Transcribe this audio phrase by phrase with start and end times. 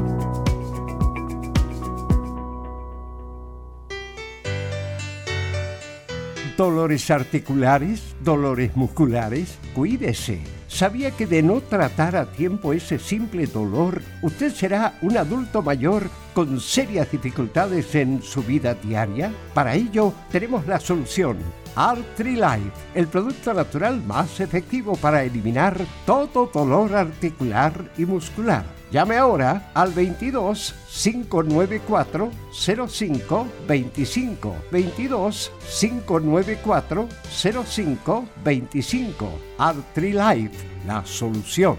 [6.56, 10.40] Dolores articulares, dolores musculares, cuídese.
[10.68, 16.08] ¿Sabía que de no tratar a tiempo ese simple dolor, usted será un adulto mayor
[16.34, 19.32] con serias dificultades en su vida diaria?
[19.54, 21.38] Para ello, tenemos la solución
[21.74, 28.64] Artrilife, el producto natural más efectivo para eliminar todo dolor articular y muscular.
[28.90, 37.08] Llame ahora al 22 594 05 25 22 594
[37.64, 41.78] 05 25 Artrilife, la solución.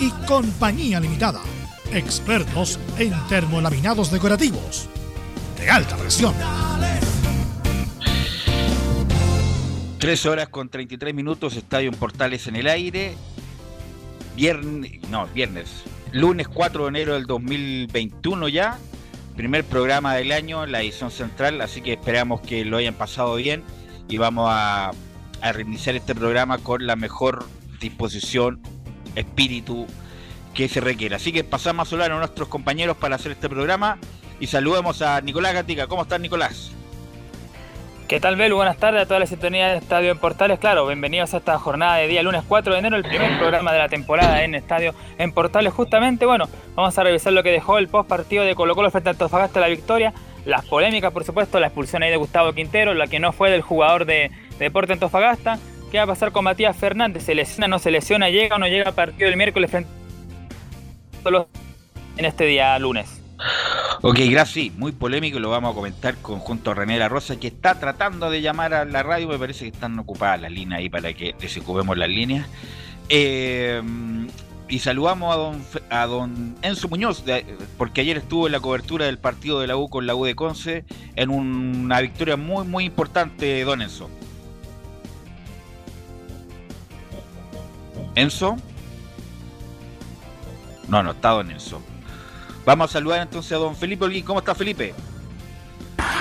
[0.00, 1.40] y Compañía Limitada,
[1.92, 4.88] expertos en termolaminados decorativos
[5.58, 6.34] de alta presión.
[9.98, 13.16] 13 horas con 33 minutos, Estadio en Portales en el aire.
[14.36, 18.78] Viernes, no, viernes, lunes 4 de enero del 2021 ya.
[19.36, 23.64] Primer programa del año, la edición central, así que esperamos que lo hayan pasado bien
[24.08, 24.92] y vamos a,
[25.40, 27.46] a reiniciar este programa con la mejor
[27.80, 28.60] disposición,
[29.14, 29.86] espíritu
[30.54, 31.14] que se requiere.
[31.14, 33.98] Así que pasamos a saludar a nuestros compañeros para hacer este programa
[34.40, 35.86] y saludamos a Nicolás Gatica.
[35.86, 36.72] ¿Cómo estás, Nicolás?
[38.08, 38.56] ¿Qué tal, Belu?
[38.56, 40.58] Buenas tardes a toda la sintonía de Estadio en Portales.
[40.58, 43.78] Claro, bienvenidos a esta jornada de día lunes 4 de enero, el primer programa de
[43.78, 45.74] la temporada en Estadio en Portales.
[45.74, 49.10] Justamente, bueno, vamos a revisar lo que dejó el post partido de Colo Colo frente
[49.10, 50.14] a Antofagasta la victoria.
[50.46, 53.60] Las polémicas, por supuesto, la expulsión ahí de Gustavo Quintero, la que no fue del
[53.60, 55.58] jugador de, Deporte Antofagasta.
[55.90, 57.24] ¿Qué va a pasar con Matías Fernández?
[57.24, 58.28] ¿Se lesiona, no se lesiona?
[58.28, 59.90] ¿Llega o no llega al partido del miércoles frente
[62.16, 63.20] en este día lunes?
[64.02, 64.74] Ok, gracias.
[64.76, 68.30] Muy polémico, lo vamos a comentar con, junto a René La Rosa, que está tratando
[68.30, 69.28] de llamar a la radio.
[69.28, 72.46] Me parece que están ocupadas las líneas ahí para que desocupemos las líneas.
[73.08, 73.82] Eh,
[74.68, 77.24] y saludamos a don, a don Enzo Muñoz,
[77.78, 80.34] porque ayer estuvo en la cobertura del partido de la U con la U de
[80.34, 80.84] Conce,
[81.16, 84.10] en una victoria muy, muy importante, don Enzo.
[88.14, 88.56] ¿Enzo?
[90.88, 91.82] No, no está don Enzo.
[92.64, 94.24] Vamos a saludar entonces a don Felipe Olguín.
[94.24, 94.94] ¿Cómo está Felipe?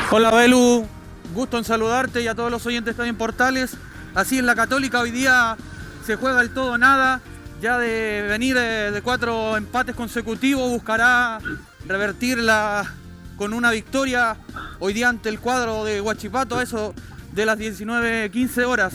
[0.09, 0.85] Hola Belu,
[1.33, 3.75] gusto en saludarte y a todos los oyentes que en Portales.
[4.15, 5.57] Así en la Católica hoy día
[6.05, 7.21] se juega el todo nada.
[7.61, 11.39] Ya de venir de, cuatro empates consecutivos buscará
[11.85, 12.93] revertirla
[13.35, 14.37] con una victoria
[14.79, 16.93] hoy día ante el cuadro de Huachipato, eso
[17.33, 18.93] de las 19-15 horas.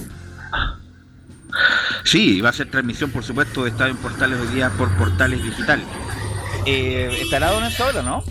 [2.04, 5.42] Sí, va a ser transmisión, por supuesto, de Estadio en Portales hoy día por Portales
[5.42, 5.82] Digital.
[6.66, 8.24] Eh, ¿Estará Don Enzo ahora, no?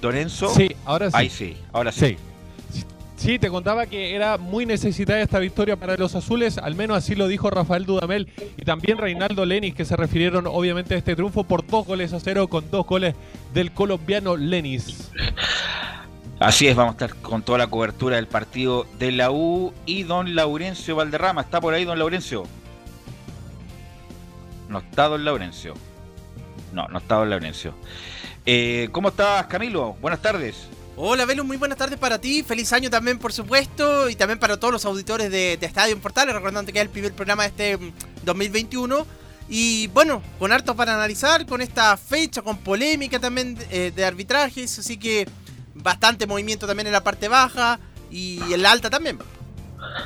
[0.00, 0.48] Don Enzo.
[0.54, 1.16] Sí, ahora sí.
[1.16, 2.16] Ahí sí, ahora sí.
[3.16, 3.38] sí.
[3.38, 7.28] te contaba que era muy necesitada esta victoria para los azules, al menos así lo
[7.28, 11.66] dijo Rafael Dudamel y también Reinaldo Lenis, que se refirieron obviamente a este triunfo por
[11.66, 13.14] dos goles a cero con dos goles
[13.54, 15.10] del colombiano Lenis.
[16.42, 20.02] Así es, vamos a estar con toda la cobertura del partido de la U y
[20.02, 21.42] don Laurencio Valderrama.
[21.42, 22.42] ¿Está por ahí don Laurencio?
[24.68, 25.74] No está don Laurencio.
[26.72, 27.74] No, no estaba en Laurencio.
[28.44, 29.92] Eh, ¿Cómo estás, Camilo?
[30.00, 30.66] Buenas tardes.
[30.96, 32.42] Hola, Velo, muy buenas tardes para ti.
[32.42, 36.34] Feliz año también, por supuesto, y también para todos los auditores de, Estadio en Portales,
[36.34, 37.92] recordando que es el primer programa de este
[38.24, 38.98] 2021.
[38.98, 39.06] Mm,
[39.48, 44.80] y bueno, con harto para analizar, con esta fecha, con polémica también eh, de arbitrajes,
[44.80, 45.28] así que
[45.74, 47.78] bastante movimiento también en la parte baja
[48.10, 49.18] y en la alta también.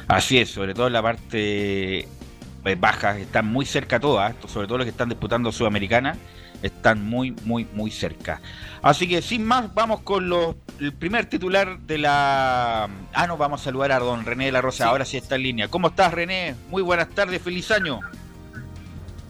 [0.08, 4.78] Así es, sobre todo en la parte eh, baja, están muy cerca todas, sobre todo
[4.78, 6.16] los que están disputando Sudamericana
[6.62, 8.40] están muy, muy, muy cerca.
[8.82, 12.88] Así que sin más, vamos con los, el primer titular de la...
[13.12, 15.42] Ah, no, vamos a saludar a don René de la Rosa, ahora sí está en
[15.42, 15.68] línea.
[15.68, 16.54] ¿Cómo estás, René?
[16.68, 18.00] Muy buenas tardes, feliz año.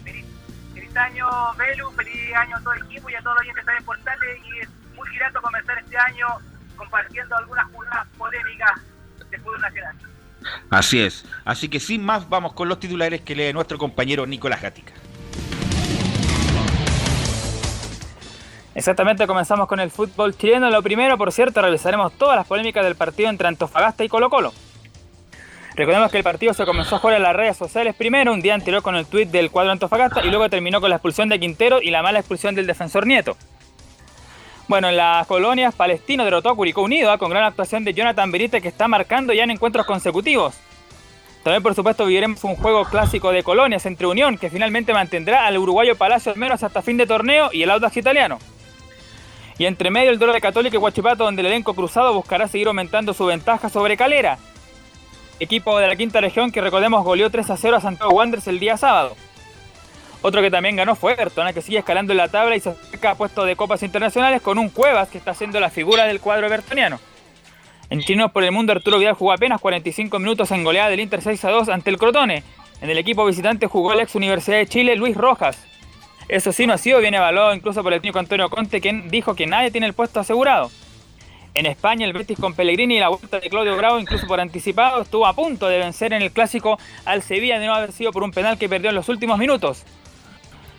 [0.05, 3.85] Feliz, año, Belu, feliz año a todo el equipo y a todos los oyentes de
[3.85, 4.76] Portales y
[5.17, 6.27] es muy grato comenzar este año
[6.77, 8.73] compartiendo algunas jugadas polémicas
[9.31, 9.97] del fútbol nacional.
[10.71, 11.25] Así es.
[11.45, 14.93] Así que sin más, vamos con los titulares que lee nuestro compañero Nicolás Gatica.
[18.75, 20.69] Exactamente, comenzamos con el fútbol chileno.
[20.69, 24.53] Lo primero, por cierto, revisaremos todas las polémicas del partido entre Antofagasta y Colo Colo.
[25.75, 28.55] Recordemos que el partido se comenzó a jugar en las redes sociales primero, un día
[28.55, 31.81] anterior con el tuit del cuadro Antofagasta y luego terminó con la expulsión de Quintero
[31.83, 33.37] y la mala expulsión del defensor Nieto.
[34.69, 37.19] Bueno, en las colonias, Palestino derrotó a Curicó Unido ¿ah?
[37.19, 40.57] con gran actuación de Jonathan Benítez que está marcando ya en encuentros consecutivos.
[41.45, 45.57] También, por supuesto, viviremos un juego clásico de colonias entre Unión, que finalmente mantendrá al
[45.57, 48.41] uruguayo Palacio al menos hasta fin de torneo, y el Audax italiano.
[49.57, 52.67] Y entre medio el duelo de Católica y Huachipato, donde el elenco cruzado buscará seguir
[52.67, 54.39] aumentando su ventaja sobre Calera.
[55.39, 58.59] Equipo de la quinta región que recordemos goleó 3 a 0 a Santiago Wanderers el
[58.59, 59.17] día sábado.
[60.23, 63.13] Otro que también ganó fue Everton, que sigue escalando en la tabla y se acerca
[63.13, 66.47] a puesto de copas internacionales con un Cuevas que está siendo la figura del cuadro
[66.47, 66.99] evertoniano.
[67.89, 71.23] En Chinos por el Mundo, Arturo Vidal jugó apenas 45 minutos en goleada del Inter
[71.23, 72.43] 6 a 2 ante el Crotone.
[72.81, 75.57] En el equipo visitante jugó el ex Universidad de Chile, Luis Rojas.
[76.29, 79.37] Eso sí no ha sido bien evaluado incluso por el técnico Antonio Conte, quien dijo
[79.37, 80.71] que nadie tiene el puesto asegurado.
[81.55, 85.01] En España, el Betis con Pellegrini y la vuelta de Claudio Bravo, incluso por anticipado,
[85.01, 88.25] estuvo a punto de vencer en el clásico al Sevilla de no haber sido por
[88.25, 89.85] un penal que perdió en los últimos minutos.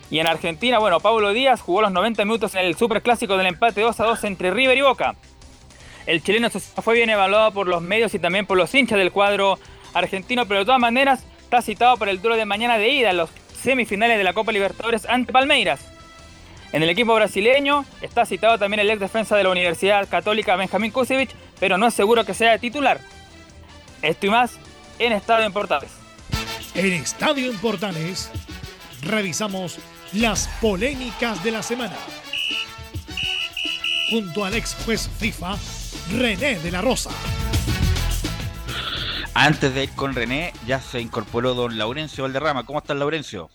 [0.10, 3.82] Y en Argentina, bueno, Pablo Díaz jugó los 90 minutos en el superclásico del empate
[3.82, 5.16] 2 a 2 entre River y Boca.
[6.06, 9.60] El chileno fue bien evaluado por los medios y también por los hinchas del cuadro
[9.94, 13.18] argentino, pero de todas maneras está citado para el duelo de mañana de ida en
[13.18, 13.30] los
[13.62, 15.86] semifinales de la Copa Libertadores ante Palmeiras.
[16.72, 20.92] En el equipo brasileño está citado también el ex defensa de la Universidad Católica Benjamín
[20.92, 23.00] Kusevich, pero no es seguro que sea titular.
[24.02, 24.58] Esto y más
[25.00, 25.92] en Estadio en Portales.
[26.76, 28.30] En Estadio en Portales
[29.02, 29.80] revisamos
[30.14, 31.96] las polémicas de la semana.
[34.10, 35.58] Junto al ex juez FIFA,
[36.18, 37.10] René de la Rosa.
[39.34, 42.66] Antes de ir con René, ya se incorporó don Laurencio Valderrama.
[42.66, 43.50] ¿Cómo estás, Laurencio?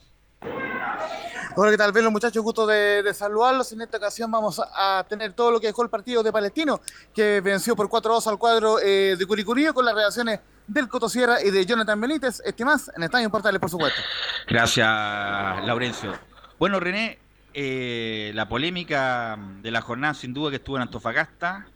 [1.54, 1.92] Hola, ¿qué tal?
[1.92, 3.72] Bien, los muchachos, gusto de, de, saludarlos.
[3.72, 6.80] En esta ocasión vamos a tener todo lo que dejó el partido de Palestino,
[7.14, 11.42] que venció por 4-2 al cuadro eh, de Curicurío con las reacciones del Coto Sierra
[11.42, 12.40] y de Jonathan Benítez.
[12.44, 14.00] Este más en Estadio Portales, por supuesto.
[14.48, 14.86] Gracias,
[15.66, 16.31] Laurencio.
[16.62, 17.18] Bueno, René,
[17.54, 21.66] eh, la polémica de la jornada sin duda que estuvo en Antofagasta,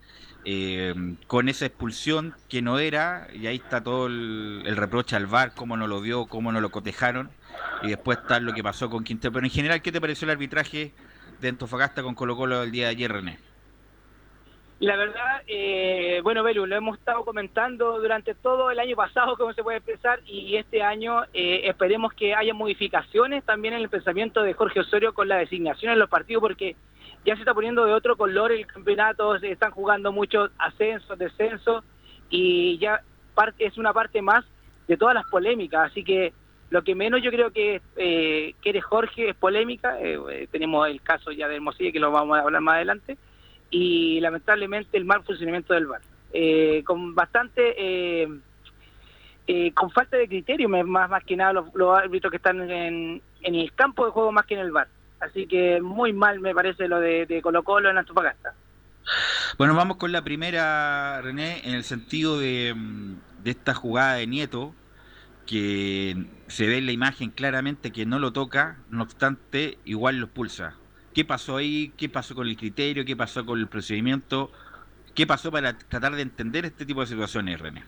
[0.45, 0.95] eh,
[1.27, 5.77] con esa expulsión que no era, y ahí está todo el, reproche al VAR, cómo
[5.77, 7.31] no lo vio, cómo no lo cotejaron
[7.83, 9.33] y después está lo que pasó con Quintero.
[9.33, 10.93] Pero en general, ¿qué te pareció el arbitraje
[11.41, 13.41] de Antofagasta con Colo Colo el día de ayer, René?
[14.79, 19.55] La verdad, eh, bueno, Belu, lo hemos estado comentando durante todo el año pasado, como
[19.55, 24.43] se puede expresar, y este año eh, esperemos que haya modificaciones también en el pensamiento
[24.43, 26.77] de Jorge Osorio con la designación en los partidos, porque
[27.25, 31.83] ya se está poniendo de otro color el campeonato, se están jugando muchos ascensos, descensos,
[32.29, 33.01] y ya
[33.59, 34.45] es una parte más
[34.89, 36.35] de todas las polémicas, así que
[36.69, 39.99] lo que menos yo creo que eh, quiere Jorge es polémica.
[40.01, 43.17] Eh, tenemos el caso ya de Hermosilla que lo vamos a hablar más adelante.
[43.71, 46.01] Y lamentablemente el mal funcionamiento del VAR.
[46.33, 48.29] Eh, con bastante.
[49.75, 53.73] con falta de criterio, más, más que nada los, árbitros que están en, en, el
[53.73, 54.89] campo de juego más que en el VAR.
[55.21, 58.55] Así que muy mal me parece lo de, de Colo Colo en Antofagasta.
[59.59, 62.75] Bueno, vamos con la primera, René, en el sentido de,
[63.43, 64.75] de esta jugada de Nieto,
[65.47, 70.27] que se ve en la imagen claramente que no lo toca, no obstante, igual lo
[70.27, 70.75] expulsa.
[71.17, 71.95] ¿Qué pasó ahí?
[71.97, 73.03] ¿Qué pasó con el criterio?
[73.07, 74.53] ¿Qué pasó con el procedimiento?
[75.15, 77.85] ¿Qué pasó para tratar de entender este tipo de situaciones, René?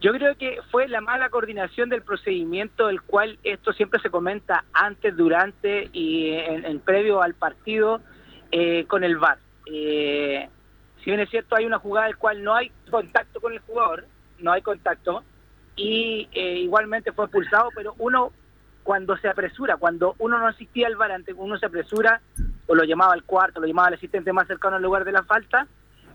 [0.00, 4.64] Yo creo que fue la mala coordinación del procedimiento, el cual esto siempre se comenta
[4.72, 8.00] antes, durante y en, previo al partido
[8.50, 9.36] eh, con el VAR.
[9.70, 10.48] Eh,
[11.04, 13.58] si bien es cierto, hay una jugada en la cual no hay contacto con el
[13.58, 14.06] jugador,
[14.38, 15.22] no hay contacto,
[15.76, 18.32] y eh, igualmente fue expulsado, pero uno
[18.88, 22.22] cuando se apresura, cuando uno no asistía al VAR, uno se apresura,
[22.66, 25.24] o lo llamaba al cuarto, lo llamaba al asistente más cercano al lugar de la
[25.24, 25.66] falta,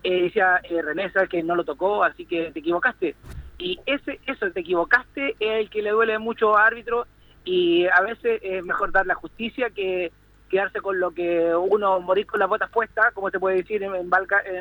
[0.02, 3.14] eh, decía eh, René, sabes que no lo tocó, así que te equivocaste.
[3.58, 7.06] Y ese eso, te equivocaste, es el que le duele mucho a árbitro
[7.44, 10.10] y a veces es mejor dar la justicia que
[10.50, 14.10] quedarse con lo que uno morir con las botas puestas, como se puede decir en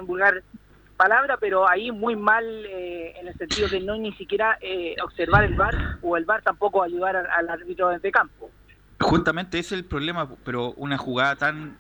[0.05, 0.43] vulgar
[0.97, 5.43] palabra, pero ahí muy mal eh, en el sentido de no ni siquiera eh, observar
[5.43, 8.50] el VAR o el VAR tampoco ayudar al, árbitro de campo.
[9.00, 11.77] Justamente ese es el problema, pero una jugada tan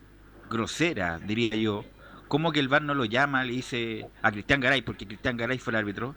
[0.49, 1.85] grosera, diría yo,
[2.27, 5.57] como que el VAR no lo llama, le dice a Cristian Garay, porque Cristian Garay
[5.57, 6.15] fue el árbitro,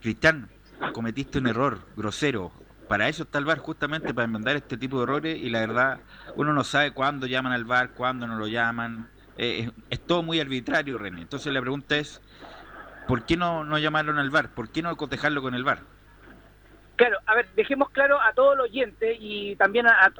[0.00, 0.48] Cristian,
[0.92, 2.52] cometiste un error grosero,
[2.88, 6.00] para eso está el VAR, justamente para enmendar este tipo de errores y la verdad
[6.36, 10.22] uno no sabe cuándo llaman al VAR, cuándo no lo llaman, eh, es, es, todo
[10.22, 11.22] muy arbitrario, René.
[11.22, 12.20] Entonces la pregunta es,
[13.08, 14.50] ¿por qué no, no llamarlo al VAR?
[14.50, 15.80] ¿Por qué no cotejarlo con el VAR?
[16.94, 20.12] Claro, a ver, dejemos claro a todo el oyente y también a,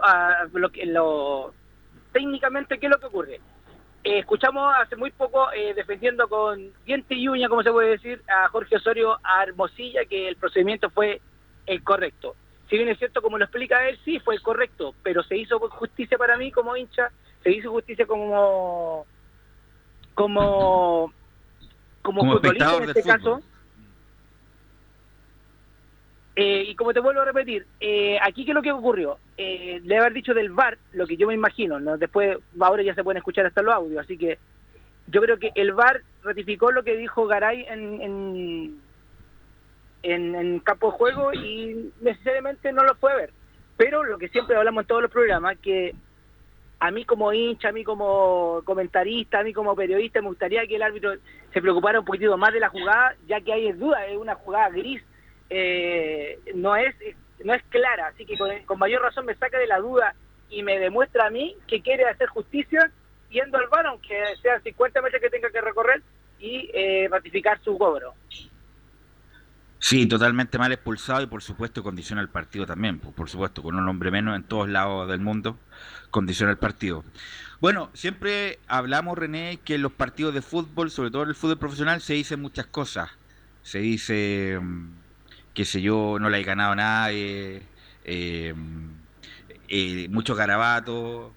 [0.53, 1.55] lo lo
[2.13, 3.41] técnicamente qué es lo que ocurre.
[4.05, 8.23] Eh, escuchamos hace muy poco eh, defendiendo con diente y uña, como se puede decir,
[8.27, 11.21] a Jorge Osorio a Hermosilla que el procedimiento fue
[11.67, 12.37] el correcto.
[12.71, 15.59] Si bien es cierto, como lo explica él, sí fue el correcto, pero se hizo
[15.59, 17.11] justicia para mí como hincha,
[17.43, 19.05] se hizo justicia como
[20.15, 21.13] como
[22.03, 23.43] como, como futbolista en este caso.
[26.41, 29.19] Eh, y como te vuelvo a repetir, eh, aquí qué es lo que ocurrió.
[29.37, 31.99] Eh, de haber dicho del VAR, lo que yo me imagino, ¿no?
[31.99, 34.39] después ahora ya se pueden escuchar hasta los audios, así que
[35.09, 38.81] yo creo que el VAR ratificó lo que dijo Garay en, en,
[40.05, 43.31] en, en campo de juego y necesariamente no lo fue a ver.
[43.77, 45.95] Pero lo que siempre hablamos en todos los programas, que
[46.81, 50.77] a mí como hincha, a mí como comentarista, a mí como periodista, me gustaría que
[50.77, 51.15] el árbitro
[51.53, 54.69] se preocupara un poquitito más de la jugada, ya que hay duda, es una jugada
[54.71, 55.03] gris,
[55.51, 56.95] eh, no es
[57.45, 60.15] no es clara, así que con, mayor razón me saca de la duda
[60.51, 62.91] y me demuestra a mí que quiere hacer justicia
[63.31, 66.03] yendo al bar, aunque sean 50 metros que tenga que recorrer,
[66.41, 68.15] y eh, ratificar su cobro.
[69.81, 73.89] Sí, totalmente mal expulsado y por supuesto condiciona el partido también, por supuesto, con un
[73.89, 75.57] hombre menos en todos lados del mundo,
[76.11, 77.05] condiciona el partido.
[77.61, 81.59] Bueno, siempre hablamos, René, que en los partidos de fútbol, sobre todo en el fútbol
[81.59, 83.11] profesional, se dicen muchas cosas.
[83.63, 84.61] Se dice,
[85.55, 87.63] qué sé yo, no le he ganado a nadie,
[88.05, 88.55] eh,
[89.69, 91.33] eh, muchos garabatos,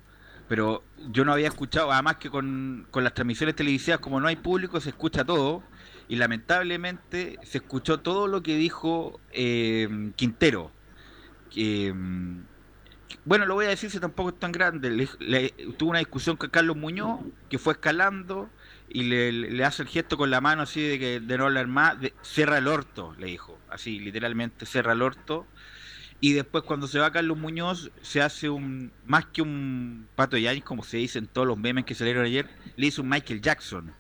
[0.48, 4.36] pero yo no había escuchado, además que con, con las transmisiones televisivas, como no hay
[4.36, 5.64] público, se escucha todo,
[6.08, 10.70] y lamentablemente se escuchó todo lo que dijo eh, Quintero.
[11.50, 12.51] Que, mm,
[13.24, 14.90] bueno, lo voy a decir si tampoco es tan grande.
[14.90, 18.50] Le, le- tuvo una discusión con Carlos Muñoz, que fue escalando,
[18.90, 22.00] y le, hace el gesto con la mano así de que de no hablar más,
[22.02, 25.48] de, cierra el orto, le dijo, así literalmente cierra el orto.
[26.20, 30.44] Y después cuando se va Carlos Muñoz, se hace un, más que un pato de
[30.44, 33.42] Yanis, como se dice en todos los memes que salieron ayer, le hizo un Michael
[33.42, 33.96] Jackson,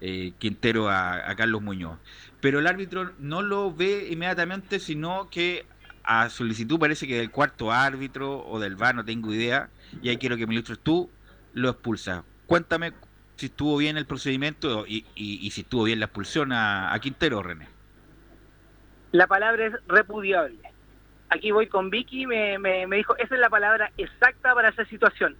[0.00, 1.98] eh, Quintero a, a Carlos Muñoz.
[2.40, 5.66] Pero el árbitro no lo ve inmediatamente, sino que
[6.04, 9.68] a solicitud parece que del cuarto árbitro o del VAR, no tengo idea,
[10.02, 11.10] y ahí quiero que me ilustres tú,
[11.54, 12.24] lo expulsa.
[12.46, 12.92] Cuéntame
[13.36, 17.68] si estuvo bien el procedimiento y, y- si estuvo bien la expulsión a, Quintero, René.
[19.12, 20.58] La palabra es repudiable.
[21.28, 25.36] Aquí voy con Vicky, me, me, dijo, esa es la palabra exacta para esa situación.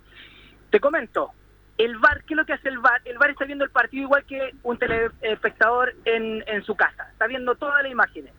[0.70, 1.32] Te comento,
[1.76, 3.00] el VAR, ¿qué es lo que hace el VAR?
[3.04, 7.26] El VAR está viendo el partido igual que un telespectador en, en su casa, está
[7.26, 8.32] viendo todas las imágenes.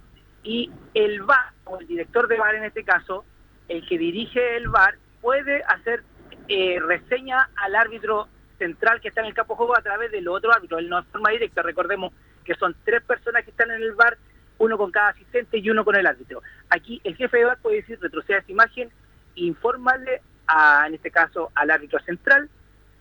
[0.44, 3.26] Y el VAR, o el director de VAR en este caso,
[3.70, 6.04] el que dirige el VAR, puede hacer
[6.48, 10.28] eh, reseña al árbitro central que está en el campo de juego a través del
[10.28, 10.80] otro árbitro.
[10.80, 14.18] Él no es forma directa, recordemos que son tres personas que están en el VAR,
[14.58, 16.42] uno con cada asistente y uno con el árbitro.
[16.70, 18.90] Aquí el jefe de VAR puede decir, retroceda esa imagen
[19.36, 22.50] informarle, a, en este caso, al árbitro central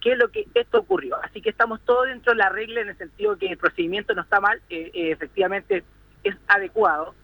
[0.02, 1.16] qué es lo que esto ocurrió.
[1.22, 4.22] Así que estamos todos dentro de la regla en el sentido que el procedimiento no
[4.22, 5.84] está mal, eh, eh, efectivamente
[6.24, 7.14] es adecuado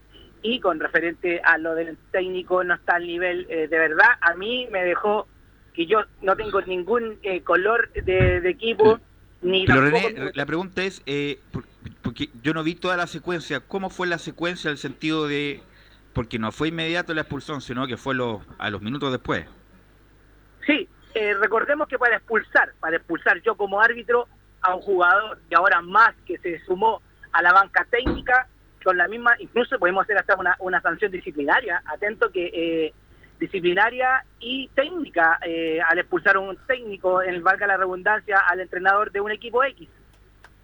[0.43, 4.09] y con referente a lo del técnico no está al nivel eh, de verdad.
[4.21, 5.29] A mí me dejó
[5.73, 9.01] que yo no tengo ningún eh, color de, de equipo
[9.41, 11.65] ni Pero René, la pregunta es, eh, por-
[12.03, 15.63] porque yo no vi toda la secuencia, ¿cómo fue la secuencia en el sentido de,
[16.13, 19.47] porque no fue inmediato la expulsión, sino que fue los, a los minutos después?
[20.67, 24.29] Sí, eh, recordemos que para expulsar, para expulsar yo como árbitro
[24.61, 27.01] a un jugador y ahora más que se sumó
[27.33, 28.49] a la banca técnica,
[28.83, 32.93] con la misma, incluso podemos hacer hasta una, una sanción disciplinaria, atento que eh,
[33.39, 39.13] disciplinaria y técnica eh, al expulsar a un técnico, en valga la redundancia, al entrenador
[39.13, 39.89] de un equipo X.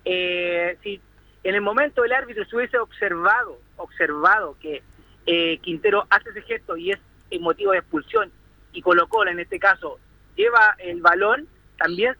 [0.04, 1.00] Eh, si
[1.44, 4.82] en el momento el árbitro se hubiese observado, observado que
[5.26, 6.98] eh, Quintero hace ese gesto y es
[7.30, 8.30] el motivo de expulsión
[8.72, 9.98] y Colo Colo en este caso
[10.36, 11.48] lleva el balón,
[11.78, 12.16] también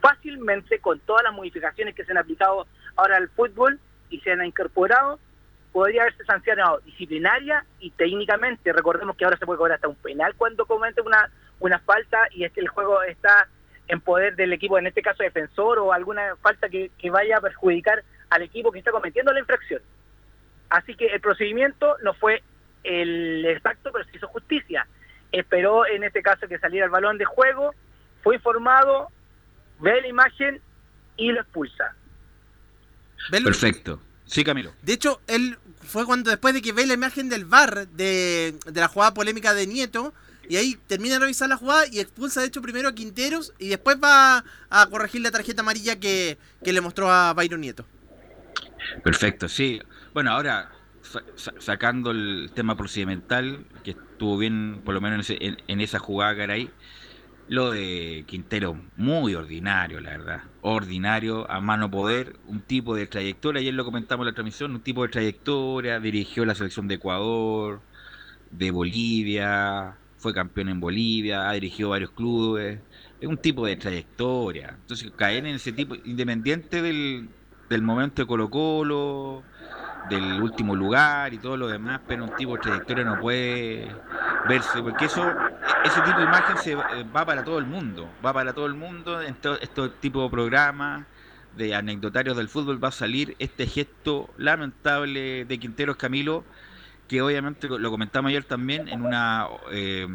[0.00, 3.78] fácilmente con todas las modificaciones que se han aplicado ahora al fútbol
[4.10, 5.18] y se han incorporado,
[5.72, 8.72] podría haberse sancionado disciplinaria y técnicamente.
[8.72, 12.44] Recordemos que ahora se puede cobrar hasta un penal cuando comete una, una falta y
[12.44, 13.48] es que el juego está
[13.88, 17.40] en poder del equipo, en este caso defensor, o alguna falta que, que vaya a
[17.40, 19.82] perjudicar al equipo que está cometiendo la infracción.
[20.70, 22.42] Así que el procedimiento no fue
[22.82, 24.86] el exacto, pero se hizo justicia.
[25.30, 27.74] Esperó en este caso que saliera el balón de juego,
[28.22, 29.08] fue informado,
[29.78, 30.60] ve la imagen
[31.16, 31.94] y lo expulsa.
[33.30, 34.00] Perfecto.
[34.26, 34.72] Sí, Camilo.
[34.82, 38.80] De hecho, él fue cuando después de que ve la imagen del VAR de, de
[38.80, 40.12] la jugada polémica de Nieto,
[40.48, 43.68] y ahí termina de revisar la jugada y expulsa de hecho primero a Quinteros y
[43.68, 47.84] después va a corregir la tarjeta amarilla que, que le mostró a Byron Nieto.
[49.02, 49.80] Perfecto, sí.
[50.14, 50.70] Bueno, ahora
[51.02, 55.62] sa- sa- sacando el tema procedimental, que estuvo bien, por lo menos en, ese- en-
[55.66, 56.70] en esa jugada, caray,
[57.48, 60.42] lo de Quintero, muy ordinario, la verdad.
[60.62, 64.80] Ordinario, a mano poder, un tipo de trayectoria, ayer lo comentamos en la transmisión, un
[64.82, 67.82] tipo de trayectoria, dirigió la selección de Ecuador,
[68.50, 72.80] de Bolivia, fue campeón en Bolivia, ha dirigido varios clubes,
[73.20, 74.76] es un tipo de trayectoria.
[74.80, 77.28] Entonces, caer en ese tipo, independiente del,
[77.68, 79.46] del momento de Colo Colo,
[80.08, 83.88] del último lugar y todo lo demás, pero un tipo de trayectoria no puede
[84.48, 85.24] verse, porque eso,
[85.84, 88.74] ese tipo de imagen se va va para todo el mundo, va para todo el
[88.74, 91.06] mundo, en todo este tipo de programas
[91.56, 96.44] de anecdotarios del fútbol va a salir este gesto lamentable de Quinteros Camilo,
[97.08, 100.06] que obviamente lo comentamos ayer también en una eh,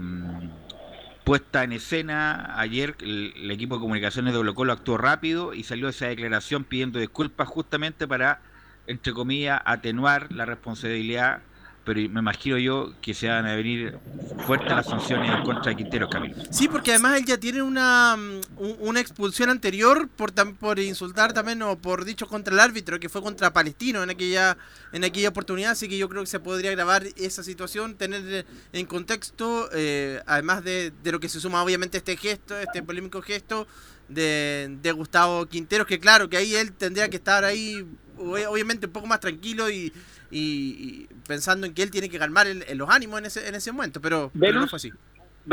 [1.23, 2.60] puesta en escena.
[2.60, 6.63] Ayer el, el equipo de comunicaciones de Colo Colo actuó rápido y salió esa declaración
[6.63, 8.41] pidiendo disculpas justamente para,
[8.88, 11.41] entre comillas, atenuar la responsabilidad.
[11.84, 13.98] Pero me imagino yo que se van a venir
[14.46, 16.36] fuertes las sanciones en contra de Quinteros Camilo.
[16.52, 21.34] Sí, porque además él ya tiene una, mm, un- una expulsión anterior por, por insultar
[21.34, 24.58] también o por dicho contra el árbitro, que fue contra Palestino en aquella,
[24.94, 28.46] en aquella oportunidad, así que yo creo que se podría grabar esa situación, tener eh,
[28.74, 33.24] en contexto, eh, además de, de lo que se suma obviamente este gesto, este polémico
[33.24, 33.65] gesto
[34.08, 37.88] de, de Gustavo Quinteros, que claro, que ahí él tendría que estar ahí
[38.21, 39.91] obviamente un poco más tranquilo y,
[40.29, 43.47] y- y pensando en que él tiene que calmar el- el- los ánimos en ese,
[43.47, 44.91] en ese momento, pero, pero no fue así.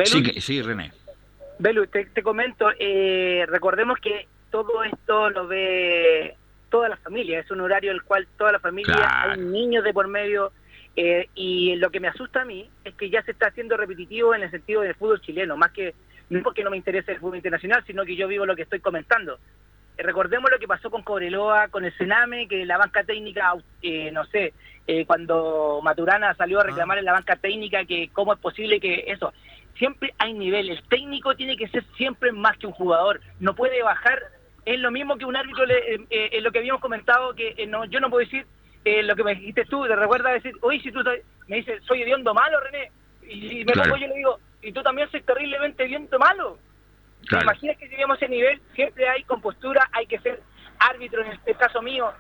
[0.05, 0.93] Sí, que- sí, René.
[1.59, 6.37] Belu, te, te comento, eh, recordemos que todo esto lo ve
[6.71, 9.33] toda la familia, es un horario el cual toda la familia, Claro.
[9.33, 10.53] hay niños de por medio,
[10.97, 14.35] eh, y lo que me asusta a mí es que ya se está haciendo repetitivo
[14.35, 15.95] en el sentido del fútbol chileno, más que,
[16.29, 18.81] no porque no me interese el fútbol internacional, sino que yo vivo lo que estoy
[18.81, 19.39] comentando.
[19.99, 24.11] Eh, recordemos lo que pasó con Cobreloa, con el Sename, que la banca técnica, eh,
[24.13, 24.55] no sé,
[24.87, 29.05] eh, cuando Maturana salió a reclamar en la banca técnica que cómo es posible que
[29.09, 29.33] eso,
[29.77, 33.83] siempre hay nivel, el técnico tiene que ser siempre más que un jugador, no puede
[33.83, 34.23] bajar,
[34.65, 37.85] es lo mismo que un árbitro, le, eh, eh, lo que habíamos comentado, que no,
[37.87, 38.47] yo no puedo decir
[38.85, 41.01] eh, lo que me dijiste tú, te recuerda decir, oye, si tú
[41.49, 42.91] me dices, soy hediondo malo, René,
[43.23, 43.91] y, y me Claro.
[43.91, 46.59] pongo yo le digo, y tú también soy terriblemente hediondo malo.
[47.23, 47.51] ¿Te Claro.
[47.79, 48.61] que lleguemos a ese nivel?
[48.75, 50.41] Siempre hay compostura, hay que ser
[50.79, 52.13] árbitro, en este caso mío,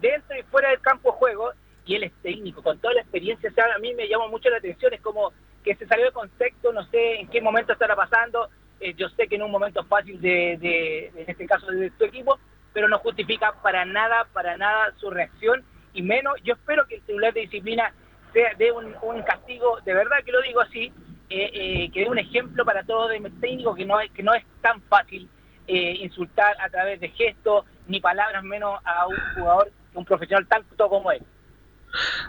[0.00, 1.52] dentro y fuera del campo de juego,
[1.84, 4.48] y él es técnico, con toda la experiencia, o sea, a mí me llama mucho
[4.50, 7.94] la atención, es como que se salió de contexto, no sé en qué momento estará
[7.94, 8.48] pasando,
[8.80, 12.04] eh, yo sé que en un momento fácil de, de- en este caso de tu
[12.04, 12.38] equipo,
[12.72, 17.02] pero no justifica para nada, para nada su reacción, y menos, yo espero que el
[17.02, 17.92] tribunal de disciplina
[18.32, 20.92] sea de un castigo, de verdad que lo digo así,
[21.28, 24.32] eh, eh, que dé un ejemplo para todo de técnico que no es, que no
[24.34, 25.28] es tan fácil
[25.66, 30.88] eh, insultar a través de gestos ni palabras menos a un jugador, un profesional tanto
[30.88, 31.22] como él.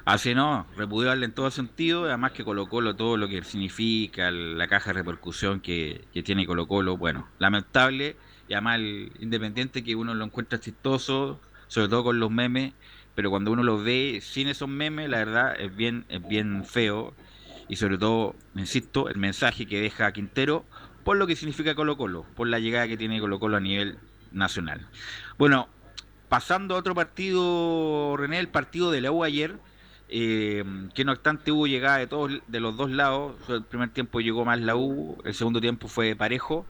[0.05, 4.67] Así no, repudiable en todo sentido, además que Colo Colo, todo lo que significa, la
[4.67, 8.15] caja de repercusión que, que tiene Colo Colo, bueno, lamentable,
[8.47, 12.73] y además el Independiente que uno lo encuentra chistoso, sobre todo con los memes,
[13.13, 17.13] pero cuando uno lo ve sin esos memes, la verdad es bien, es bien feo,
[17.69, 20.65] y sobre todo, insisto, el mensaje que deja Quintero
[21.03, 23.97] por lo que significa Colo Colo, por la llegada que tiene Colo Colo a nivel
[24.33, 24.87] nacional.
[25.37, 25.69] Bueno,
[26.27, 29.57] pasando a otro partido, René, el partido de la U ayer,
[30.09, 33.35] eh, que no obstante hubo llegada de todos de los dos lados.
[33.47, 36.65] El primer tiempo llegó más la U, el segundo tiempo fue parejo,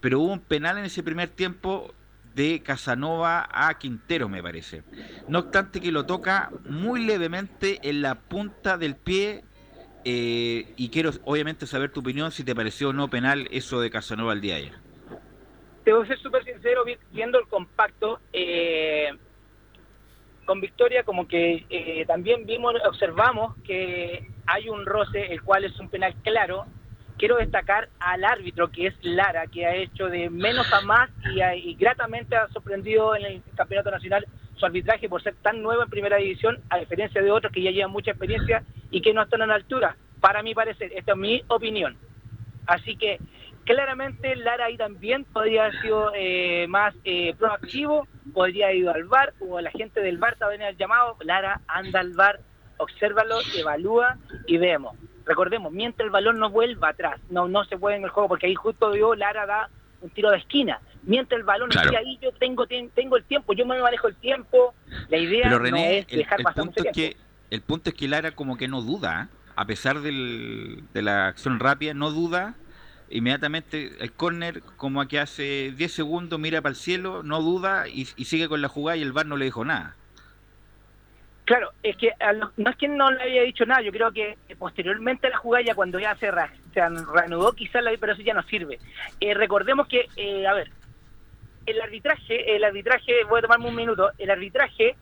[0.00, 1.94] pero hubo un penal en ese primer tiempo
[2.34, 4.82] de Casanova a Quintero, me parece.
[5.28, 9.44] No obstante que lo toca muy levemente en la punta del pie.
[10.04, 13.90] Eh, y quiero obviamente saber tu opinión si te pareció o no penal eso de
[13.90, 14.72] Casanova el día de ayer.
[15.84, 19.10] Te voy a ser súper sincero, vi- viendo el compacto, eh,
[20.44, 25.78] con Victoria como que eh, también vimos, observamos que hay un roce, el cual es
[25.78, 26.66] un penal claro.
[27.18, 31.42] Quiero destacar al árbitro, que es Lara, que ha hecho de menos a más y,
[31.42, 34.26] y gratamente ha sorprendido en el Campeonato Nacional
[34.58, 37.70] su arbitraje por ser tan nuevo en Primera División, a diferencia de otros que ya
[37.70, 39.96] llevan mucha experiencia y que no están a la altura.
[40.20, 41.96] Para mi parecer, esta es mi opinión.
[42.66, 43.18] Así que
[43.64, 49.04] claramente Lara ahí también podría haber sido eh, más eh, proactivo, podría haber ido al
[49.04, 52.40] bar, o la gente del bar también el llamado, Lara, anda al bar,
[52.78, 54.96] obsérvalo, evalúa y vemos.
[55.24, 58.46] Recordemos, mientras el balón no vuelva atrás, no, no se puede en el juego, porque
[58.46, 60.80] ahí justo yo, Lara da un tiro de esquina.
[61.08, 61.88] Mientras el balón Claro.
[61.88, 64.74] esté ahí, yo tengo, ten- tengo el tiempo, yo me manejo el tiempo.
[65.08, 67.16] La idea Pero no René, es el, dejar el pasar punto mucho es que
[67.50, 71.58] el punto es que Lara como que no duda, a pesar del- de la acción
[71.60, 72.54] rápida, no duda.
[73.08, 78.06] Inmediatamente el córner, como que hace 10 segundos, mira para el cielo, no duda y,
[78.16, 79.96] y sigue con la jugada y el VAR no le dijo nada.
[81.46, 84.36] Claro, es que lo- no es que no le había dicho nada, yo creo que
[84.58, 88.42] posteriormente a la jugada, ya cuando ya se reanudó, quizás la pero eso ya no
[88.42, 88.78] sirve.
[89.20, 90.70] Eh, recordemos que, eh, a ver,
[91.70, 94.96] el arbitraje, el arbitraje, voy a tomarme un minuto, el arbitraje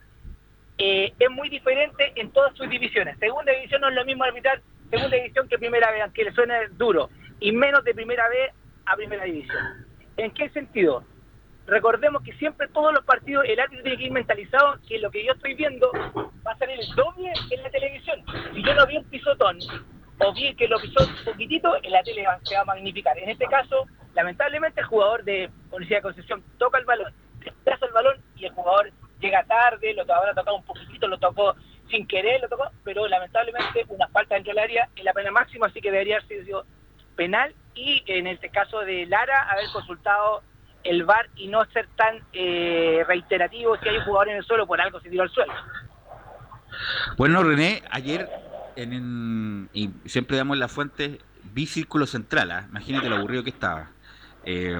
[0.77, 3.17] eh, es muy diferente en todas sus divisiones.
[3.19, 6.67] Segunda división no es lo mismo arbitrar segunda división que primera vez, aunque le suene
[6.77, 8.51] duro, y menos de primera vez
[8.85, 9.85] a primera división.
[10.17, 11.03] ¿En qué sentido?
[11.67, 15.25] Recordemos que siempre todos los partidos el árbitro tiene que ir mentalizado que lo que
[15.25, 18.23] yo estoy viendo va a salir el doble en la televisión.
[18.53, 19.57] Si yo no vi un pisotón
[20.19, 23.17] o vi que lo pisó un poquitito, en la tele se va a magnificar.
[23.17, 27.93] En este caso, lamentablemente el jugador de Policía de Concepción toca el balón, desplaza el
[27.93, 31.55] balón y el jugador llega tarde, lo habrá tocado un poquitito, lo tocó
[31.89, 35.67] sin querer, lo tocó, pero lamentablemente una falta dentro del área es la pena máxima,
[35.67, 36.65] así que debería haber sido
[37.15, 40.43] penal y en este caso de Lara haber consultado
[40.83, 44.65] el VAR y no ser tan eh, reiterativo si hay un jugador en el suelo
[44.65, 45.53] por algo se tiró al suelo.
[47.17, 48.29] Bueno, René, ayer,
[48.77, 51.19] en, en- y siempre damos la fuente,
[51.53, 52.65] vi Círculo Central, ¿ah?
[52.69, 53.89] imagínate lo aburrido que estaba.
[54.45, 54.79] Eh,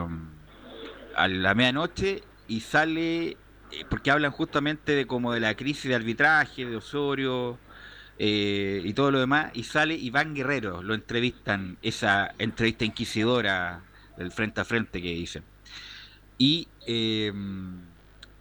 [1.16, 3.38] a la medianoche y sale, eh,
[3.90, 7.58] porque hablan justamente de como de la crisis de arbitraje, de Osorio
[8.20, 13.82] eh, y todo lo demás, y sale Iván Guerrero, lo entrevistan, esa entrevista inquisidora
[14.18, 15.44] del frente a frente que dicen.
[16.38, 16.68] Y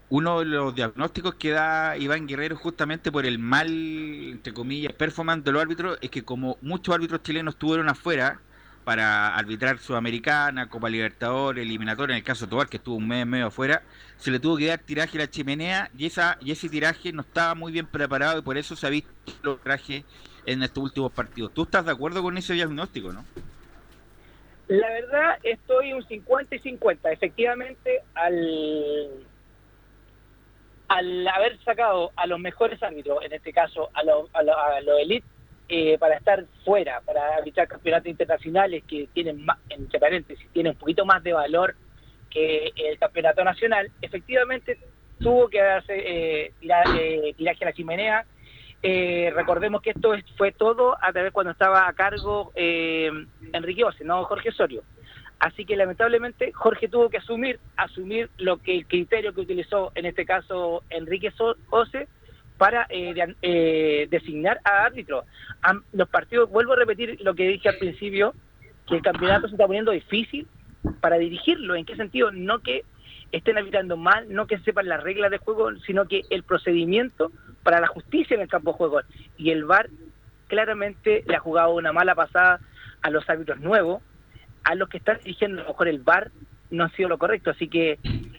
[0.09, 5.45] uno de los diagnósticos que da Iván Guerrero justamente por el mal, entre comillas, performance
[5.45, 8.41] de los árbitros es que como muchos árbitros chilenos estuvieron afuera
[8.85, 13.27] para arbitrar Sudamericana, Copa Libertadores, Eliminatoria, en el caso de Tobar, que estuvo un mes
[13.27, 13.83] medio afuera,
[14.17, 17.23] se le tuvo que dar tiraje a la chimenea y, esa, y ese tiraje no
[17.23, 19.11] estaba muy bien preparado y por eso se ha visto
[19.43, 20.05] los trajes
[20.47, 21.53] en estos últimos partidos.
[21.53, 23.25] ¿Tú estás de acuerdo con ese diagnóstico, no?
[24.69, 27.11] La verdad, estoy un 50 y 50.
[27.11, 29.27] Efectivamente, al,
[30.89, 34.81] al haber sacado a los mejores árbitros, en este caso a los a lo, a
[35.69, 40.79] eh, para estar fuera, para arbitrar campeonatos internacionales que tienen, más, entre paréntesis, tienen un
[40.79, 41.75] poquito más de valor
[42.31, 44.79] que el campeonato nacional, efectivamente
[45.19, 48.27] tuvo que darse eh, eh, tiraje a la chimenea.
[48.83, 54.05] Eh, recordemos que esto es- fue todo a través cuando estaba a cargo Enrique Ose,
[54.05, 54.83] no Jorge Osorio.
[55.39, 60.07] Así que lamentablemente Jorge tuvo que asumir, asumir lo que el criterio que utilizó en
[60.07, 61.33] este caso Enrique
[61.71, 62.09] Ose
[62.57, 65.25] para eh, eh, designar a árbitro.
[65.61, 68.35] Am- los partidos, vuelvo a repetir lo que dije al principio,
[68.87, 70.47] que el campeonato se está poniendo difícil
[71.01, 71.75] para dirigirlo.
[71.75, 72.31] ¿En qué sentido?
[72.33, 72.85] No que
[73.31, 77.31] estén arbitrando mal, no que sepan las reglas de juego, sino que el procedimiento
[77.63, 79.01] para la justicia en el campo de juego.
[79.37, 79.91] Y el VAR
[80.47, 82.61] claramente le ha jugado una mala pasada
[83.03, 84.03] a los árbitros nuevos,
[84.67, 86.33] a los que están dirigiendo a lo mejor el VAR
[86.71, 87.51] no ha sido lo correcto.
[87.51, 87.99] Así que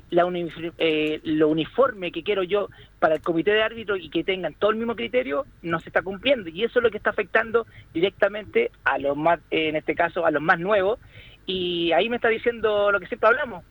[0.10, 0.30] la
[0.78, 2.68] eh, lo uniforme que quiero yo
[3.00, 6.02] para el comité de árbitros y que tengan todo el mismo criterio no se está
[6.02, 6.50] cumpliendo.
[6.50, 10.32] Y eso es lo que está afectando directamente a los más, en este caso, a
[10.32, 11.00] los más nuevos.
[11.46, 13.64] Y ahí me está diciendo lo que siempre hablamos.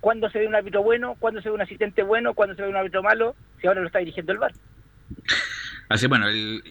[0.00, 1.14] ¿Cuándo se ve un árbitro bueno?
[1.20, 2.34] ¿Cuándo se ve un asistente bueno?
[2.34, 3.36] ¿Cuándo se ve un árbitro malo?
[3.60, 4.52] Si ahora lo está dirigiendo el VAR.
[5.88, 6.62] Así, bueno, él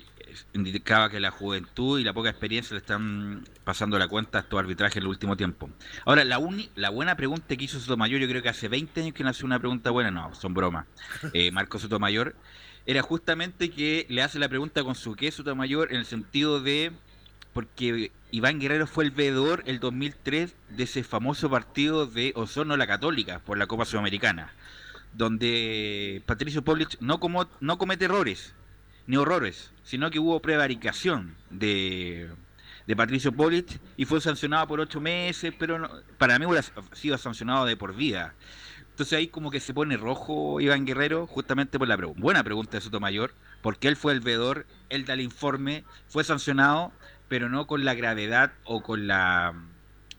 [0.53, 4.59] indicaba que la juventud y la poca experiencia le están pasando la cuenta a estos
[4.59, 5.69] arbitrajes en el último tiempo.
[6.05, 9.13] Ahora, la, uni- la buena pregunta que hizo Sotomayor, yo creo que hace 20 años
[9.13, 10.85] que no hace una pregunta buena, no, son bromas.
[11.33, 12.35] Eh, Marco Sotomayor,
[12.85, 16.91] era justamente que le hace la pregunta con su qué Sotomayor en el sentido de,
[17.53, 22.87] porque Iván Guerrero fue el veedor el 2003 de ese famoso partido de Osorno La
[22.87, 24.53] Católica por la Copa Sudamericana,
[25.13, 28.53] donde Patricio Povlich no, como, no comete errores,
[29.09, 32.29] ni horrores, sino que hubo prevaricación de,
[32.85, 37.17] de Patricio Povlich y fue sancionado por ocho meses, pero no- para mí hubiera sido
[37.17, 38.35] sancionado de por vida.
[38.91, 42.21] Entonces ahí como que se pone rojo Iván Guerrero justamente por la pregunta.
[42.21, 46.91] Buena pregunta de Sotomayor, porque él fue el veedor, él da el informe, fue sancionado,
[47.27, 49.55] pero no con la gravedad o con la,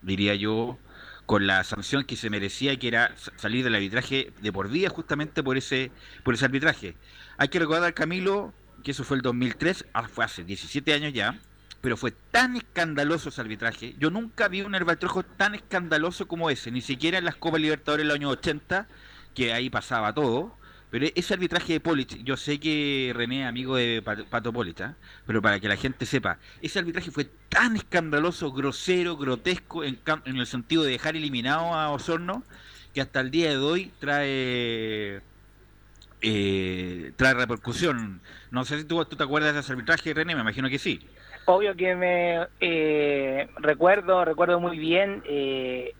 [0.02, 0.78] diría yo,
[1.26, 4.88] con la sanción que se merecía, que era sa- salir del arbitraje de por vida
[4.88, 5.92] justamente por ese,
[6.24, 6.96] por ese arbitraje.
[7.36, 11.38] Hay que recordar, Camilo, que eso fue el 2003, ahora fue hace 17 años ya,
[11.80, 13.94] pero fue tan escandaloso ese arbitraje.
[13.98, 18.04] Yo nunca vi un arbitraje tan escandaloso como ese, ni siquiera en las Copas Libertadores
[18.04, 18.86] de los años 80,
[19.34, 20.58] que ahí pasaba todo.
[20.90, 24.80] Pero ese arbitraje de Polich, yo sé que René es amigo de Pat- Pato Polich,
[24.80, 24.96] ¿ah?
[25.24, 30.36] pero para que la gente sepa, ese arbitraje fue tan escandaloso, grosero, grotesco, en, en
[30.36, 32.42] el sentido de dejar eliminado a Osorno,
[32.92, 35.20] que hasta el día de hoy trae
[36.22, 38.20] eh, trae repercusión.
[38.50, 41.00] No sé si tú, tú te acuerdas de ese arbitraje, René, me imagino que sí.
[41.46, 45.94] Obvio que me eh, recuerdo, recuerdo muy bien, eh,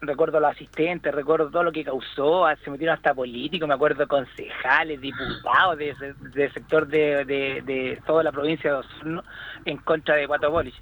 [0.00, 3.74] recuerdo a los asistentes, recuerdo todo lo que causó, ah, se metieron hasta políticos, me
[3.74, 5.94] acuerdo concejales, diputados de
[6.34, 9.24] del sector de, de, de toda la provincia de Osorno
[9.64, 10.74] en contra de Pato Bolich.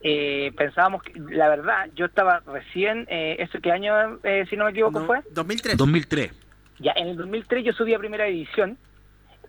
[0.00, 4.64] Eh, pensábamos que, la verdad, yo estaba recién, eh, ¿eso qué año, eh, si no
[4.64, 5.20] me equivoco, fue?
[5.30, 5.76] 2003.
[5.76, 6.43] 2003.
[6.84, 8.76] Ya, en el 2003 yo subí a primera división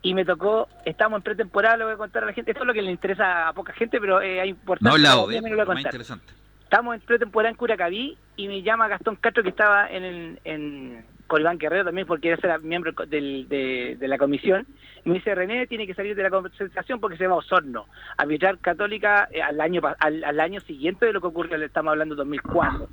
[0.02, 2.68] y me tocó, estamos en pretemporada, lo voy a contar a la gente, esto es
[2.68, 4.88] lo que le interesa a poca gente, pero eh, hay importante.
[4.90, 5.86] No hablado me lo voy a contar.
[5.86, 6.34] interesante.
[6.64, 11.06] Estamos en pretemporada en Curacaví y me llama Gastón Castro que estaba en, el, en
[11.28, 14.66] con Iván Guerrero también porque era miembro del- de, de la comisión.
[15.04, 17.86] Y me dice, René tiene que salir de la concentración porque se va a Osorno,
[18.18, 21.92] a arbitrar Católica eh, al año al año siguiente de lo que ocurrió, le estamos
[21.92, 22.88] hablando 2004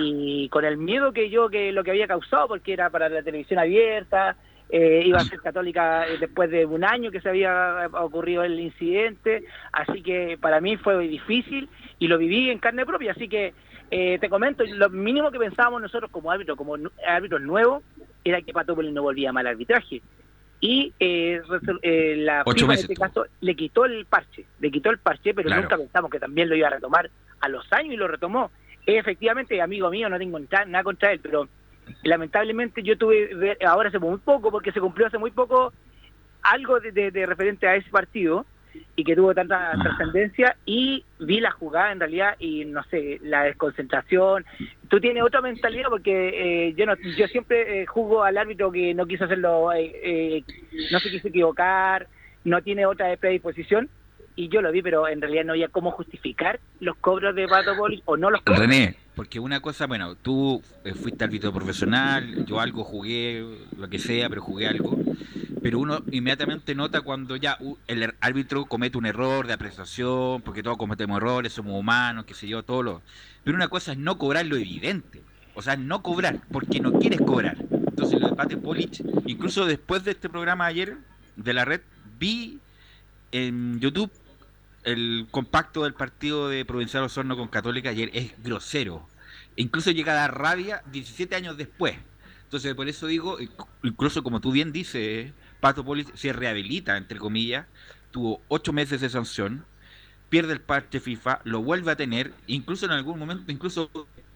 [0.00, 3.22] y con el miedo que yo que lo que había causado porque era para la
[3.22, 4.36] televisión abierta
[4.70, 8.58] eh, iba a ser católica eh, después de un año que se había ocurrido el
[8.58, 13.54] incidente así que para mí fue difícil y lo viví en carne propia así que
[13.90, 17.82] eh, te comento lo mínimo que pensábamos nosotros como árbitros como árbitros nuevos
[18.24, 20.02] era que Patópolis no volvía mal arbitraje
[20.60, 21.40] y eh,
[21.82, 25.46] eh, la FIFA en este caso le quitó el parche, le quitó el parche, pero
[25.48, 25.62] Claro.
[25.62, 27.10] nunca pensamos que también lo iba a retomar
[27.40, 28.50] a los años y lo retomó.
[28.86, 31.48] Efectivamente, amigo mío, no tengo nada nada contra él, pero
[32.04, 35.72] lamentablemente yo tuve ahora hace muy poco, porque se cumplió hace muy poco
[36.42, 38.46] algo de, de- de referente a ese partido
[38.94, 43.42] y que tuvo tanta trascendencia y vi la jugada en realidad y no sé, la
[43.44, 44.44] desconcentración.
[44.88, 48.94] Tú tienes otra mentalidad porque eh, yo no, yo siempre eh, juzgo al árbitro que
[48.94, 50.44] no quiso hacerlo, eh, eh,
[50.92, 52.06] no se quiso equivocar,
[52.44, 53.88] no tiene otra predisposición
[54.36, 57.74] y yo lo vi, pero en realidad no había cómo justificar los cobros de Pato
[57.76, 58.60] Polich o no los cobros.
[58.60, 63.44] René, porque una cosa, bueno, tú eh, fuiste árbitro profesional, yo algo jugué,
[63.78, 64.98] lo que sea, pero jugué algo.
[65.62, 70.62] Pero uno inmediatamente nota cuando ya el er- árbitro comete un error de apreciación, porque
[70.62, 73.02] todos cometemos errores, somos humanos, qué sé yo, todo lo.
[73.42, 75.22] Pero una cosa es no cobrar lo evidente.
[75.54, 77.56] O sea, no cobrar, porque no quieres cobrar.
[77.70, 80.98] Entonces, lo de Pate Polich, incluso después de este programa ayer,
[81.36, 81.80] de la red,
[82.18, 82.58] vi
[83.32, 84.10] en YouTube
[84.86, 89.06] el compacto del partido de Provincial Osorno con Católica ayer es grosero.
[89.56, 91.96] Incluso llega a dar rabia 17 años después.
[92.44, 97.18] Entonces, por eso digo, inc- incluso como tú bien dices, Pato Poli se rehabilita, entre
[97.18, 97.66] comillas,
[98.12, 99.66] tuvo 8 meses de sanción,
[100.28, 103.90] pierde el parte FIFA, lo vuelve a tener, incluso en algún momento, incluso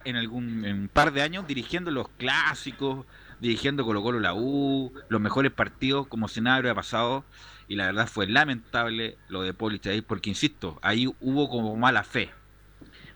[0.05, 3.07] en algún par de años, dirigiendo los clásicos,
[3.39, 7.25] dirigiendo Colo Colo la U, los mejores partidos, como si nada hubiera pasado.
[7.71, 12.03] Y la verdad fue lamentable lo de Polich ahí, porque insisto, ahí hubo como mala
[12.03, 12.29] fe.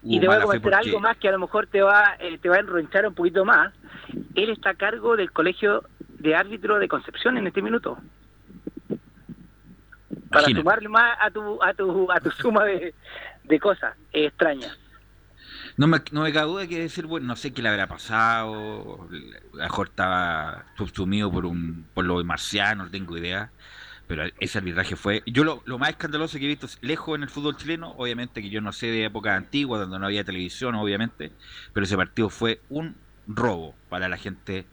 [0.00, 2.38] Y te voy a comentar porque- algo más que a lo mejor te va, eh,
[2.38, 3.72] te va a enronchar un poquito más.
[4.36, 5.82] Él está a cargo del colegio
[6.20, 7.98] de árbitro de Concepción en este minuto.
[10.30, 10.60] Para Imagínate.
[10.62, 12.94] sumarle más a tu, a tu, a tu suma de,
[13.42, 14.78] de cosas extrañas.
[15.76, 19.08] No me, no me cabe duda que decir, bueno, no sé qué le habrá pasado,
[19.10, 23.50] a lo mejor estaba subsumido por un por los marcianos, no tengo idea,
[24.06, 27.30] pero ese arbitraje fue, yo lo, lo más escandaloso que he visto lejos en el
[27.30, 31.32] fútbol chileno, obviamente que yo no sé de época antigua, donde no había televisión, obviamente,
[31.72, 34.66] pero ese partido fue un robo para la gente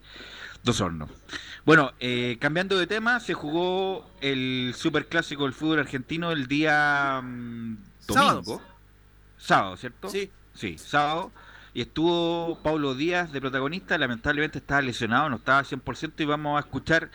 [0.62, 1.08] de Osorno.
[1.64, 7.76] Bueno, eh, cambiando de tema, se jugó el superclásico del fútbol argentino el día mm,
[8.00, 8.46] Sábados.
[8.46, 8.62] domingo.
[9.38, 10.08] Sábado, ¿cierto?
[10.08, 10.30] Sí.
[10.54, 11.32] Sí, sábado.
[11.74, 16.56] Y estuvo Paulo Díaz de protagonista, lamentablemente estaba lesionado, no estaba al 100% y vamos
[16.58, 17.10] a escuchar,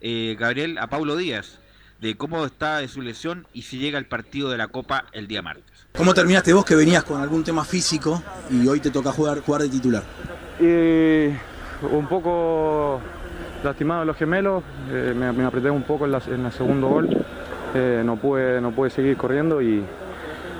[0.00, 1.58] eh, Gabriel, a Paulo Díaz,
[2.00, 5.26] de cómo está de su lesión y si llega al partido de la Copa el
[5.26, 5.64] día martes.
[5.96, 9.62] ¿Cómo terminaste vos que venías con algún tema físico y hoy te toca jugar, jugar
[9.62, 10.02] de titular?
[10.60, 11.28] Y
[11.92, 13.00] un poco
[13.64, 16.86] lastimado en los gemelos, eh, me, me apreté un poco en, la- en el segundo
[16.88, 17.08] gol,
[17.74, 19.84] eh, no, pude, no pude seguir corriendo y,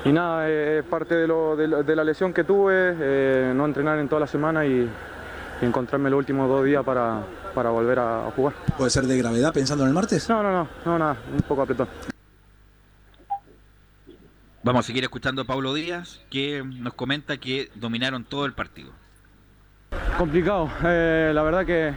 [0.05, 3.53] y nada, eh, es parte de, lo- de lo- de la lesión que tuve, eh,
[3.55, 4.89] no entrenar en toda la semana y,
[5.61, 7.21] y encontrarme los últimos dos días para,
[7.59, 8.55] para volver a, jugar.
[8.77, 10.29] ¿Puede ser de gravedad pensando en el martes?
[10.29, 11.89] No, no, no, no, nada, un poco apretón.
[14.63, 18.93] Vamos a seguir escuchando a Paulo Díaz, que nos comenta que dominaron todo el partido.
[20.17, 21.95] Complicado, eh, la verdad que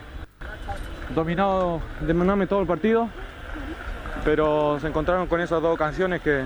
[1.13, 3.08] dominado, dominame todo el partido,
[4.26, 6.43] pero se encontraron con esas dos canciones que,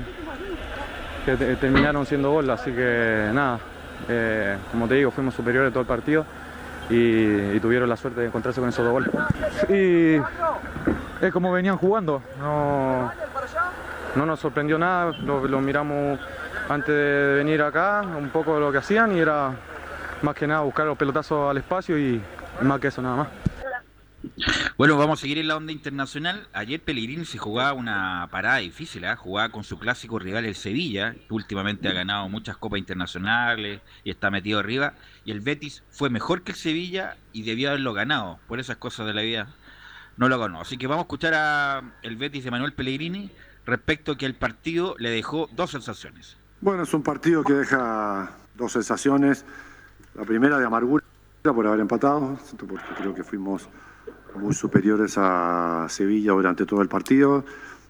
[1.24, 3.60] que te- terminaron siendo gol, así que nada,
[4.10, 6.26] eh, como te digo, fuimos superiores todo el partido
[6.90, 9.10] y, tuvieron la suerte de encontrarse con esos dos goles.
[9.70, 10.22] Y
[11.26, 13.12] es como venían jugando, no,
[14.16, 16.20] no nos sorprendió nada, lo, lo miramos
[16.70, 19.52] antes de venir acá, un poco lo que hacían y era
[20.22, 22.22] más que nada buscar los pelotazos al espacio y
[22.62, 23.28] más que eso nada más.
[24.78, 26.48] Bueno, vamos a seguir en la onda internacional.
[26.54, 29.16] Ayer Pellegrini se jugaba una parada difícil, ¿ah?
[29.16, 34.12] jugaba con su clásico rival el Sevilla, que últimamente ha ganado muchas copas internacionales y
[34.12, 34.94] está metido arriba.
[35.24, 38.40] Y el Betis fue mejor que el Sevilla y debió haberlo ganado.
[38.48, 39.48] Por esas cosas de la vida
[40.18, 40.62] no lo ganó.
[40.62, 43.32] Así que vamos a escuchar a el Betis de Manuel Pellegrini
[43.66, 46.38] respecto a que el partido le dejó dos sensaciones.
[46.62, 49.46] Bueno, es un partido que deja dos sensaciones.
[50.14, 51.04] La primera de amargura
[51.44, 53.70] por haber empatado, porque creo que fuimos
[54.36, 57.46] muy superiores a Sevilla durante todo el partido,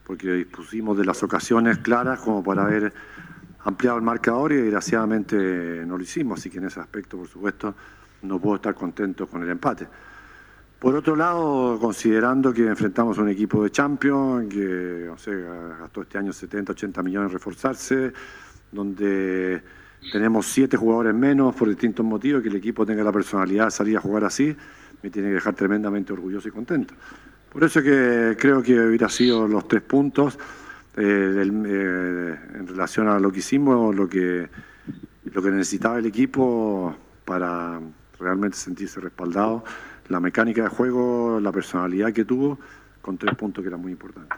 [0.05, 2.93] porque dispusimos de las ocasiones claras como para haber
[3.63, 7.73] ampliado el marcador y desgraciadamente no lo hicimos, así que en ese aspecto, por supuesto,
[8.21, 9.87] no puedo estar contento con el empate.
[10.79, 15.09] Por otro lado, considerando que enfrentamos a un equipo de Champions, que
[15.79, 18.13] gastó este año 70, 80 millones en reforzarse,
[18.71, 19.63] donde
[20.11, 23.97] tenemos siete jugadores menos por distintos motivos, que el equipo tenga la personalidad de salir
[23.97, 24.55] a jugar así,
[25.01, 26.93] me tiene que dejar tremendamente orgulloso y contento.
[27.51, 30.37] Por eso que creo que hubiera sido los tres puntos
[30.97, 34.49] eh, eh, en relación a lo que hicimos, lo que,
[35.25, 37.79] lo que necesitaba el equipo para
[38.19, 39.63] realmente sentirse respaldado,
[40.09, 42.59] la mecánica de juego, la personalidad que tuvo,
[43.01, 44.37] con tres puntos que eran muy importantes.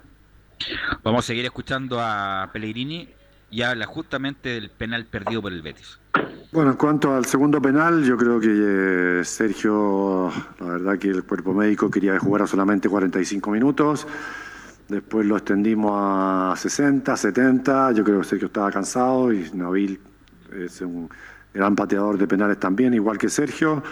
[1.03, 3.09] Vamos a seguir escuchando a Pellegrini
[3.49, 5.99] y habla justamente del penal perdido por el Betis.
[6.49, 10.31] Bueno, en cuanto al segundo penal, yo creo que eh, Sergio,
[10.61, 14.07] la verdad que el cuerpo médico quería que jugara solamente 45 minutos.
[14.87, 17.91] Después lo extendimos a 60, 70.
[17.91, 19.99] Yo creo que Sergio estaba cansado y Nabil
[20.57, 21.09] es un
[21.53, 23.83] gran pateador de penales también, igual que Sergio.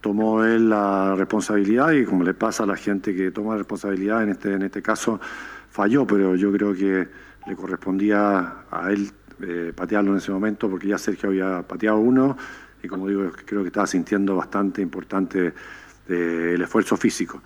[0.00, 4.28] Tomó él la responsabilidad y como le pasa a la gente que toma responsabilidad, en
[4.28, 5.18] este, en este caso
[5.70, 7.08] falló, pero yo creo que
[7.48, 9.10] le correspondía a él
[9.40, 12.36] eh, patearlo en ese momento porque ya Sergio había pateado uno
[12.82, 15.52] y como digo, creo que estaba sintiendo bastante importante
[16.08, 17.42] eh, el esfuerzo físico.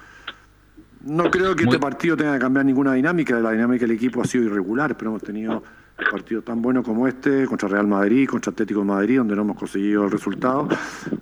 [1.04, 4.24] No creo que este partido tenga que cambiar ninguna dinámica, la dinámica del equipo ha
[4.24, 5.62] sido irregular, pero hemos tenido
[6.10, 9.58] partidos tan buenos como este, contra Real Madrid, contra Atlético de Madrid, donde no hemos
[9.58, 10.68] conseguido el resultado.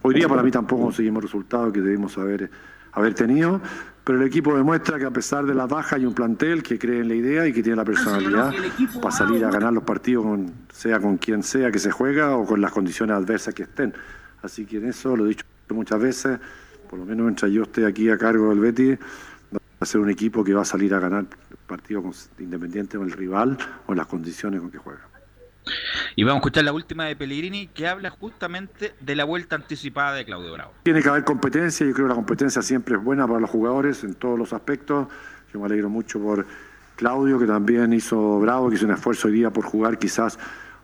[0.03, 2.51] Hoy día para mí tampoco conseguimos el resultado que debimos haber,
[2.93, 3.61] haber tenido,
[4.09, 7.01] pero el equipo demuestra que a pesar de la baja hay un plantel que cree
[7.01, 8.55] en la idea y que tiene la personalidad
[9.03, 12.47] para salir a ganar los partidos, con, sea con quien sea que se juega o
[12.47, 13.93] con las condiciones adversas que estén.
[14.41, 16.39] Así que en eso lo he dicho muchas veces,
[16.89, 18.99] por lo menos mientras yo esté aquí a cargo del Betis,
[19.53, 21.27] va a ser un equipo que va a salir a ganar
[21.67, 22.03] partido
[22.39, 25.08] independiente con el rival o las condiciones con que juega.
[26.17, 30.15] Y vamos a escuchar la última de Pellegrini que habla justamente de la vuelta anticipada
[30.15, 30.73] de Claudio Bravo.
[30.83, 34.05] Tiene que haber competencia, yo creo que la competencia siempre es buena para los jugadores
[34.05, 35.09] en todos los aspectos.
[35.53, 36.47] Yo me alegro mucho por
[36.97, 40.39] Claudio, que también hizo Bravo, que hizo un esfuerzo hoy día por jugar quizás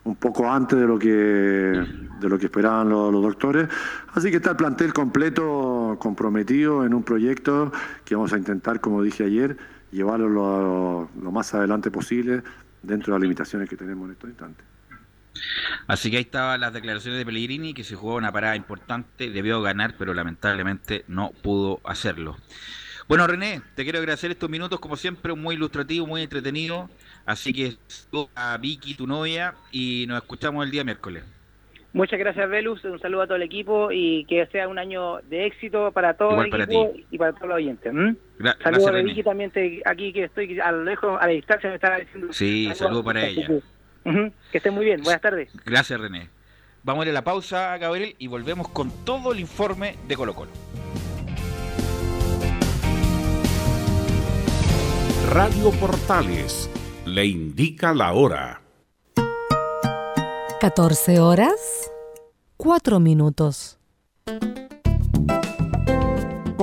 [0.05, 3.67] un poco antes de lo que, de lo que esperaban los, doctores.
[4.13, 7.71] Así que está el plantel completo comprometido en un proyecto
[8.05, 9.57] que vamos a intentar, como dije ayer,
[9.91, 12.43] llevarlo lo, lo más adelante posible
[12.83, 14.74] dentro de las limitaciones que tenemos en estos instantes.
[15.87, 19.61] Así que ahí estaban las declaraciones de Pellegrini, que se jugó una parada importante, debió
[19.61, 22.37] ganar, pero lamentablemente no pudo hacerlo.
[23.07, 26.89] Bueno, René, te quiero agradecer estos minutos, como siempre, muy ilustrativo, muy entretenido.
[27.25, 27.77] Así que
[28.35, 31.23] a Vicky, tu novia, y nos escuchamos el día miércoles.
[31.93, 32.83] Muchas gracias, Velus.
[32.83, 36.41] Un saludo a todo el equipo y que sea un año de éxito para todo
[36.43, 37.93] el equipo y para todos los oyentes.
[38.61, 39.51] saludos a Vicky también,
[39.85, 42.33] aquí que estoy a lo lejos, a la distancia, me estaba diciendo.
[42.33, 43.47] Sí, saludo para ella.
[44.05, 45.01] Que estén muy bien.
[45.01, 45.49] Buenas tardes.
[45.65, 46.29] Gracias, René.
[46.83, 50.35] Vamos a ir a la pausa, Gabriel, y volvemos con todo el informe de Colo
[50.35, 50.51] Colo.
[55.31, 56.69] Radio Portales
[57.05, 58.61] le indica la hora.
[60.61, 61.91] 14 horas,
[62.57, 63.79] 4 minutos.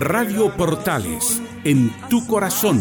[0.00, 2.80] Radio Portales, en tu corazón,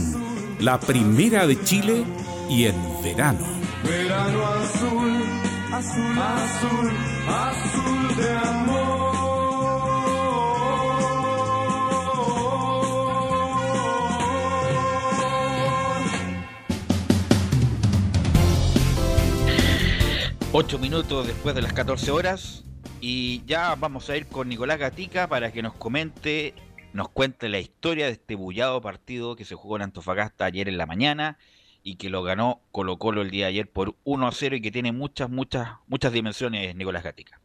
[0.62, 2.06] la primera de Chile
[2.50, 3.46] y en verano.
[3.84, 5.22] Verano azul,
[5.70, 6.92] azul, azul,
[7.28, 9.10] azul de amor.
[20.54, 22.64] Ocho minutos después de las 14 horas
[23.02, 26.54] y ya vamos a ir con Nicolás Gatica para que nos comente,
[26.94, 30.78] nos cuente la historia de este bullado partido que se jugó en Antofagasta ayer en
[30.78, 31.38] la mañana
[31.84, 34.62] y que lo ganó Colo Colo el día de ayer por 1 a 0 y
[34.62, 37.40] que tiene muchas, muchas, muchas dimensiones Nicolás Gatica.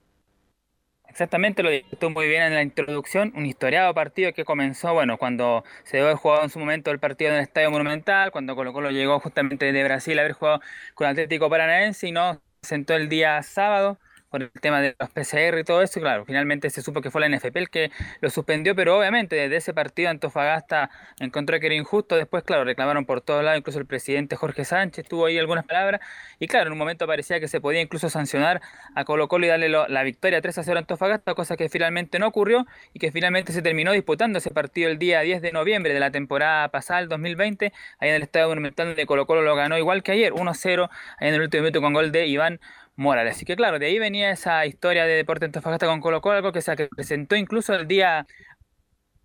[1.08, 5.62] Exactamente, lo dijiste muy bien en la introducción, un historiado partido que comenzó, bueno, cuando
[5.84, 8.90] se el jugado en su momento el partido en el Estadio Monumental, cuando Colo Colo
[8.90, 10.60] llegó justamente de Brasil a haber jugado
[10.94, 14.00] con Atlético Paranaense y no sentó el día sábado
[14.34, 17.12] por el tema de los PCR y todo eso, y claro, finalmente se supo que
[17.12, 21.66] fue la NFP el que lo suspendió, pero obviamente desde ese partido Antofagasta encontró que
[21.66, 25.38] era injusto, después, claro, reclamaron por todos lados, incluso el presidente Jorge Sánchez tuvo ahí
[25.38, 26.00] algunas palabras,
[26.40, 28.60] y claro, en un momento parecía que se podía incluso sancionar
[28.96, 32.18] a Colo Colo y darle la victoria 3 a 0 a Antofagasta, cosa que finalmente
[32.18, 35.94] no ocurrió, y que finalmente se terminó disputando ese partido el día 10 de noviembre
[35.94, 39.54] de la temporada pasada, el 2020, ahí en el Estadio Monumental donde Colo Colo lo
[39.54, 42.58] ganó igual que ayer, 1-0, ahí en el último minuto con gol de Iván
[42.96, 43.36] Morales.
[43.36, 46.52] Así que claro, de ahí venía esa historia de Deporte Antofagasta con Colo Colo, algo
[46.52, 48.26] que se presentó incluso el día,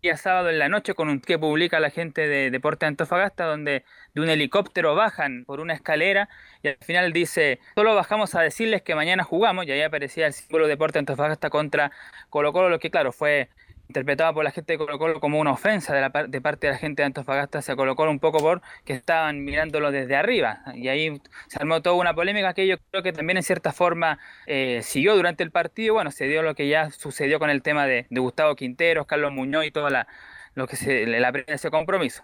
[0.02, 3.84] día sábado en la noche con un que publica la gente de Deporte Antofagasta, donde
[4.14, 6.30] de un helicóptero bajan por una escalera
[6.64, 10.34] y al final dice, solo bajamos a decirles que mañana jugamos, y ahí aparecía el
[10.34, 11.92] símbolo Deporte Antofagasta contra
[12.30, 13.50] Colo Colo, lo que claro, fue
[13.90, 16.74] interpretada por la gente de Colo Colo como una ofensa de, la, de parte de
[16.74, 20.62] la gente de Antofagasta se Colo Colo un poco por que estaban mirándolo desde arriba.
[20.76, 24.20] Y ahí se armó toda una polémica que yo creo que también en cierta forma
[24.46, 25.96] eh, siguió durante el partido.
[25.96, 29.66] Bueno se dio lo que ya sucedió con el tema de, Gustavo Quinteros Carlos Muñoz
[29.66, 30.08] y toda la
[30.54, 32.24] lo que se la ese compromiso.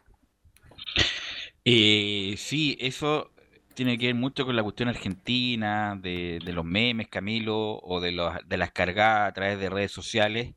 [1.64, 3.32] Eh, sí eso
[3.74, 8.12] tiene que ver mucho con la cuestión argentina de, de los memes Camilo o de,
[8.12, 10.54] los, de las cargadas a través de redes sociales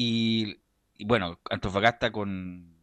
[0.00, 0.60] y,
[1.04, 2.76] bueno, Antofagasta con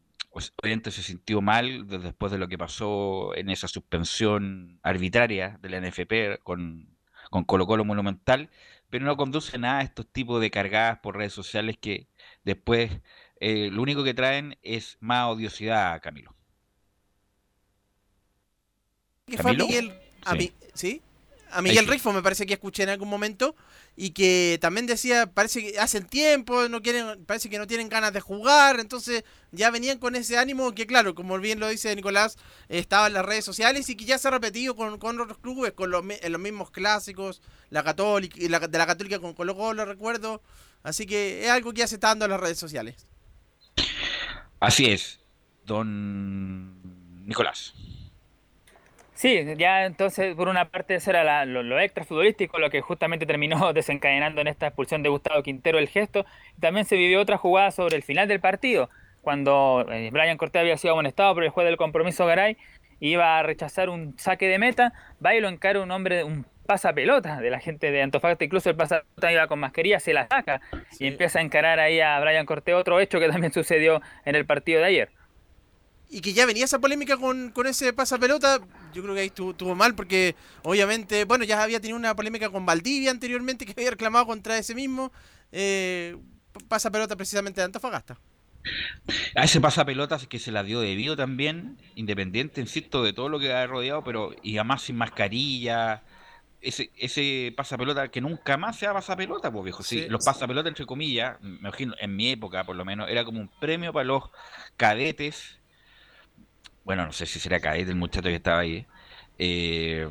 [0.62, 5.80] obviamente se sintió mal después de lo que pasó en esa suspensión arbitraria de la
[5.80, 6.90] NFP con,
[7.30, 8.50] con Colo Colo Monumental,
[8.90, 12.10] pero no conduce nada a estos tipos de cargadas por redes sociales que
[12.44, 12.92] después
[13.40, 16.36] eh, lo único que traen es más odiosidad, Camilo.
[19.38, 19.68] ¿Camilo?
[20.74, 21.02] ¿sí?
[21.56, 23.56] A Miguel Rifo me parece que escuché en algún momento
[23.96, 28.12] y que también decía, parece que hacen tiempo, no quieren, parece que no tienen ganas
[28.12, 32.38] de jugar, entonces ya venían con ese ánimo que claro, como bien lo dice Nicolás,
[32.68, 35.72] estaba en las redes sociales y que ya se ha repetido con, con otros clubes,
[35.72, 39.86] con los, en los mismos clásicos, la católica, la, de la católica con Colo Colo,
[39.86, 40.42] recuerdo,
[40.84, 43.08] así que es algo que ya se está dando en las redes sociales.
[44.60, 45.20] Así es,
[45.66, 47.74] don Nicolás.
[49.16, 53.72] Sí, ya entonces por una parte eso era lo, extra futbolístico, lo que justamente terminó
[53.74, 56.26] desencadenando en esta expulsión de Gustavo Quintero el gesto.
[56.60, 58.90] También se vivió otra jugada sobre el final del partido,
[59.22, 62.58] cuando eh, Brian Cortés había sido amonestado por el juez del compromiso Garay,
[63.00, 64.94] iba a rechazar un saque de meta,
[65.26, 68.76] va y lo encara un hombre, un pasapelota de la gente de Antofagasta, incluso el
[68.76, 70.60] pasapelota iba con mascarilla, se la saca
[71.00, 74.46] y empieza a encarar ahí a Brian Cortés, otro hecho que también sucedió en el
[74.46, 75.10] partido de ayer
[76.10, 78.60] y que ya venía esa polémica con, con ese pasapelota,
[78.94, 82.66] yo creo que ahí estuvo, mal porque obviamente, bueno, ya había tenido una polémica con
[82.66, 85.12] Valdivia anteriormente que había reclamado contra ese mismo
[85.52, 86.16] eh,
[86.68, 88.20] pasapelota precisamente de Antofagasta.
[89.36, 93.54] A ese pasapelota que se la dio debido también, independiente, insisto, de todo lo que
[93.54, 96.02] ha rodeado, pero y además sin mascarilla,
[96.62, 99.84] ese, ese pasapelota que nunca más sea pasapelota, pues viejo.
[99.84, 103.40] Sí, los pasapelotas, entre comillas, me imagino, en mi época por lo menos, era como
[103.40, 104.24] un premio para los
[104.78, 105.60] cadetes
[106.86, 108.86] bueno, no sé si será caer del muchacho que estaba ahí,
[109.38, 110.08] eh,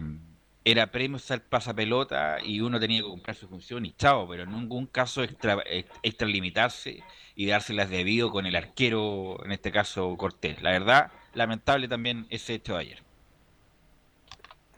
[0.65, 4.51] era premio al pasapelota y uno tenía que comprar su función y chao, pero en
[4.51, 5.63] ningún caso extra,
[6.03, 7.03] extralimitarse
[7.35, 10.63] y dárselas debido con el arquero, en este caso Cortés.
[10.63, 13.03] La verdad, lamentable también ese hecho de ayer.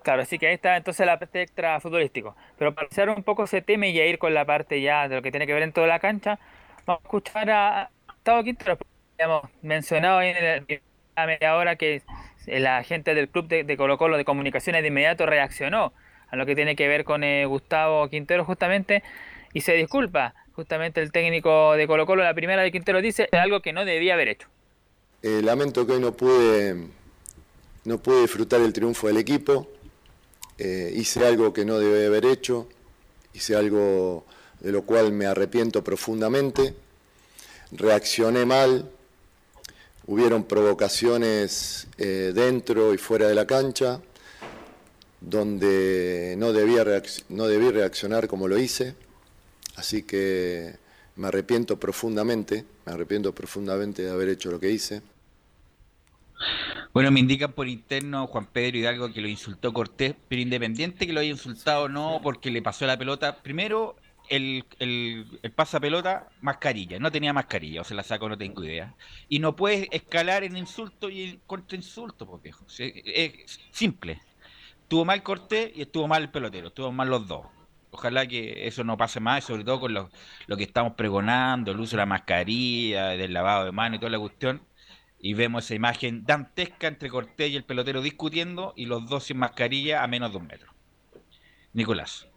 [0.03, 2.37] Claro, así que ahí está entonces la parte extra futbolístico.
[2.59, 5.17] Pero para hacer un poco ese tema y ya ir con la parte ya de
[5.17, 6.39] lo que tiene que ver en toda la cancha,
[6.85, 8.79] vamos a escuchar a Gustavo Quintero,
[9.19, 10.83] hemos mencionado en el,
[11.17, 12.03] a media hora que
[12.47, 15.93] la gente del club de, Colo Colo de comunicaciones de inmediato reaccionó
[16.29, 19.03] a lo que tiene que ver con eh, Gustavo Quintero justamente
[19.53, 23.61] y se disculpa justamente el técnico de Colo Colo, la primera de Quintero dice algo
[23.61, 24.49] que no debía haber hecho.
[25.23, 26.77] Eh, lamento que hoy no pude,
[27.85, 29.69] no pude disfrutar el triunfo del equipo,
[30.59, 32.69] eh, hice algo que no debía haber hecho,
[33.33, 34.25] hice algo
[34.61, 36.75] de lo cual me arrepiento profundamente,
[37.73, 38.91] reaccioné mal,
[40.07, 44.01] hubieron provocaciones eh, dentro y fuera de la cancha,
[45.21, 46.85] donde no, debía
[47.29, 48.95] no debí reaccionar como lo hice,
[49.77, 50.77] así que
[51.17, 55.03] me arrepiento profundamente, me arrepiento profundamente de haber hecho lo que hice.
[56.93, 61.13] Bueno, me indican por interno Juan Pedro Hidalgo que lo insultó Cortés, pero independiente que
[61.13, 63.97] lo haya insultado o no, porque le pasó la pelota, primero
[64.29, 68.95] el, el, el pasapelota, mascarilla, no tenía mascarilla, o se la saco, no tengo idea.
[69.29, 72.65] Y no puedes escalar en insulto y en contrainsulto, viejo.
[72.79, 74.21] Es simple.
[74.83, 77.47] Estuvo mal Cortés y estuvo mal el pelotero, estuvo mal los dos.
[77.91, 80.11] Ojalá que eso no pase más, sobre todo con lo,
[80.47, 84.11] lo que estamos pregonando, el uso de la mascarilla, del lavado de manos y toda
[84.11, 84.63] la cuestión
[85.19, 89.39] y vemos esa imagen dantesca entre Cortés y el pelotero discutiendo y los dos sin
[89.39, 90.73] mascarilla a menos de un metro.
[91.73, 92.29] Nicolás.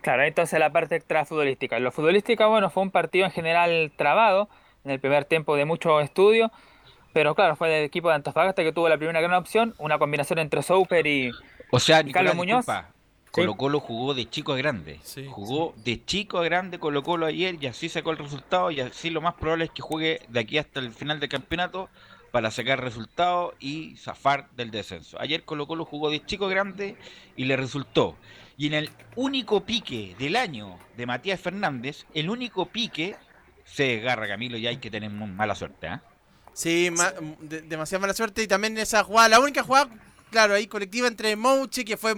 [0.00, 1.78] Claro, entonces la parte extrafutbolística.
[1.78, 4.48] Lo futbolística, bueno, fue un partido en general trabado,
[4.84, 6.50] en el primer tiempo de mucho estudio,
[7.12, 10.38] pero claro, fue el equipo de Antofagasta que tuvo la primera gran opción, una combinación
[10.38, 11.32] entre Souper y,
[11.70, 12.66] o sea, Carlos Muñoz.
[13.30, 14.98] Colo Colo jugó de chico a grande.
[15.30, 19.08] jugó de chico a grande Colo Colo ayer y así sacó el resultado y así
[19.08, 21.88] lo más probable es que juegue de aquí hasta el final del campeonato
[22.32, 25.16] para sacar resultados y zafar del descenso.
[25.20, 26.96] Ayer Colo Colo jugó de chico a grande
[27.36, 28.16] y le resultó.
[28.60, 33.16] Y en el único pique del año de Matías Fernández, el único pique
[33.64, 35.86] se desgarra Camilo y hay que tener mala suerte.
[35.86, 35.98] ¿eh?
[36.52, 36.90] Sí,
[37.40, 39.88] demasiada mala suerte y también esa jugada, la única jugada
[40.30, 42.14] Claro, ahí colectiva entre Mouche, que fue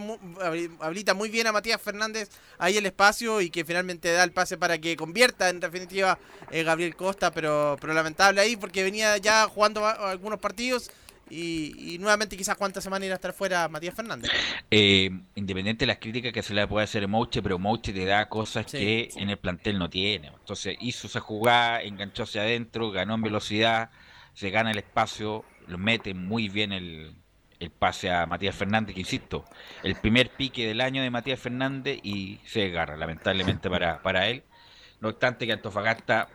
[0.81, 2.29] habilita muy bien a Matías Fernández
[2.59, 6.19] ahí el espacio y que finalmente da el pase para que convierta en definitiva
[6.51, 10.91] eh, Gabriel Costa, pero, pero lamentable ahí porque venía ya jugando algunos partidos
[11.33, 14.31] y, nuevamente quizás cuántas semanas irá a estar fuera Matías Fernández.
[14.71, 18.05] Eh, independiente de las críticas que se le puede hacer a Mouche, pero Mouche te
[18.05, 20.29] da cosas que en el plantel no tiene.
[20.29, 23.91] Entonces hizo esa jugada, enganchó hacia adentro, ganó en velocidad,
[24.35, 27.15] se gana el espacio, lo mete muy bien el
[27.63, 29.45] el pase a Matías Fernández, que insisto,
[29.85, 34.43] el primer pique del año de Matías Fernández y se agarra, lamentablemente para, para él.
[35.01, 36.29] No obstante que Antofagasta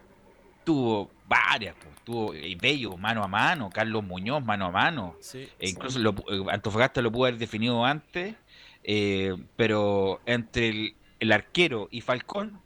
[0.64, 5.18] tuvo varias, pues, tuvo eh, Bello mano a mano, Carlos Muñoz mano a mano.
[5.34, 8.34] e incluso Lo, eh, Antofagasta lo pudo haber definido antes,
[8.86, 12.62] eh, pero entre el, el, arquero y Falcón,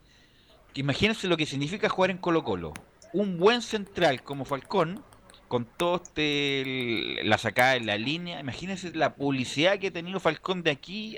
[0.76, 2.72] imagínense lo que significa jugar en Colo Colo.
[3.14, 5.04] Un buen central como Falcón
[5.48, 8.40] con todo este, la sacada en la línea.
[8.40, 11.18] Imagínense la publicidad que ha tenido Falcón de aquí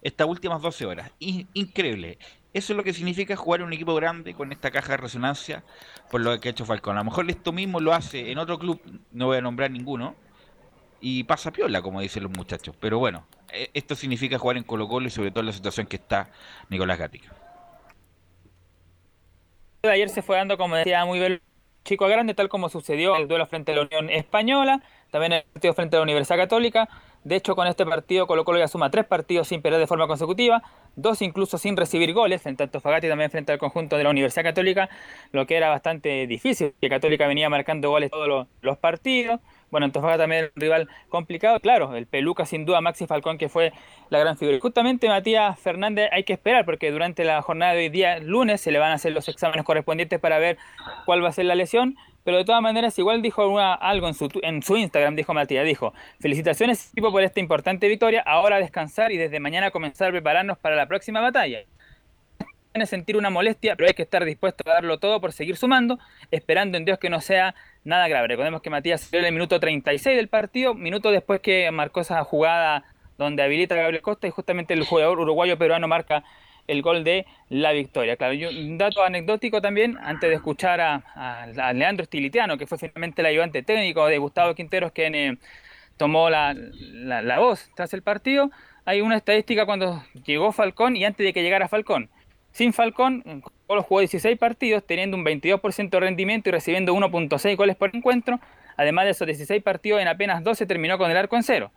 [0.00, 1.10] estas últimas 12 horas.
[1.18, 2.18] increíble.
[2.58, 5.62] Eso es lo que significa jugar un equipo grande con esta caja de resonancia
[6.10, 6.96] por lo que ha hecho Falcón.
[6.96, 8.80] A lo mejor esto mismo lo hace en otro club,
[9.12, 10.16] no voy a nombrar ninguno,
[11.00, 12.74] y pasa piola, como dicen los muchachos.
[12.80, 15.94] Pero bueno, e, esto significa jugar en Colo Colo y sobre todo la situación que
[15.94, 16.32] está
[16.68, 17.32] Nicolás Gatica.
[19.84, 21.40] Ayer se fue dando, como decía, muy bien
[21.84, 24.82] chico a grande, tal como sucedió el duelo frente a la Unión Española,
[25.12, 26.88] también el partido frente a la Universidad Católica.
[27.28, 30.06] De hecho, con este partido Colo Colo ya suma tres partidos sin perder de forma
[30.06, 30.62] consecutiva,
[30.96, 34.08] dos incluso sin recibir goles, frente a Antofagasta y también frente al conjunto de la
[34.08, 34.88] Universidad Católica,
[35.32, 39.40] lo que era bastante difícil, que Católica venía marcando goles todos los partidos.
[39.70, 41.60] Bueno, Antofagasta también es un rival complicado.
[41.60, 43.74] Claro, el Peluca sin duda, Maxi Falcón, que fue
[44.08, 44.56] la gran figura.
[44.56, 48.62] Y justamente Matías Fernández hay que esperar porque durante la jornada de hoy día, lunes,
[48.62, 50.56] se le van a hacer los exámenes correspondientes para ver
[51.04, 51.94] cuál va a ser la lesión.
[52.24, 55.94] Pero de todas maneras, igual dijo algo en su, en su Instagram, dijo Matías, dijo,
[56.20, 60.76] felicitaciones equipo por esta importante victoria, ahora descansar y desde mañana comenzar a prepararnos para
[60.76, 61.60] la próxima batalla
[62.86, 65.98] sentir una molestia, pero hay que estar dispuesto a darlo todo por seguir sumando,
[66.30, 67.54] esperando en Dios que no sea
[67.84, 68.28] nada grave.
[68.28, 72.22] Recordemos que Matías salió en el minuto 36 del partido, minuto después que marcó esa
[72.24, 72.84] jugada
[73.16, 76.24] donde habilita a Gabriel Costa y justamente el jugador uruguayo peruano marca
[76.68, 78.16] el gol de la victoria.
[78.16, 83.26] Claro, un dato anecdótico también, antes de escuchar a, Leandro Stilitiano, que fue finalmente el
[83.26, 85.38] ayudante técnico de Gustavo Quinteros, quien eh,
[85.96, 88.50] tomó la, la voz tras el partido,
[88.84, 92.08] hay una estadística cuando llegó Falcón y antes de que llegara Falcón.
[92.52, 97.76] Sin Falcón, Colo jugó 16 partidos, teniendo un 22% de rendimiento y recibiendo 1.6 goles
[97.76, 98.40] por encuentro.
[98.78, 101.70] Además de esos 16 partidos, en apenas 12 terminó con el arco en cero.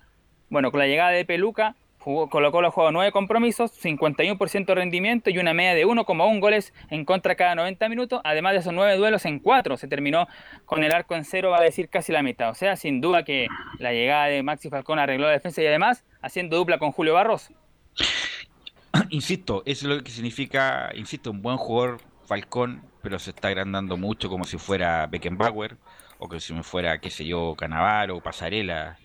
[0.49, 5.29] Bueno, con la llegada de Peluca, jugó, Colo Colo jugó 9 compromisos, 51% de rendimiento
[5.29, 8.21] y una media de 1,1 goles en contra cada 90 minutos.
[8.23, 10.27] Además de esos 9 duelos en 4, se terminó
[10.65, 12.49] con el arco en cero, va a decir casi la mitad.
[12.49, 13.47] O sea, sin duda que
[13.79, 17.53] la llegada de Maxi Falcón arregló la defensa y además haciendo dupla con Julio Barroso.
[19.09, 23.97] insisto, eso es lo que significa, insisto, un buen jugador Falcón, pero se está agrandando
[23.97, 25.77] mucho como si fuera Beckenbauer
[26.19, 28.97] o que si me fuera, qué sé yo, Canavaro o Pasarela.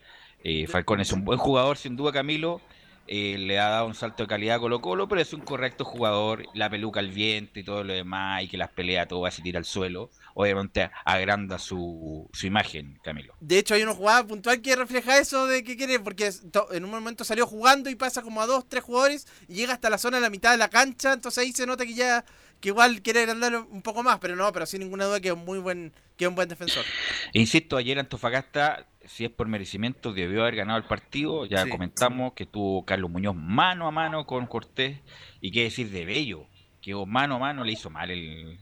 [0.45, 2.61] Eh, Falcón es un buen jugador, sin duda, Camilo,
[3.09, 5.85] eh, le ha dado un salto de calidad a Colo Colo, pero es un correcto
[5.85, 9.29] jugador, la peluca al viento y todo lo demás, y que las pelea todo va
[9.29, 13.35] a tira al suelo, obviamente agranda su, su imagen, Camilo.
[13.41, 16.31] De hecho, hay una jugada puntual que refleja eso de que quiere, porque
[16.73, 19.91] en un momento salió jugando y pasa como a dos, tres jugadores y llega hasta
[19.91, 22.25] la zona de la mitad de la cancha, entonces ahí se nota que ya
[22.61, 25.35] que igual quiere agrandar un poco más, pero no, pero sin ninguna duda que es
[25.35, 26.85] un muy buen, que es un buen defensor.
[27.33, 31.47] Insisto, ayer Antofagasta si es por merecimiento, debió haber ganado el partido.
[31.47, 35.01] Ya comentamos que tuvo Carlos Muñoz mano a mano con Cortés.
[35.41, 36.47] Y qué decir de Bello,
[36.83, 38.59] que mano a mano le hizo mal el.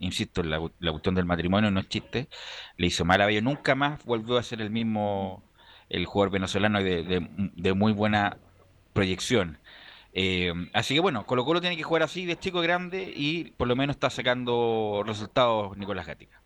[0.00, 2.28] Insisto, la, la cuestión del matrimonio no es chiste.
[2.76, 3.42] Le hizo mal a Bello.
[3.42, 5.42] Nunca más volvió a ser el mismo
[5.88, 7.26] el jugador venezolano de,
[7.56, 8.36] de, muy buena
[8.92, 9.58] proyección.
[10.20, 13.68] Eh, así que bueno, Colo Colo tiene que jugar así de chico grande y por
[13.68, 16.42] lo menos está sacando resultados Nicolás Gatica.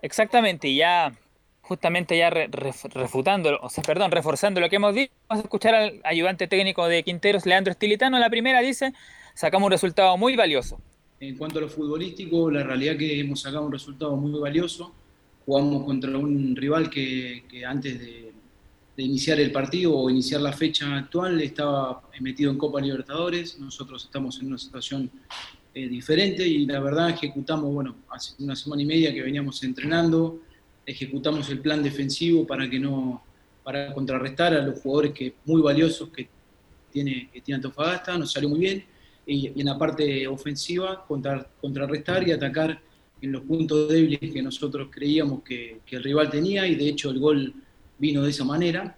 [0.00, 1.12] Exactamente, ya
[1.60, 6.00] justamente ya refutando, o sea, perdón, reforzando lo que hemos dicho, vamos a escuchar al
[6.02, 8.18] ayudante técnico de Quinteros, Leandro Estilitano.
[8.18, 8.94] La primera dice,
[9.34, 10.80] sacamos un resultado muy valioso.
[11.20, 14.94] En cuanto a lo futbolístico, la realidad es que hemos sacado un resultado muy valioso.
[15.44, 18.27] Jugamos contra un rival que, antes de,
[19.02, 23.58] iniciar el partido o iniciar la fecha actual estaba metido en Copa Libertadores.
[23.58, 25.10] Nosotros estamos en una situación
[25.74, 30.40] eh, diferente y la verdad ejecutamos, bueno, hace una semana y media que veníamos entrenando,
[30.84, 33.22] ejecutamos el plan defensivo para que no
[33.68, 36.26] para contrarrestar a los jugadores que muy valiosos que
[36.90, 38.82] tiene, que tiene Antofagasta, nos salió muy bien,
[39.26, 42.80] y, en la parte ofensiva contra, contrarrestar y atacar
[43.20, 47.18] en los puntos débiles que nosotros creíamos que, el rival tenía, y de hecho el
[47.18, 47.54] gol
[47.98, 48.96] vino de esa manera.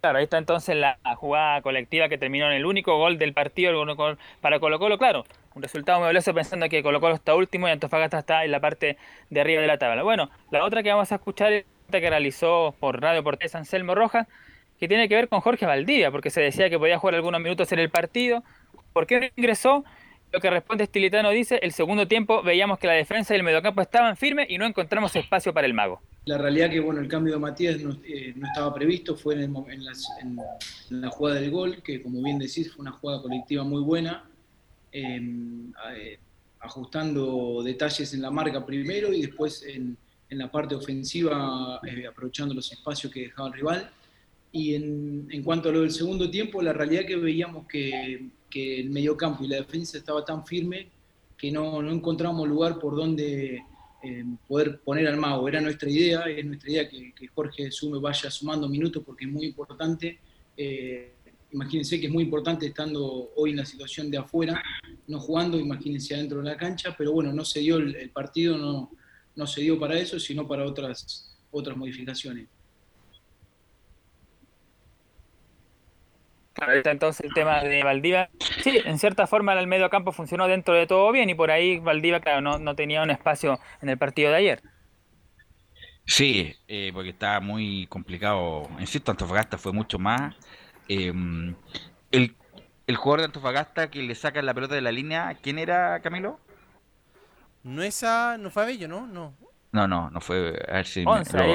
[0.00, 3.72] Claro, ahí está entonces la jugada colectiva que terminó en el único gol del partido
[4.40, 7.70] para Colo Colo, claro un resultado muy valioso pensando que Colo Colo está último y
[7.70, 8.96] Antofagasta está en la parte
[9.30, 10.02] de arriba de la tabla.
[10.02, 13.94] Bueno, la otra que vamos a escuchar es la que realizó por Radio Portés Anselmo
[13.94, 14.26] Rojas,
[14.78, 17.70] que tiene que ver con Jorge Valdivia, porque se decía que podía jugar algunos minutos
[17.72, 18.42] en el partido.
[18.92, 19.84] ¿Por qué no ingresó?
[20.32, 23.82] Lo que responde Estilitano dice, el segundo tiempo veíamos que la defensa y el mediocampo
[23.82, 26.00] estaban firmes y no encontramos espacio para el mago.
[26.24, 29.54] La realidad que bueno, el cambio de Matías no, eh, estaba previsto, fue en,
[30.90, 34.24] la jugada del gol, que como bien decís fue una jugada colectiva muy buena,
[34.92, 36.18] Em, eh,
[36.60, 39.96] ajustando detalles en la marca primero y después en,
[40.28, 43.90] la parte ofensiva eh, aprovechando los espacios que dejaba el rival.
[44.50, 48.90] Y en, cuanto a lo del segundo tiempo, la realidad que veíamos que, que el
[48.90, 50.88] mediocampo y la defensa estaba tan firme
[51.36, 53.62] que no, no encontramos lugar por donde
[54.02, 55.48] em, poder poner al mago.
[55.48, 59.46] Era nuestra idea, es nuestra idea que, Jorge Sume vaya sumando minutos porque es muy
[59.46, 60.18] importante.
[60.56, 61.12] Eh,
[61.52, 64.62] imagínense que es muy importante estando hoy en la situación de afuera,
[65.06, 68.90] no jugando, imagínense adentro de la cancha, pero bueno, no se dio el, partido, no,
[69.36, 72.48] no se dio para eso, sino para otras, otras modificaciones.
[76.51, 76.51] Claro, está
[76.84, 78.30] entonces el tema de Valdivia.
[78.62, 81.78] Sí, en cierta forma el medio campo funcionó dentro de todo bien y por ahí
[81.78, 84.62] Valdivia, claro, no, no tenía un espacio en el partido de ayer.
[86.04, 88.68] Sí, eh, porque estaba muy complicado.
[88.78, 90.34] Insisto, Antofagasta fue mucho más
[90.88, 91.54] Em,
[92.10, 92.34] el,
[92.86, 96.38] el jugador de Antofagasta que le saca la pelota de la línea, ¿quién era, Camilo?
[97.62, 99.06] No esa, no fue Bello, ¿no?
[99.06, 99.34] No.
[99.72, 100.62] No, no, no fue.
[100.68, 101.04] A ver si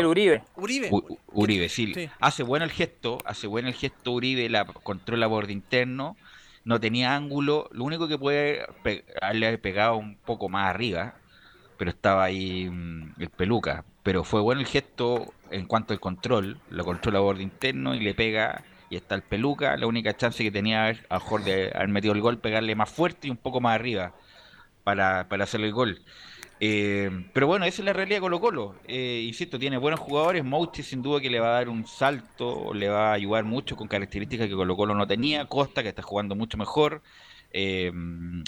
[0.07, 0.43] Uribe.
[0.55, 0.89] Uribe.
[1.27, 1.93] Uribe, sí.
[2.19, 6.17] Hace bueno el gesto, hace bueno el gesto Uribe, la controla borde interno,
[6.65, 7.69] no tenía ángulo.
[7.71, 8.65] Lo único que puede
[9.21, 11.13] haberle pegado un poco más arriba,
[11.77, 13.85] pero estaba ahí mm, el peluca.
[14.01, 18.13] Pero fue bueno el gesto en cuanto al control, lo controla borde interno y le
[18.13, 21.89] pega y está el Peluca, la única chance que tenía a lo mejor de haber
[21.89, 24.13] metido el gol, pegarle más fuerte y un poco más arriba
[24.83, 26.01] para, para hacer el gol.
[26.59, 28.75] Eh, pero bueno, esa es la realidad de Colo Colo.
[28.87, 30.43] Eh, insisto, tiene buenos jugadores.
[30.43, 33.75] Mouti sin duda que le va a dar un salto, le va a ayudar mucho
[33.75, 35.45] con características que Colo Colo no tenía.
[35.45, 37.01] Costa, que está jugando mucho mejor.
[37.51, 37.91] Eh,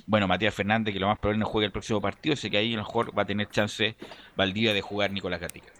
[0.06, 2.74] bueno, Matías Fernández, que lo más probable no juegue el próximo partido, así que ahí
[2.74, 3.96] a lo mejor va a tener chance
[4.36, 5.72] Valdivia de jugar Nicolás Gatica.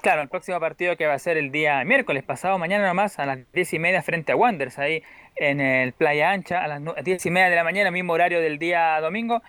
[0.00, 3.26] Claro, el próximo partido que va a ser el día miércoles, pasado mañana nomás, a
[3.26, 5.02] las diez y media frente a Wanderers, ahí
[5.34, 8.58] en el Playa Ancha, a las diez y media de la mañana, mismo horario del
[8.58, 9.42] día domingo.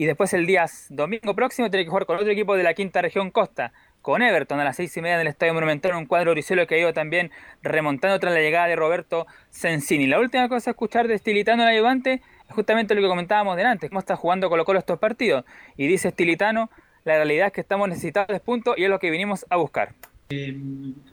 [0.00, 3.02] Y después el día domingo próximo tiene que jugar con otro equipo de la quinta
[3.02, 6.30] región Costa, con Everton a las seis y media en el Estadio Monumental, un cuadro
[6.30, 7.30] oricelo que ha ido también
[7.62, 10.06] remontando tras la llegada de Roberto Sensini.
[10.06, 13.90] La última cosa a escuchar de Stilitano el ayudante es justamente lo que comentábamos delante,
[13.90, 15.44] cómo está jugando Colo Colo estos partidos.
[15.76, 16.70] Y dice Stilitano
[17.04, 19.94] la realidad es que estamos necesitados de puntos y es lo que vinimos a buscar.
[20.30, 20.58] Eh,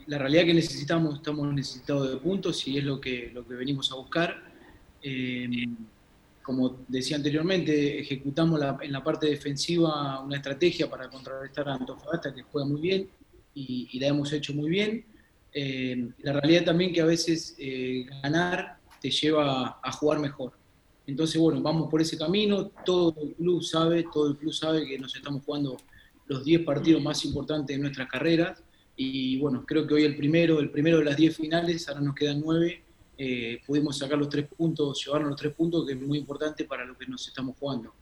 [0.05, 3.91] la realidad que necesitamos, estamos necesitados de puntos y es lo que, lo que venimos
[3.91, 4.43] a buscar.
[5.03, 5.67] Eh,
[6.47, 12.41] como decía anteriormente, ejecutamos en la parte defensiva una estrategia para contrarrestar a Antofagasta que
[12.41, 13.09] juega muy bien
[13.53, 15.03] y, la hemos hecho muy bien.
[15.51, 20.53] Eh, la realidad también que a veces eh, ganar te lleva a jugar mejor.
[21.05, 24.97] Entonces, bueno, vamos por ese camino, todo el club sabe, todo el club sabe que
[24.97, 25.75] nos estamos jugando
[26.27, 28.63] los 10 partidos más importantes de nuestras carreras
[28.95, 32.15] y bueno, creo que hoy el primero, el primero de las 10 finales, ahora nos
[32.15, 32.83] quedan 9,
[33.17, 36.85] eh, pudimos sacar los 3 puntos, llevarnos los 3 puntos, que es muy importante para
[36.85, 37.93] lo que nos estamos jugando.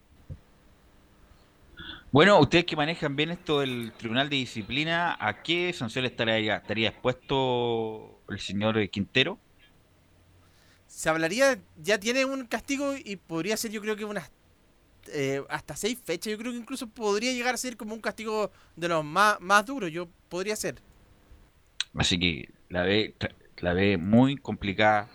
[2.11, 6.89] Bueno, ustedes que manejan bien esto del Tribunal de Disciplina, ¿a qué sanción estaría, estaría
[6.89, 9.37] expuesto el señor Quintero?
[10.87, 14.31] Se hablaría, ya tiene un castigo y podría ser yo creo que unas
[15.11, 16.31] eh, hasta seis fechas.
[16.31, 19.65] Yo creo que incluso podría llegar a ser como un castigo de los más, más
[19.65, 19.91] duros.
[19.91, 20.75] Yo podría ser.
[21.95, 23.13] Así que la ve,
[23.65, 25.07] la ve muy complicada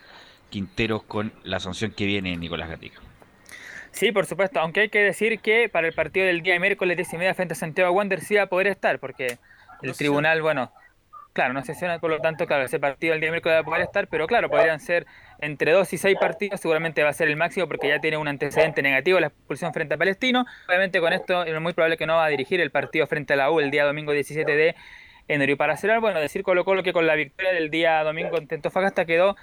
[0.51, 3.01] Quinteros con la sanción que viene Nicolás Gatica.
[3.92, 6.96] Sí, por supuesto, aunque hay que decir que para el partido del día de miércoles
[6.96, 9.38] 10 y media frente a Santiago Wander sí va a poder estar, porque
[9.82, 10.72] el tribunal, bueno,
[11.32, 13.64] claro, no sesiona, por lo tanto, claro, ese partido del día de miércoles va a
[13.64, 15.07] poder estar, pero claro, podrían ser
[15.38, 18.26] entre 2 y 6 partidos, seguramente va a ser el máximo porque ya tiene un
[18.26, 20.44] antecedente negativo la expulsión frente a Palestino.
[20.68, 23.36] Obviamente con esto es muy probable que no va a dirigir el partido frente a
[23.36, 24.74] la U el día domingo 17 de
[25.33, 25.53] enero.
[25.53, 28.47] Y para cerrar, bueno, decir Colo Colo que con la victoria del día domingo en
[28.47, 29.37] Tentofagasta quedó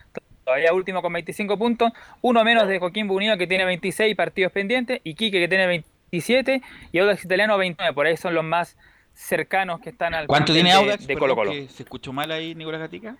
[0.44, 5.02] todavía último con 25 puntos, uno menos de Joaquín Bunio que tiene 26 partidos pendientes,
[5.04, 6.62] y Quique que tiene 27
[6.94, 8.78] y Audax Italiano 29, por ahí son los más
[9.14, 11.52] cercanos que están al ¿Cuánto tiene Audax de, Colo Colo?
[11.52, 13.18] ¿Se escuchó mal ahí Nicolás Gatica?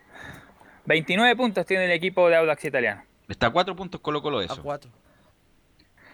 [0.86, 3.04] 29 puntos tiene el equipo de Audax Italiano.
[3.28, 4.62] Está a 4 puntos Colo Colo de eso.
[4.62, 4.90] A 4.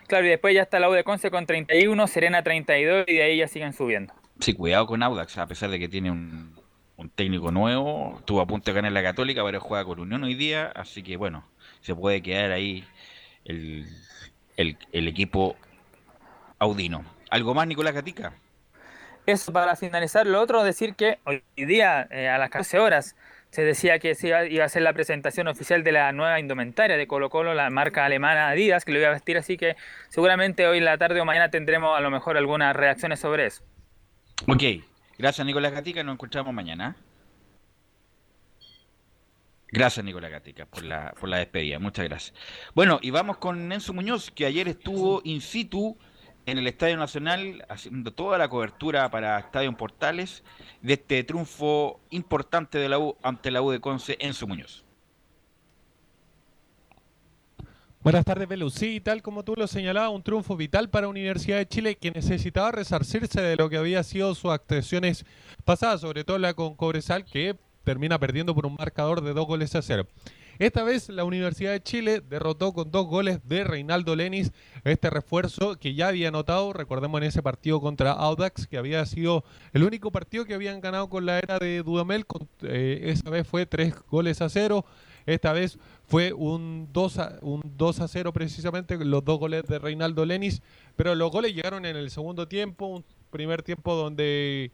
[0.08, 3.24] Claro, y después ya está la U de Conce con 31, Serena 32 y de
[3.24, 4.14] ahí ya siguen subiendo.
[4.40, 6.56] Sí, cuidado con Audax, a pesar de que tiene un,
[6.98, 10.36] un técnico nuevo, estuvo a punto de ganar la Católica, pero juega con Unión hoy
[10.36, 11.46] día, así que bueno,
[11.82, 12.86] se puede quedar ahí
[13.46, 13.88] el,
[14.92, 15.56] equipo
[16.60, 17.04] audino.
[17.30, 18.34] ¿Algo más, Nicolás Gatica?
[19.26, 23.16] Eso para finalizar, lo otro, decir que hoy día eh, a las 14 horas
[23.50, 27.08] se decía que se iba, a ser la presentación oficial de la nueva indumentaria de
[27.08, 29.76] Colo Colo, la marca alemana Adidas, que lo iba a vestir, así que
[30.10, 33.64] seguramente hoy en la tarde o mañana tendremos a lo mejor algunas reacciones sobre eso.
[34.48, 34.64] Ok,
[35.18, 36.04] Gracias, Nicolás Gatica.
[36.04, 36.96] Nos encontramos mañana.
[39.70, 41.80] Gracias, Nicolás Gatica, por la, por la despedida.
[41.80, 42.36] Muchas gracias.
[42.76, 45.98] Bueno, y vamos con Enzo Muñoz, que ayer estuvo in situ
[46.46, 50.44] en el Estadio Nacional haciendo toda la cobertura para Estadio Portales
[50.82, 54.83] de este triunfo importante de la U ante la U de Conce, Enzo Muñoz.
[58.04, 58.70] Buenas tardes, Belu.
[58.70, 62.74] Sí, tal como tú lo señalabas, un triunfo vital para Universidad de Chile que necesitaba
[62.74, 65.26] resarcirse de lo que había sido sus actuaciones
[65.64, 69.74] pasadas, sobre todo la con Cobresal, que termina perdiendo por un marcador de dos goles
[69.76, 70.06] a cero.
[70.60, 74.52] Esta vez la Universidad de Chile derrotó con dos goles de Reinaldo Lenis
[74.84, 79.46] este refuerzo que ya había anotado, recordemos en ese partido contra Audax, que había sido
[79.72, 82.26] el único partido que habían ganado con la era de Dudamel,
[82.64, 84.86] eh, esa vez fue tres goles a cero.
[85.26, 89.80] Esta vez fue un 2 a, un 2 a 0 precisamente, los dos goles de
[89.80, 90.62] Reinaldo Lenis,
[90.96, 94.72] pero los goles llegaron en el segundo tiempo, un primer tiempo donde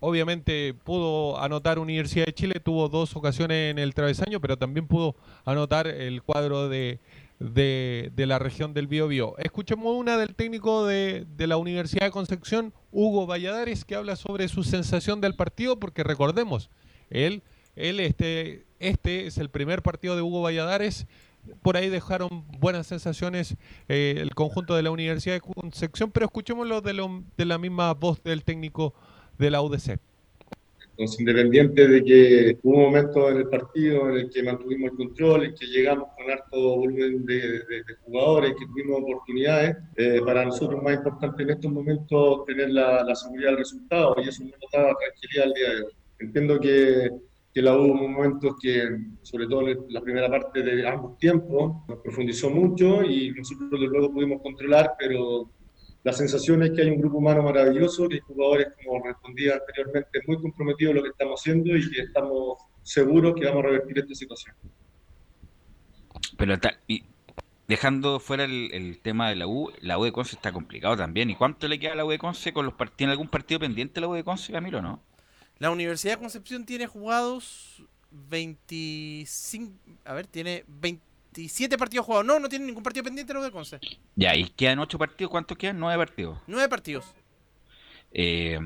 [0.00, 5.16] obviamente pudo anotar Universidad de Chile, tuvo dos ocasiones en el travesaño, pero también pudo
[5.44, 6.98] anotar el cuadro de,
[7.38, 9.34] de, la región del Biobío.
[9.38, 14.48] Escuchemos una del técnico de, de, la Universidad de Concepción, Hugo Valladares, que habla sobre
[14.48, 16.70] su sensación del partido, porque recordemos,
[17.10, 17.42] él,
[17.76, 21.06] él este, este es el primer partido de Hugo Valladares.
[21.62, 23.56] Por ahí dejaron buenas sensaciones
[23.88, 28.22] eh, el conjunto de la Universidad de Concepción, pero escuchémoslo de, de la misma voz
[28.22, 28.94] del técnico
[29.38, 29.98] de la UDC.
[30.96, 34.96] Entonces, independiente de que hubo un momento en el partido en el que mantuvimos el
[34.96, 40.80] control, en que llegamos con harto volumen de, jugadores, que tuvimos oportunidades, eh, para nosotros
[40.84, 44.94] más importante en estos momentos tener la, la seguridad del resultado y eso nos da
[44.94, 45.92] tranquilidad al día de hoy.
[46.20, 47.10] Entiendo que
[47.54, 52.00] que la hubo momentos que, sobre todo en la primera parte de ambos tiempos, nos
[52.00, 55.48] profundizó mucho y nosotros luego pudimos controlar, pero
[56.02, 60.20] la sensación es que hay un grupo humano maravilloso, que hay jugadores, como respondía anteriormente,
[60.26, 64.00] muy comprometidos en lo que estamos haciendo y que estamos seguros que vamos a revertir
[64.00, 64.56] esta situación.
[66.36, 66.56] Pero
[66.88, 67.04] y
[67.68, 71.30] dejando fuera el, tema de la U, la U de Conce está complicado también.
[71.30, 72.96] ¿Y cuánto le queda a la U de Conce con los partidos?
[72.96, 75.00] ¿Tiene algún partido pendiente la U de Conce, Camilo, no?
[75.58, 79.72] La Universidad de Concepción tiene jugados 25.
[80.04, 82.26] A ver, tiene 27 partidos jugados.
[82.26, 83.78] No, no tiene ningún partido pendiente la de Conce.
[84.16, 85.30] Ya, y quedan 8 partidos.
[85.30, 85.78] ¿Cuántos quedan?
[85.78, 86.38] 9 partidos.
[86.46, 87.06] 9 partidos.
[88.12, 88.58] Eh,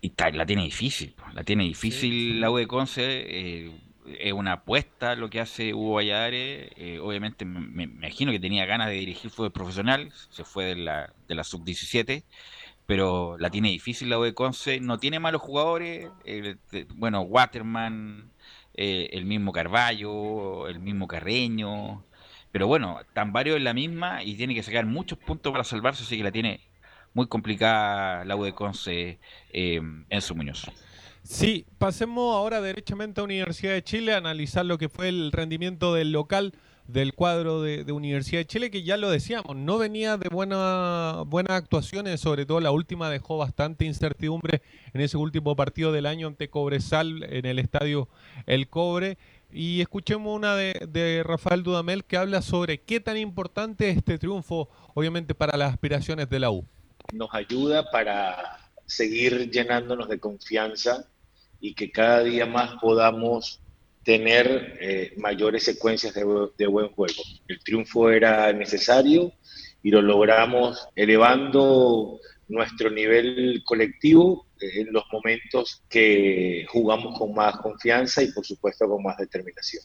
[0.00, 1.14] y la tiene difícil.
[1.34, 3.02] La tiene difícil la U de Conce.
[3.04, 3.72] Eh,
[4.18, 6.70] es una apuesta lo que hace Hugo Valladares.
[6.76, 10.12] Eh, obviamente me, imagino que tenía ganas de dirigir fútbol profesional.
[10.30, 12.22] Se fue de la, de la sub-17
[12.88, 14.80] pero la tiene difícil la U de Conce.
[14.80, 16.08] No tiene malos jugadores.
[16.24, 16.56] eh,
[16.94, 18.32] bueno, Waterman,
[18.72, 22.02] eh, el mismo Carballo, el mismo Carreño.
[22.50, 26.02] Pero bueno, están varios en la misma y tiene que sacar muchos puntos para salvarse,
[26.02, 26.60] así que la tiene
[27.12, 29.18] muy complicada la U de Conce
[29.52, 30.64] eh, en su Muñoz.
[31.22, 35.92] Sí, pasemos ahora derechamente a Universidad de Chile a analizar lo que fue el rendimiento
[35.92, 36.54] del local
[36.88, 41.52] del cuadro de, Universidad de Chile, que ya lo decíamos, no venía de buena, buenas
[41.52, 44.62] actuaciones, sobre todo la última dejó bastante incertidumbre
[44.94, 48.08] en ese último partido del año ante Cobresal en el estadio
[48.46, 49.18] El Cobre.
[49.52, 54.18] Y escuchemos una de, de Rafael Dudamel que habla sobre qué tan importante es este
[54.18, 56.64] triunfo, obviamente, para las aspiraciones de la U.
[57.12, 61.06] nos ayuda para seguir llenándonos de confianza
[61.60, 63.60] y que cada día más podamos
[64.08, 67.22] tener eh, mayores secuencias de, bu- de buen juego.
[67.46, 69.34] El triunfo era necesario
[69.82, 77.58] y lo logramos elevando nuestro nivel colectivo eh, en los momentos que jugamos con más
[77.58, 79.82] confianza y por supuesto con más determinación.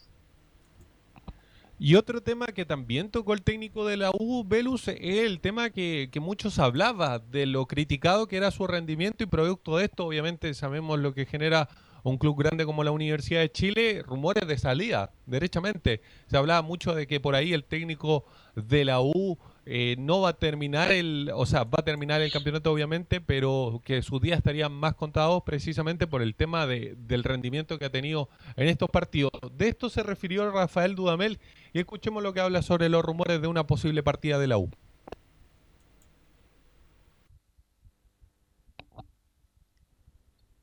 [1.77, 5.69] Y otro tema que también tocó el técnico de la U, Velus, es el tema
[5.69, 10.05] que, que muchos hablaban de lo criticado que era su rendimiento y producto de esto,
[10.05, 11.67] obviamente sabemos lo que genera
[12.03, 16.01] un club grande como la Universidad de Chile, rumores de salida, derechamente.
[16.27, 18.25] Se hablaba mucho de que por ahí el técnico
[18.55, 22.31] de la U eh, no va a terminar el, o sea, va a terminar el
[22.31, 27.23] campeonato obviamente, pero que sus días estarían más contados precisamente por el tema de- del
[27.23, 28.27] rendimiento que ha tenido
[28.57, 29.31] en estos partidos.
[29.53, 31.39] De esto se refirió Rafael Dudamel
[31.71, 34.69] y escuchemos lo que habla sobre los rumores de una posible partida de la U.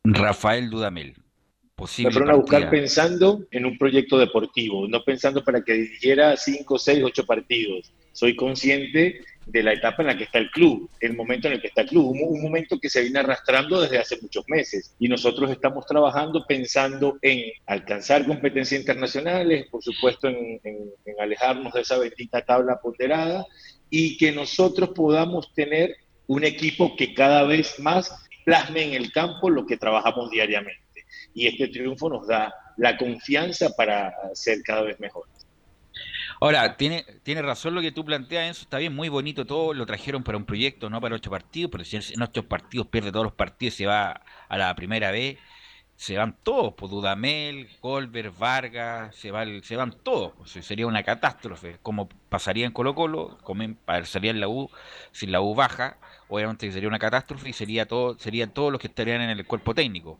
[0.04, 1.14] Rafael Dudamel,
[2.04, 6.78] Me fueron a buscar pensando en un proyecto deportivo, no pensando para que dirigiera cinco,
[6.78, 7.92] seis, ocho partidos.
[8.12, 11.60] Soy consciente de la etapa en la que está el club, el momento en el
[11.60, 14.94] que está el club, un, un momento que se viene arrastrando desde hace muchos meses.
[14.98, 21.72] Y nosotros estamos trabajando pensando en alcanzar competencias internacionales, por supuesto en, en- en alejarnos
[21.72, 23.46] de esa bendita tabla ponderada
[23.88, 28.14] y que nosotros podamos tener un equipo que cada vez más
[28.44, 30.80] plasme en el campo lo que trabajamos diariamente
[31.34, 35.24] y este triunfo nos da la confianza para ser cada vez mejor.
[36.40, 39.84] Ahora, tiene, tiene razón lo que tú planteas, Enzo, está bien, muy bonito todo, lo
[39.84, 43.24] trajeron para un proyecto, no para ocho partidos, pero si en ocho partidos pierde todos
[43.24, 45.38] los partidos se va a la primera vez,
[45.96, 51.02] se van todos, pues Dudamel, Colbert, Vargas, se, va se van todos, pues, sería una
[51.02, 54.70] catástrofe, como pasaría en Colo Colo, como pasaría en la U,
[55.12, 55.98] si la U baja,
[56.28, 59.74] obviamente sería una catástrofe y sería todo, serían todos los que estarían en el cuerpo
[59.74, 60.18] técnico.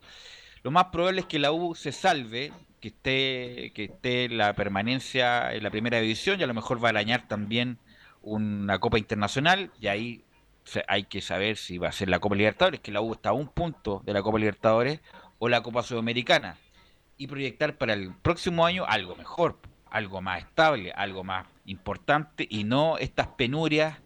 [0.63, 5.55] Lo más probable es que la U se salve, que esté, que esté la permanencia
[5.55, 7.79] en la primera división y a lo mejor va a arañar también
[8.23, 9.71] una Copa Internacional.
[9.81, 10.25] Y ahí
[10.87, 13.33] hay que saber si va a ser la Copa Libertadores, que la U está a
[13.33, 15.01] un punto de la Copa Libertadores
[15.39, 16.59] o la Copa Sudamericana.
[17.17, 19.59] Y proyectar para el próximo año algo mejor,
[19.91, 23.99] algo más estable, algo más importante y no estas penurias,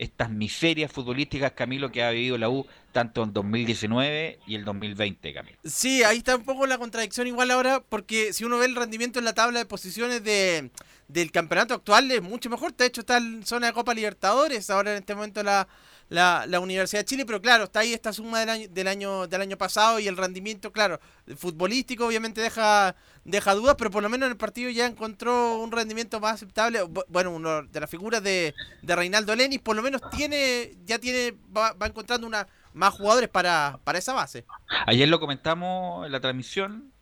[0.00, 5.34] estas miserias futbolísticas, Camilo, que ha vivido la U tanto en 2019 y el 2020,
[5.34, 5.58] Camilo.
[5.62, 9.18] Sí, ahí está un poco la contradicción igual ahora, porque si uno ve el rendimiento
[9.18, 10.70] en la tabla de posiciones de,
[11.06, 12.74] del campeonato actual es mucho mejor.
[12.74, 15.68] De hecho, está en zona de Copa Libertadores, ahora en este momento la,
[16.10, 19.26] la, la Universidad de Chile, pero claro, está ahí esta suma del año, del año,
[19.26, 21.00] del año pasado y el rendimiento, claro,
[21.36, 22.94] futbolístico obviamente deja,
[23.24, 26.82] deja dudas, pero por lo menos en el partido ya encontró un rendimiento más aceptable.
[26.84, 30.98] Bu- Bueno, uno de las figuras de, de Reinaldo Lenis, por lo menos tiene, ya
[30.98, 34.44] tiene, va, va encontrando una más jugadores para, para esa base.
[34.86, 36.92] Ayer lo comentamos en la transmisión.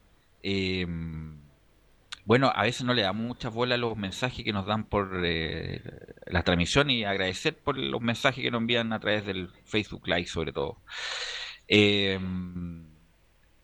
[0.43, 0.87] eh,
[2.29, 5.23] bueno, a veces no le damos mucha bola a los mensajes que nos dan por
[5.25, 5.81] eh,
[6.27, 10.27] la transmisión y agradecer por los mensajes que nos envían a través del Facebook Live,
[10.27, 10.77] sobre todo.
[11.69, 12.21] Eh,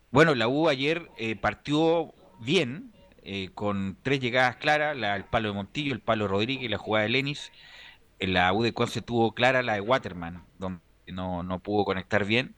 [0.09, 2.91] bueno, la U ayer eh, partió bien,
[3.21, 6.69] eh, con tres llegadas claras: la, el palo de Montillo, el palo de Rodríguez y
[6.69, 7.51] la jugada de Lenis.
[8.17, 12.25] En la U de Conce tuvo clara la de Waterman, donde no, no pudo conectar
[12.25, 12.55] bien.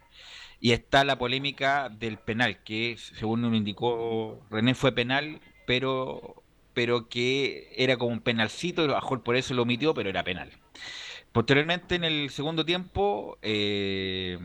[0.62, 6.44] Y está la polémica del penal, que según nos indicó René fue penal, pero,
[6.74, 10.50] pero que era como un penalcito, mejor por eso lo omitió, pero era penal.
[11.34, 14.40] Posteriormente, en el segundo tiempo, eh,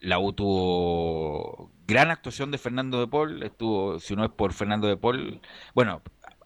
[0.00, 3.42] la U tuvo gran actuación de Fernando de Paul.
[3.42, 5.40] Estuvo, si no es por Fernando de Paul,
[5.74, 6.02] bueno,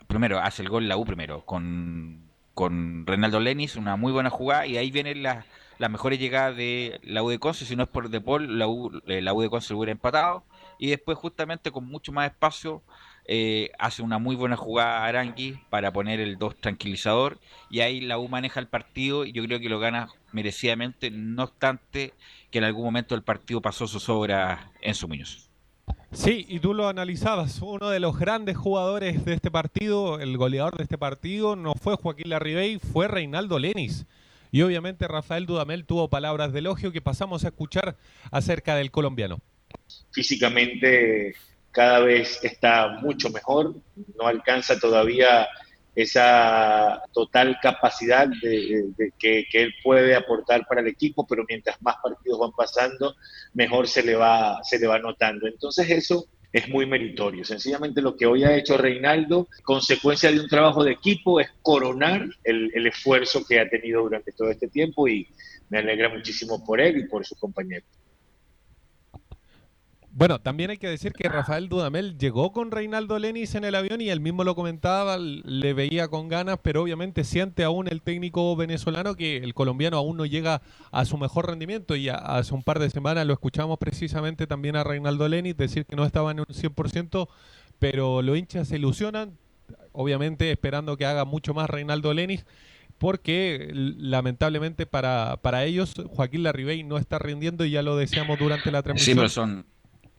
[0.08, 2.22] primero hace el gol la U primero, con,
[2.54, 5.44] con Reinaldo Lenis, una muy buena jugada, y ahí vienen las,
[5.78, 7.66] las mejores llegadas de la U de Conce.
[7.66, 9.92] Si no es por De Paul, la U, eh, la U de Conce lo hubiera
[9.92, 10.44] empatado.
[10.78, 12.82] Y después, justamente con mucho más espacio,
[13.28, 17.38] eh, hace una muy buena jugada a Arangui para poner el 2 tranquilizador
[17.70, 21.44] y ahí la U maneja el partido y yo creo que lo gana merecidamente, no
[21.44, 22.14] obstante
[22.50, 25.50] que en algún momento el partido pasó sus obras en su Muñoz.
[26.12, 30.76] Sí, y tú lo analizabas, uno de los grandes jugadores de este partido, el goleador
[30.76, 34.06] de este partido, no fue Joaquín Larribey, fue Reinaldo Lenis.
[34.52, 37.96] Y obviamente Rafael Dudamel tuvo palabras de elogio que pasamos a escuchar
[38.30, 39.40] acerca del colombiano.
[40.12, 41.34] Físicamente
[41.76, 43.74] cada vez está mucho mejor,
[44.18, 45.46] no alcanza todavía
[45.94, 52.38] esa total capacidad de, que, él puede aportar para el equipo, pero mientras más partidos
[52.38, 53.14] van pasando,
[53.52, 55.46] mejor se le va, se le va notando.
[55.46, 57.44] Entonces eso es muy meritorio.
[57.44, 62.26] Sencillamente lo que hoy ha hecho Reinaldo, consecuencia de un trabajo de equipo, es coronar
[62.42, 65.28] el, el esfuerzo que ha tenido durante todo este tiempo y
[65.68, 67.86] me alegra muchísimo por él y por sus compañeros.
[70.16, 74.00] Bueno, también hay que decir que Rafael Dudamel llegó con Reinaldo Lenis en el avión
[74.00, 78.56] y él mismo lo comentaba, le veía con ganas, pero obviamente siente aún el técnico
[78.56, 82.78] venezolano que el colombiano aún no llega a su mejor rendimiento y hace un par
[82.78, 86.46] de semanas lo escuchamos precisamente también a Reinaldo Lenis decir que no estaba en un
[86.46, 87.28] 100%,
[87.78, 89.36] pero los hinchas se ilusionan,
[89.92, 92.46] obviamente esperando que haga mucho más Reinaldo Lenis
[92.96, 98.70] porque lamentablemente para, para ellos Joaquín Larribey no está rindiendo y ya lo decíamos durante
[98.70, 99.14] la transmisión.
[99.14, 99.66] Sí, pero son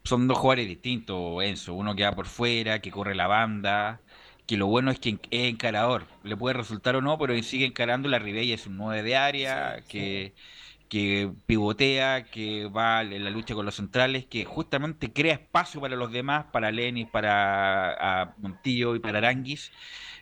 [0.08, 1.74] son dos jugadores distintos, Enzo.
[1.74, 4.02] Uno que va por fuera, que corre la banda,
[4.48, 6.08] que lo bueno es que es encarador.
[6.24, 8.10] Le puede resultar o no, pero sigue encarando.
[8.10, 10.34] La Ribey es un 9 de área, que,
[10.90, 15.96] que pivotea, que va en la lucha con los centrales, que justamente crea espacio para
[15.98, 19.72] los demás, para Lenis, para Montillo y para Aranguis.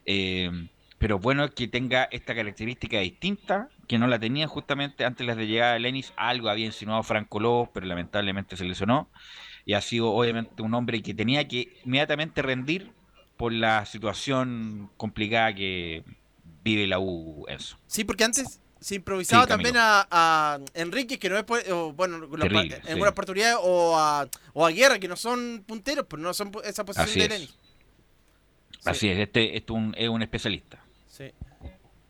[0.05, 0.49] Eh,
[0.97, 5.43] pero bueno que tenga esta característica distinta, que no la tenía justamente antes de la
[5.43, 6.13] llegada de Lenis.
[6.15, 9.09] Algo había insinuado Franco López, pero lamentablemente se lesionó
[9.65, 12.91] y ha sido obviamente un hombre que tenía que inmediatamente rendir
[13.35, 16.03] por la situación complicada que
[16.63, 17.77] vive la U eso.
[17.87, 22.27] Sí, porque antes se improvisaba sí, también a, a, Enrique, que no es, o, bueno,
[22.37, 23.01] Terrible, en sí.
[23.01, 26.85] una oportunidad, o a, o a Guerra, que no son punteros, pero no son esa
[26.85, 27.31] posición Así de es.
[27.31, 27.49] Lenny.
[28.85, 30.83] Así es, este, este un, es un especialista.
[31.07, 31.31] Sí.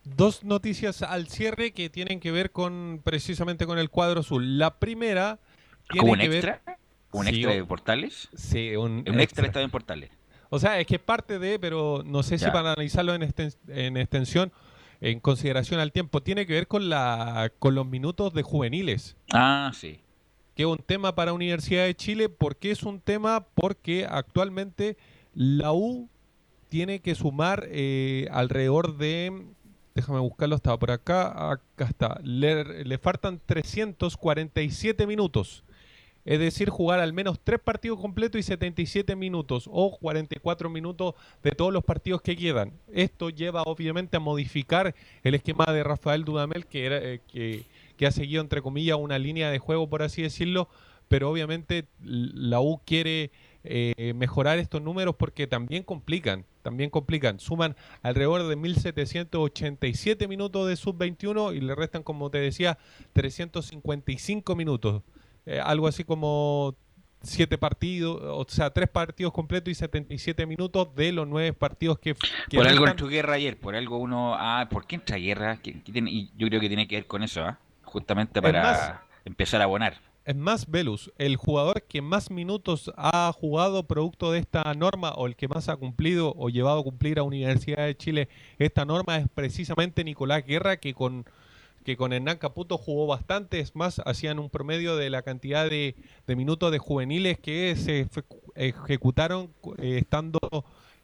[0.03, 4.59] Dos noticias al cierre que tienen que ver con precisamente con el cuadro azul.
[4.59, 5.39] La primera
[5.89, 6.61] tiene ¿Como un que extra?
[6.65, 6.77] ver
[7.15, 8.29] ¿Un Sí, extra de Portales?
[8.35, 10.11] Sí, un, Un extra está en Portales.
[10.49, 14.51] O sea, es que es parte de, pero no sé si para analizarlo en extensión,
[15.01, 19.17] en consideración al tiempo, tiene que ver con la con los minutos de juveniles.
[19.33, 19.99] Ah, sí.
[20.55, 22.29] Que es un tema para Universidad de Chile.
[22.29, 23.45] ¿Por qué es un tema?
[23.55, 24.97] Porque actualmente
[25.33, 26.09] la U
[26.69, 29.45] tiene que sumar eh, alrededor de.
[29.95, 31.51] Déjame buscarlo, estaba por acá.
[31.51, 32.19] Acá está.
[32.23, 35.64] Le, le faltan 347 minutos.
[36.25, 41.13] Es decir, jugar al menos tres partidos completos y 77 minutos o 44 minutos
[41.43, 42.73] de todos los partidos que quedan.
[42.91, 47.63] Esto lleva obviamente a modificar el esquema de Rafael Dudamel, que, era, eh, que,
[47.95, 50.67] que ha seguido, entre comillas, una línea de juego, por así decirlo,
[51.07, 53.31] pero obviamente la U quiere
[53.63, 57.39] eh, mejorar estos números porque también complican, también complican.
[57.39, 62.77] Suman alrededor de 1.787 minutos de sub-21 y le restan, como te decía,
[63.13, 65.01] 355 minutos.
[65.45, 66.75] Eh, algo así como
[67.21, 72.13] siete partidos, o sea, tres partidos completos y 77 minutos de los nueve partidos que,
[72.49, 74.35] que Por algo entró guerra ayer, por algo uno.
[74.37, 75.57] Ah, ¿por qué entra guerra?
[75.57, 76.11] ¿Qué- qué tiene?
[76.11, 77.57] Y yo creo que tiene que ver con eso, ¿ah?
[77.83, 78.93] Justamente para más-
[79.25, 79.99] empezar a abonar.
[80.23, 85.27] Es más, Velus, el jugador que más minutos ha jugado producto de esta norma o
[85.27, 89.17] el que más ha cumplido o llevado a cumplir a Universidad de Chile esta norma
[89.17, 91.25] es precisamente Nicolás Guerra, que con,
[91.85, 93.59] que con Hernán Caputo jugó bastante.
[93.59, 95.95] Es más, hacían un promedio de la cantidad de,
[96.25, 98.09] de minutos de juveniles que se
[98.55, 100.39] ejecutaron eh, estando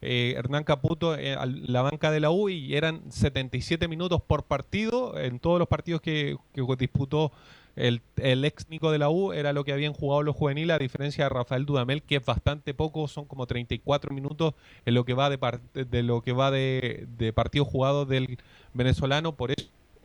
[0.00, 4.42] eh, Hernán Caputo eh, a la banca de la U y eran 77 minutos por
[4.42, 6.36] partido en todos los partidos que,
[6.76, 7.30] disputó
[7.76, 10.78] el, el ex Nico de la U era lo que habían jugado los juveniles, a
[10.78, 14.54] diferencia de Rafael Dudamel, que es bastante poco, son como 34 minutos
[14.84, 15.38] en lo que va de,
[15.84, 18.38] de lo que va de, de partidos jugados del
[18.74, 19.52] venezolano, por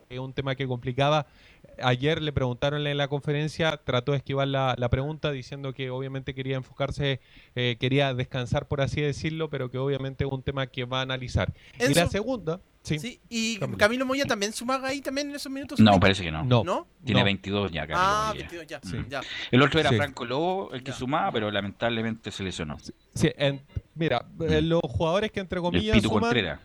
[0.08, 1.26] es un tema que complicaba.
[1.82, 6.34] Ayer le preguntaron en la conferencia, trató de esquivar la, la pregunta diciendo que obviamente
[6.34, 7.20] quería enfocarse,
[7.54, 11.02] eh, quería descansar por así decirlo, pero que obviamente es un tema que va a
[11.02, 11.52] analizar.
[11.78, 12.98] Y la segunda, sí.
[12.98, 13.78] Sí, y Camilo.
[13.78, 15.78] Camilo Moya también suma ahí también en esos minutos.
[15.78, 16.42] No, parece que no.
[16.44, 16.64] No.
[16.64, 16.86] ¿No?
[17.04, 17.24] Tiene No.
[17.26, 18.40] 22 ya, Camilo Ah, Moya.
[18.48, 18.80] 22 ya.
[18.82, 18.96] Sí.
[19.08, 19.20] ya.
[19.50, 19.96] El otro era Sí.
[19.96, 22.76] Franco Lobo, el que sumaba, pero lamentablemente se lesionó.
[23.14, 23.60] Sí, en-
[23.94, 26.60] mira, eh, los jugadores que entre El comillas Pitu suman, Contreras.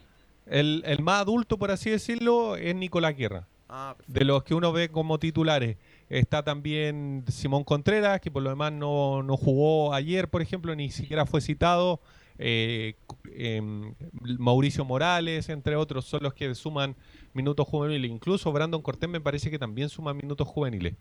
[0.45, 3.48] El, el más adulto, por así decirlo, es Nicolás Guerra.
[3.70, 3.95] Ah.
[4.07, 5.78] De los que uno ve como titulares.
[6.10, 10.91] Está también Simón Contreras, que por lo demás no, no jugó ayer, por ejemplo, ni
[10.91, 11.99] siquiera fue citado.
[12.38, 12.95] eh,
[13.36, 13.94] em,
[14.40, 16.95] Mauricio Morales, entre otros, son los que suman
[17.34, 18.10] minutos juveniles.
[18.11, 20.95] Incluso Brandon Cortés me parece que también suma minutos juveniles.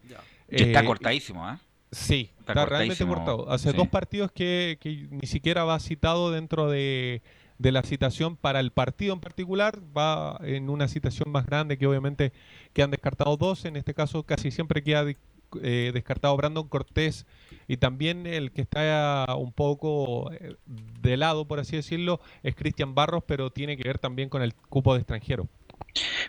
[0.48, 1.58] Que está Eh, cortadísimo, ¿ah?
[1.90, 3.50] Sí, Está está, realmente cortado.
[3.50, 3.76] Hace sí.
[3.76, 7.20] dos partidos que, que ni siquiera va citado dentro de,
[7.62, 9.78] de la citación para el partido en particular.
[9.96, 12.32] Va en una citación más grande que obviamente
[12.72, 13.64] que han descartado dos.
[13.64, 15.04] En este caso casi siempre queda
[15.62, 17.24] eh, descartado Brandon Cortés
[17.68, 22.94] y también el que está un poco eh, de lado, por así decirlo, es Cristian
[22.94, 25.46] Barros, pero tiene que ver también con el cupo de extranjero.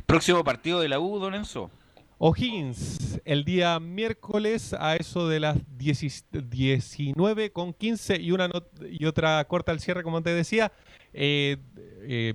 [0.05, 1.72] Próximo partido de la U, Don Enzo.
[2.25, 8.49] O'Higgins, el día miércoles a eso de las 10 19 con 15 y, una
[8.89, 10.71] y otra corta al cierre, como te decía.
[11.13, 11.57] Eh,
[12.03, 12.33] eh,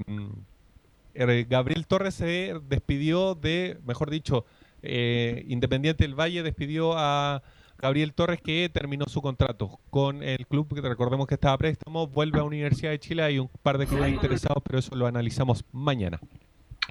[1.14, 4.44] eh, Gabriel Torres se despidió de, mejor dicho,
[4.82, 7.42] eh, Independiente del Valle despidió a
[7.78, 12.06] Gabriel Torres que terminó su contrato con el club, que recordemos que estaba a préstamo,
[12.08, 15.64] vuelve a Universidad de Chile, hay un par de clubes interesados, pero eso lo analizamos
[15.72, 16.20] mañana.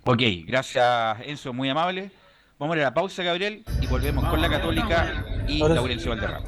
[0.04, 2.10] Ok, gracias Enzo, muy amable.
[2.60, 5.80] Vamos a ir a la pausa, Gabriel, y volvemos con la Católica y Ahora sí.
[5.80, 6.48] Laurencio Valderrama.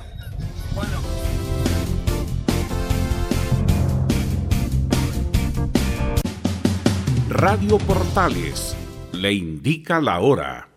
[7.29, 8.75] Radio Portales
[9.13, 10.67] le indica la hora.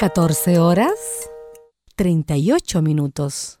[0.00, 1.28] 14 horas
[1.94, 3.60] 38 minutos.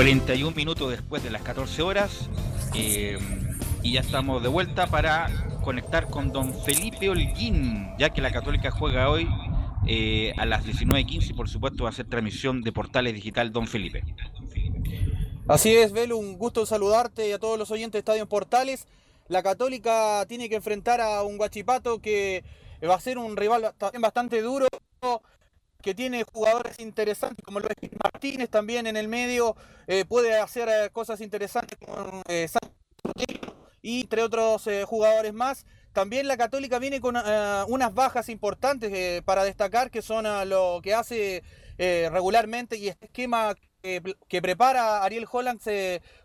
[0.00, 2.30] 41 minutos después de las 14 horas
[2.74, 3.18] eh,
[3.82, 5.28] y ya estamos de vuelta para
[5.62, 9.28] conectar con don Felipe Holguín, ya que la Católica juega hoy
[9.86, 13.68] eh, a las 19.15 y por supuesto va a ser transmisión de Portales Digital Don
[13.68, 14.02] Felipe.
[15.46, 18.86] Así es, Belu, un gusto saludarte y a todos los oyentes de Estadio Portales.
[19.28, 22.42] La Católica tiene que enfrentar a un Guachipato que
[22.82, 24.66] va a ser un rival bastante duro,
[25.80, 30.68] que tiene jugadores interesantes como lo es Martínez también en el medio, eh, puede hacer
[30.68, 32.70] eh, cosas interesantes con eh, Santos
[33.82, 35.64] y entre otros eh, jugadores más.
[35.92, 40.94] también la Católica viene con unas bajas importantes para destacar, que son ah, lo que
[40.94, 41.42] hace
[41.78, 45.60] regularmente y este esquema que, prepara Ariel Holland,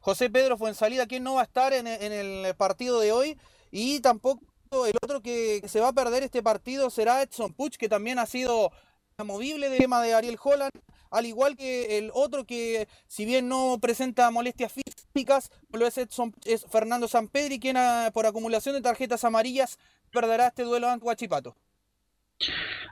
[0.01, 3.37] José Pedro Fuensalida, quien no va a estar en, en el partido de hoy,
[3.71, 4.41] y tampoco
[4.83, 8.25] el otro que se va a perder este partido será Edson Puch, que también ha
[8.25, 8.71] sido
[9.17, 10.71] inamovible del tema de Ariel Holland,
[11.09, 16.33] al igual que el otro que, si bien no presenta molestias físicas, lo es, Edson,
[16.43, 19.79] es Fernando Sampedri, quien ah, por acumulación de tarjetas amarillas
[20.11, 21.55] perderá este duelo ante Huachipato.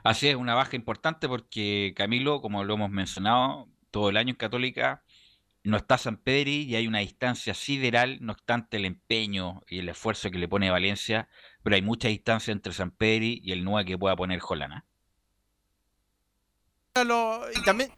[0.02, 4.36] Así es, una baja importante porque Camilo, como lo hemos mencionado todo el año en
[4.36, 5.04] Católica,
[5.62, 9.90] no está San Pedri y hay una distancia sideral, no obstante el empeño y el
[9.90, 11.28] esfuerzo que le pone Valencia,
[11.62, 14.86] pero hay mucha distancia entre San Pedri y el 9 que pueda poner Jolana.
[17.04, 17.90] Lo- y también,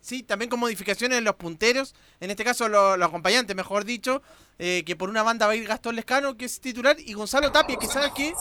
[0.00, 4.22] sí, también con modificaciones en los punteros, en este caso lo- los acompañantes, mejor dicho,
[4.60, 7.50] eh, que por una banda va a ir Gastón Lescano, que es titular, y Gonzalo
[7.50, 8.32] Tapia, que sabes que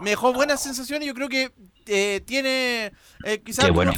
[0.00, 1.50] me dejó buenas sensaciones, yo creo que
[1.88, 2.92] eh, tiene,
[3.24, 3.92] eh, quizás Qué bueno.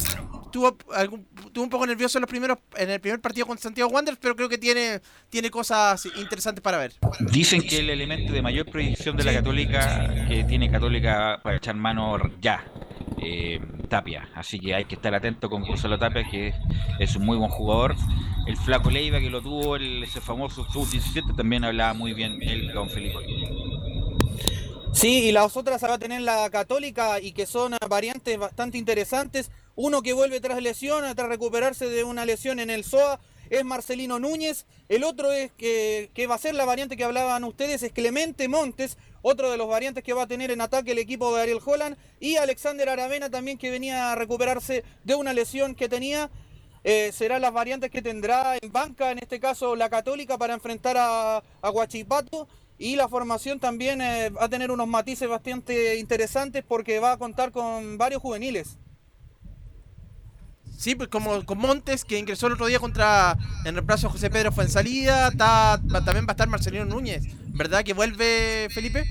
[0.51, 3.91] tuvo, algún- tuvo un poco nervioso en los primeros, en el primer partido con Santiago
[3.91, 6.95] Wanderers, pero creo que tiene, tiene cosas interesantes para ver.
[7.21, 11.75] Dicen que el elemento de mayor proyección de la Católica que tiene Católica para echar
[11.77, 12.65] mano ya,
[13.21, 14.29] eh, Tapia.
[14.35, 16.55] Así que hay que estar atento con Gonzalo Tapia, que
[16.99, 17.97] es, un muy buen jugador.
[18.47, 22.73] El Flaco Leiva, que lo tuvo, el, ese famoso sub-17, también hablaba muy bien él
[22.73, 23.19] con Felipe.
[24.93, 29.51] Sí, y las otras va a tener la Católica y que son variantes bastante interesantes.
[29.77, 33.21] Uno que vuelve tras lesión, tras recuperarse de una lesión en el SOA,
[33.51, 34.67] es Marcelino Núñez.
[34.89, 38.97] El otro es que va a ser la variante que hablaban ustedes, es Clemente Montes,
[39.23, 41.97] otro de los variantes que va a tener en ataque el equipo de Ariel Holland.
[42.21, 46.31] Y Alexander Aravena también que venía a recuperarse de una lesión que tenía.
[46.85, 50.97] Eh, serán las variantes que tendrá en banca, en este caso la Católica, para enfrentar
[50.97, 52.49] a, a Huachipato.
[52.79, 57.17] Y la formación también eh, va a tener unos matices bastante interesantes porque va a
[57.17, 58.79] contar con varios juveniles.
[60.79, 64.31] Sí, pues como con Montes, que ingresó el otro día contra en reemplazo a José
[64.31, 67.25] Pedro Fuensalida, está, va- también va a estar Marcelino Núñez,
[67.59, 69.05] ¿verdad que vuelve Felipe?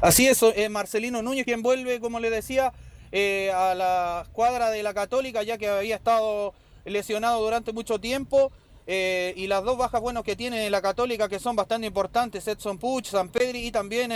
[0.00, 2.72] Así es, eh, Marcelino Núñez quien vuelve, como le decía,
[3.12, 6.54] eh, a la escuadra de la Católica, ya que había estado
[6.84, 8.50] lesionado durante mucho tiempo.
[8.88, 12.78] eh, y las dos bajas buenos que tiene la Católica, que son bastante importantes, Edson
[12.78, 14.12] Puch, San Pedri y también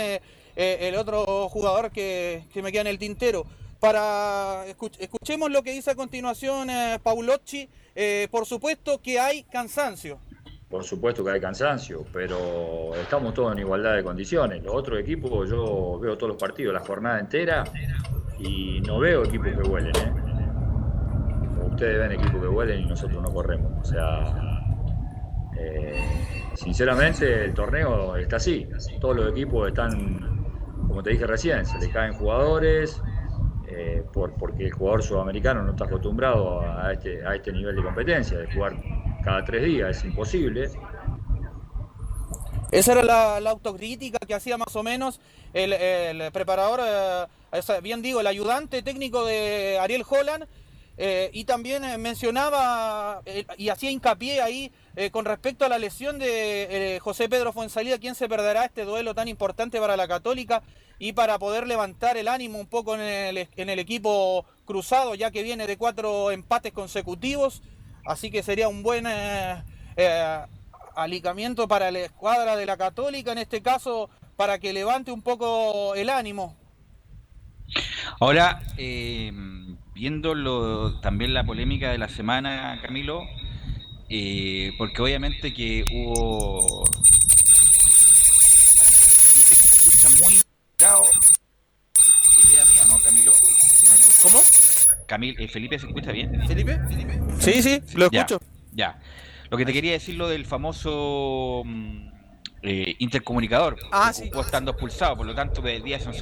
[0.55, 3.45] el otro jugador que, me queda en el tintero.
[3.81, 6.69] Para escuch- escuchemos lo que dice a continuación
[7.03, 7.67] Paulocci.
[8.31, 10.19] Por supuesto que hay cansancio.
[10.71, 14.63] Por supuesto que hay cansancio, pero estamos todos en igualdad de condiciones.
[14.63, 17.65] Los otros equipos, yo veo todos los partidos, la jornada entera,
[18.39, 19.93] y no veo equipos que vuelen.
[19.97, 20.13] ¿eh?
[21.69, 23.71] Ustedes ven equipos que vuelen y nosotros no corremos.
[23.81, 24.33] O sea,
[25.59, 25.99] eh,
[26.55, 28.65] sinceramente el torneo está así.
[29.01, 30.45] Todos los equipos están,
[30.87, 33.01] como te dije recién, se les caen jugadores.
[33.67, 37.83] eh, por, porque el jugador sudamericano no está acostumbrado a este, a este nivel de
[37.83, 38.75] competencia, de jugar
[39.23, 40.71] cada tres días, es imposible.
[42.71, 43.03] Esa era
[43.39, 45.19] la, autocrítica que hacía más o menos
[45.53, 50.47] el, preparador, eh, bien digo, el ayudante técnico de Ariel Holland.
[50.97, 53.21] eh, y también eh, mencionaba
[53.57, 54.71] y hacía hincapié ahí
[55.11, 59.27] con respecto a la lesión de José Pedro Fuensalida, quien se perderá este duelo tan
[59.27, 60.61] importante para la Católica
[60.99, 62.99] y para poder levantar el ánimo un poco en
[63.69, 67.61] el equipo cruzado, ya que viene de cuatro empates consecutivos.
[68.05, 69.63] Así que sería un buen eh,
[69.95, 70.39] eh,
[70.95, 75.93] alicamiento para la escuadra de la Católica, en este caso, para que levante un poco
[75.95, 76.55] el ánimo.
[78.19, 79.31] Ahora, eh,
[79.93, 83.21] viendo lo- también la polémica de la semana, Camilo,
[84.09, 86.83] eh, porque obviamente que hubo...
[89.21, 90.41] Felipe se escucha muy...
[92.43, 93.33] ¿Idea mía o no, Camilo?
[94.23, 94.41] ¿Cómo?
[95.07, 96.45] Camil, eh, ¿Felipe se escucha bien?
[96.47, 96.79] ¿Felipe?
[97.39, 98.39] Sí, sí, lo Ya, escucho.
[98.73, 98.99] Ya.
[99.49, 102.11] Lo que te quería decir lo del famoso mm,
[102.63, 103.77] eh, intercomunicador.
[103.91, 106.13] Ah, jugó estando expulsado, por lo tanto debería ser,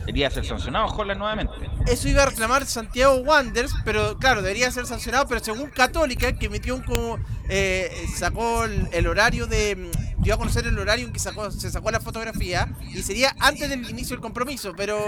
[0.00, 1.52] debería ser sancionado Holland nuevamente.
[1.86, 6.48] Eso iba a reclamar Santiago Wanderers, pero claro, debería ser sancionado, pero según Católica, que
[6.48, 7.18] metió un como
[7.48, 11.50] eh, sacó el, el horario de mm, dio a conocer el horario en que sacó,
[11.50, 14.98] se sacó la fotografía y sería antes del inicio del compromiso, pero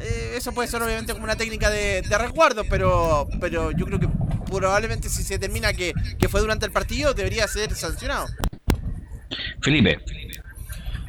[0.00, 4.00] eh, eso puede ser obviamente como una técnica de, de resguardo, pero pero yo creo
[4.00, 4.08] que
[4.50, 8.26] probablemente si se determina que, que fue durante el partido debería ser sancionado.
[9.62, 9.98] Felipe.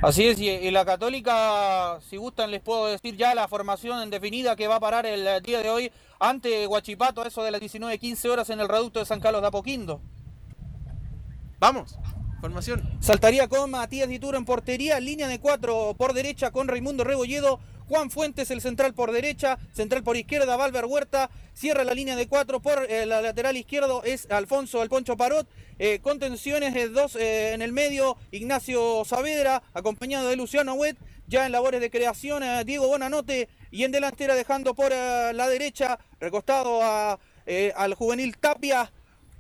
[0.02, 4.68] Así es, y, la Católica, si gustan, les puedo decir ya la formación definida que
[4.68, 8.50] va a parar el día de hoy ante Huachipato, a eso de las 19.15 horas
[8.50, 10.02] en el reducto de San Carlos de Apoquindo.
[11.60, 12.00] Vamos.
[12.42, 12.82] Formación.
[13.00, 17.60] Saltaría con Matías Dituro en portería, línea de cuatro por derecha con Raimundo Rebolledo,
[17.92, 22.26] Juan Fuentes el central por derecha, central por izquierda Valver Huerta, cierra la línea de
[22.26, 25.46] cuatro por eh, la lateral izquierdo es Alfonso El Poncho Parot,
[25.78, 30.96] eh, contenciones de dos eh, en el medio, Ignacio Saavedra, acompañado de Luciano Huet,
[31.28, 35.50] ya en labores de creación eh, Diego Bonanote y en delantera dejando por eh, la
[35.50, 38.90] derecha, recostado al juvenil Tapia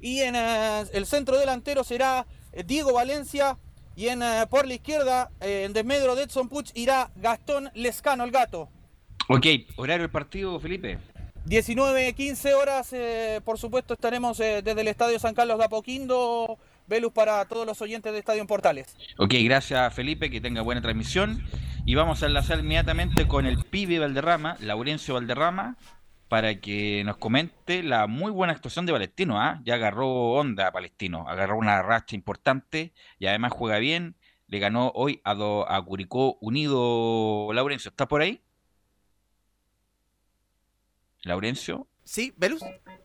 [0.01, 2.27] y en el centro delantero será
[2.65, 3.57] Diego Valencia
[3.95, 8.23] y en eh, por la izquierda, eh, en desmedro de Edson Puch, irá Gastón Lescano,
[8.23, 8.69] el gato.
[9.27, 9.45] Ok,
[9.77, 10.97] horario del partido, Felipe.
[11.45, 17.11] 19, 15 horas, eh, por supuesto, estaremos desde el Estadio San Carlos de Apoquindo, Velus
[17.11, 18.95] para todos los oyentes de Estadio en Portales.
[19.17, 21.43] Ok, gracias Felipe, que tenga buena transmisión.
[21.85, 25.77] Y vamos a enlazar inmediatamente con el pibe Valderrama, Laurencio Valderrama,
[26.31, 29.37] para que nos comente la muy buena actuación de Palestino.
[29.41, 29.59] ¿ah?
[29.65, 34.15] Ya agarró onda Palestino, agarró una racha importante y además juega bien.
[34.47, 37.51] Le ganó hoy a, do- a Curicó Unido.
[37.51, 38.41] Laurencio, ¿estás por ahí?
[41.23, 42.61] Laurencio, Sí, Velus.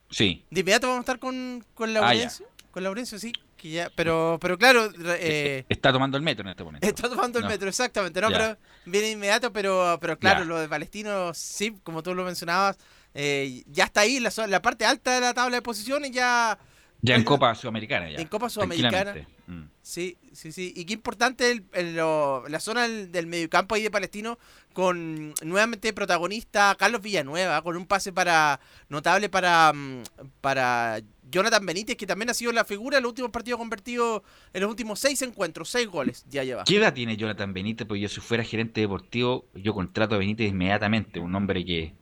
[0.08, 0.46] sí.
[0.52, 1.94] De inmediato vamos a estar con, con Ah.
[1.94, 2.46] Laurencio.
[2.70, 3.32] con Laurencio, sí.
[3.56, 4.88] Que ya, pero, pero claro,
[5.18, 6.86] eh, Está tomando el metro en este momento.
[6.86, 7.50] está tomando el No.
[7.50, 8.20] metro, exactamente.
[8.20, 8.38] No, Ya.
[8.38, 10.44] pero viene inmediato, pero, pero claro, Ya.
[10.46, 12.78] lo de Palestino, sí, como tú lo mencionabas,
[13.16, 16.58] eh, ya está ahí, la, parte alta de la tabla de posiciones, ya
[17.02, 18.10] Ya en Copa Sudamericana.
[18.10, 19.14] Ya, en Copa Sudamericana.
[19.46, 19.62] Mm.
[19.80, 20.72] Sí, sí, sí.
[20.74, 24.38] Y qué importante el, el- lo- la zona del, del mediocampo ahí de Palestino
[24.72, 30.02] con nuevamente protagonista Carlos Villanueva, con un pase para notable para, mm,
[30.40, 34.22] para Jonathan Benítez, que también ha sido la figura en los últimos partidos convertidos
[34.52, 36.64] en los últimos seis encuentros, seis goles ya lleva.
[36.64, 37.86] ¿Qué edad tiene Jonathan Benítez?
[37.86, 41.94] Pues yo si fuera gerente deportivo, yo contrato a Benítez inmediatamente, un hombre que,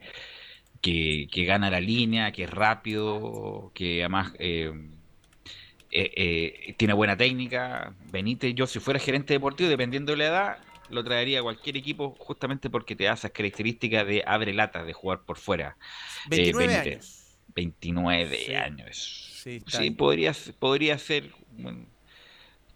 [0.84, 4.70] que, que gana la línea, que es rápido, que además eh,
[5.90, 7.94] eh, eh, tiene buena técnica.
[8.12, 10.58] Benítez, yo si fuera gerente deportivo, dependiendo de la edad,
[10.90, 14.92] lo traería a cualquier equipo justamente porque te da esas características de abre lata, de
[14.92, 15.78] jugar por fuera.
[16.26, 16.92] Eh, 29 Benítez.
[16.92, 17.38] años.
[17.54, 19.40] 29 años.
[19.42, 21.30] Sí, está Sí, podría, podría ser.
[21.52, 21.86] bueno,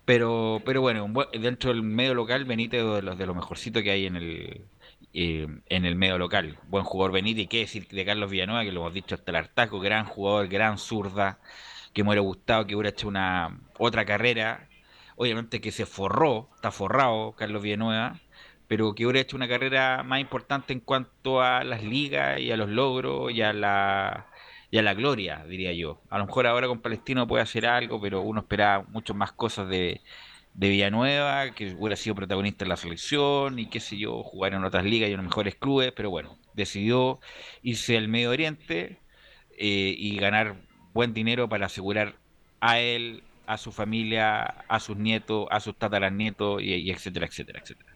[0.06, 3.90] pero, pero bueno, dentro del medio local, Benítez es de los, de lo mejorcito que
[3.90, 4.62] hay en el,
[5.20, 6.58] eh, en el medio local.
[6.68, 9.36] Buen jugador Benítez, y qué decir de Carlos Villanueva, que lo hemos dicho hasta el
[9.36, 11.40] hartaco, gran jugador, gran zurda,
[11.92, 14.68] que me hubiera gustado que hubiera hecho una otra carrera.
[15.16, 18.20] Obviamente que se forró, está forrado Carlos Villanueva,
[18.68, 22.56] pero que hubiera hecho una carrera más importante en cuanto a las ligas y a
[22.56, 24.28] los logros y a la
[24.70, 26.00] y a la gloria, diría yo.
[26.10, 29.68] A lo mejor ahora con Palestino puede hacer algo, pero uno esperaba mucho más cosas
[29.68, 30.00] de,
[30.58, 34.64] de Villanueva, que hubiera sido protagonista en la selección y qué sé yo, jugar en
[34.64, 37.20] otras ligas y en los mejores clubes, pero bueno, decidió
[37.62, 38.98] irse al Medio Oriente
[39.56, 40.56] eh, y ganar
[40.92, 42.16] buen dinero para asegurar
[42.60, 47.60] a él, a su familia, a sus nietos, a sus tataranietos y, y etcétera, etcétera,
[47.62, 47.94] etcétera.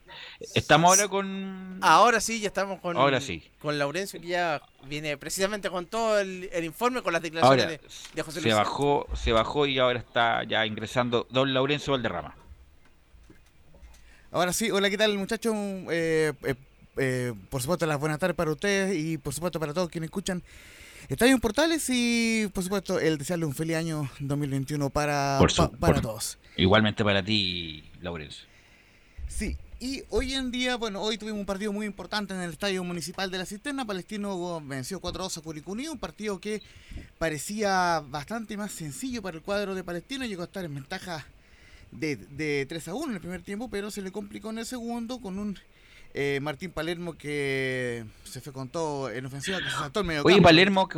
[0.54, 1.78] Estamos ahora con...
[1.82, 3.42] Ahora sí, ya estamos con, Ahora sí.
[3.58, 7.78] con Laurencio, que ya viene precisamente con todo el, el informe, con las declaraciones Ahora,
[7.78, 7.80] de,
[8.14, 8.54] de José se Luis.
[8.54, 12.36] bajó, se bajó y ahora está ya ingresando Don Laurencio Valderrama.
[14.32, 15.54] Ahora sí, hola, ¿qué tal muchachos?
[15.90, 16.54] Eh, eh,
[16.96, 20.42] eh, por supuesto, las buenas tardes para ustedes y por supuesto para todos quienes escuchan
[21.08, 25.76] Estadio Portales y por supuesto el desearle un feliz año 2021 para, Por su- pa-
[25.76, 26.38] para por- todos.
[26.56, 28.46] Igualmente para ti, Laurencio.
[29.28, 32.84] Sí, y hoy en día, bueno, hoy tuvimos un partido muy importante en el Estadio
[32.84, 33.84] Municipal de la Cisterna.
[33.86, 36.62] Palestino venció 4-2 a Curicuní, un partido que
[37.18, 40.24] parecía bastante más sencillo para el cuadro de Palestino.
[40.26, 41.26] Llegó a estar en ventaja
[41.92, 44.66] de, de 3 a 1 en el primer tiempo, pero se le complicó en el
[44.66, 45.58] segundo con un
[46.14, 50.22] eh, Martín Palermo que se fue con todo en ofensiva, que se saltó el medio
[50.24, 50.42] Oye.
[50.42, 50.88] Palermo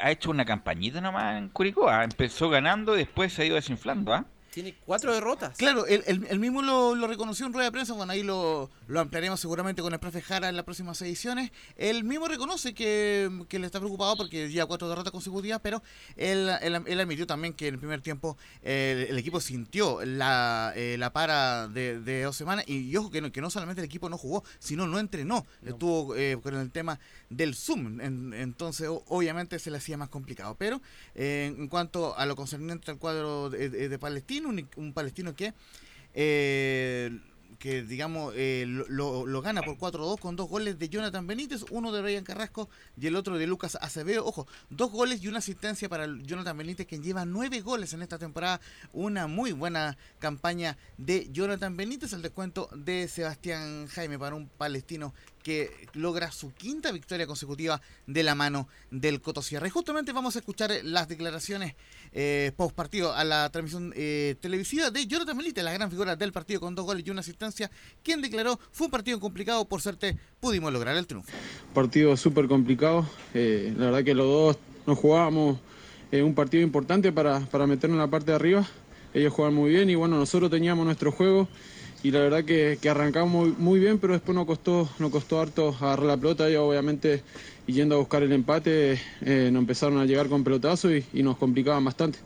[0.00, 1.88] ha hecho una campañita nomás en Curicó.
[1.88, 4.12] ah, Empezó ganando y después se ha ido desinflando.
[4.14, 4.24] ¿ah?
[4.56, 5.54] Tiene cuatro derrotas.
[5.58, 8.70] Claro, él, él- él mismo lo, lo reconoció en rueda de prensa, bueno, ahí lo,
[8.88, 11.50] lo ampliaremos seguramente con el profe Jara en las próximas ediciones.
[11.76, 15.82] Él mismo reconoce que, que le está preocupado porque ya cuatro derrotas consecutivas, pero
[16.16, 20.96] él, él, admitió también que en el primer tiempo eh, el, equipo sintió la, eh,
[20.98, 23.84] la para de, de dos semanas y, y ojo que no, que no solamente el
[23.84, 28.88] equipo no jugó, sino no entrenó, estuvo eh, con el tema del Zoom, en- entonces
[28.88, 30.80] o- obviamente se le hacía más complicado, pero
[31.14, 35.52] eh, en cuanto a lo concerniente al cuadro de, de- de Palestino, un, palestino que
[36.14, 37.10] eh,
[37.58, 42.02] que digamos eh, lo, gana por 4-2 con dos goles de Jonathan Benítez, uno de
[42.02, 42.68] Brian Carrasco
[43.00, 44.24] y el otro de Lucas Acevedo.
[44.24, 48.18] Ojo, dos goles y una asistencia para Jonathan Benítez, quien lleva nueve goles en esta
[48.18, 48.60] temporada.
[48.92, 55.14] Una muy buena campaña de Jonathan Benítez, el descuento de Sebastián Jaime para un palestino
[55.42, 59.68] que logra su quinta victoria consecutiva de la mano del Coto Sierra.
[59.68, 61.76] Y justamente vamos a escuchar las declaraciones
[62.18, 66.32] eh, post partido a la transmisión eh, televisiva de Jonathan Melite, la gran figura del
[66.32, 67.70] partido con dos goles y una asistencia,
[68.02, 71.30] quien declaró fue un partido complicado, por suerte pudimos lograr el triunfo.
[71.74, 74.56] Partido súper complicado, eh, la verdad que los dos
[74.86, 75.58] nos jugábamos
[76.10, 78.66] eh, un partido importante para, para meternos en la parte de arriba,
[79.12, 81.48] ellos jugaban muy bien y bueno, nosotros teníamos nuestro juego
[82.02, 85.40] y la verdad que, que arrancamos muy, muy bien, pero después nos costó, nos costó
[85.40, 87.22] harto agarrar la pelota y obviamente
[87.66, 91.36] yendo a buscar el empate eh, nos empezaron a llegar con pelotazos y, y nos
[91.36, 92.18] complicaban bastante.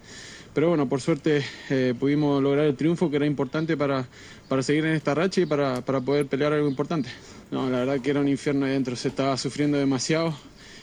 [0.52, 4.09] Pero bueno, por suerte eh, pudimos lograr el triunfo que era importante para,
[4.48, 7.09] para seguir en esta racha y para, para poder pelear algo importante.
[7.51, 10.34] No, la verdad que era un infierno adentro, se estaba sufriendo demasiado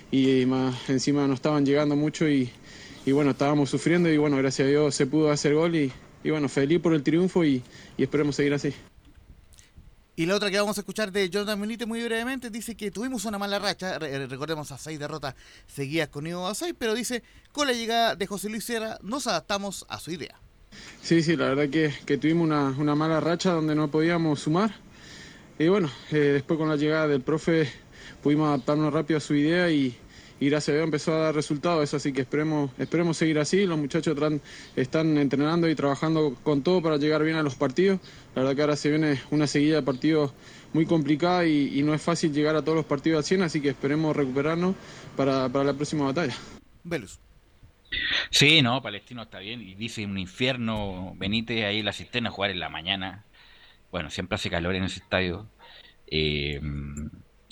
[0.09, 2.49] y más encima no estaban llegando mucho y,
[3.05, 5.91] y bueno, estábamos sufriendo y bueno, gracias a Dios se pudo hacer gol y,
[6.27, 7.63] y bueno, feliz por el triunfo y,
[7.97, 8.73] y esperemos seguir así.
[10.17, 13.23] Y la otra que vamos a escuchar de Jordan Benítez muy brevemente dice que tuvimos
[13.23, 15.35] una mala racha, re- recordemos a seis derrotas
[15.67, 17.23] seguidas con Ivo Basay, pero dice
[17.53, 20.37] con la llegada de José Luis Sierra nos adaptamos a su idea.
[21.01, 24.75] Sí, sí, la verdad que, que tuvimos una, una mala racha donde no podíamos sumar.
[25.57, 27.71] Y bueno, eh, después con la llegada del profe
[28.21, 29.97] pudimos adaptarnos rápido a su idea y,
[30.39, 33.65] y gracias a Dios empezó a dar resultados eso, así que esperemos, esperemos seguir así.
[33.65, 34.39] Los muchachos tran-
[34.75, 37.99] están entrenando y trabajando con todo para llegar bien a los partidos.
[38.35, 40.33] La verdad que ahora se viene una seguida de partidos
[40.73, 43.61] muy complicada y, y no es fácil llegar a todos los partidos al 100, así
[43.61, 44.75] que esperemos recuperarnos
[45.15, 46.35] para, para la próxima batalla.
[46.83, 47.19] Velus.
[48.29, 49.61] Sí, no, Palestino está bien.
[49.61, 53.25] Y dice un infierno, Benítez ahí en la cisterna a jugar en la mañana.
[53.91, 55.47] Bueno, siempre hace calor en ese estadio.
[56.07, 56.59] Eh,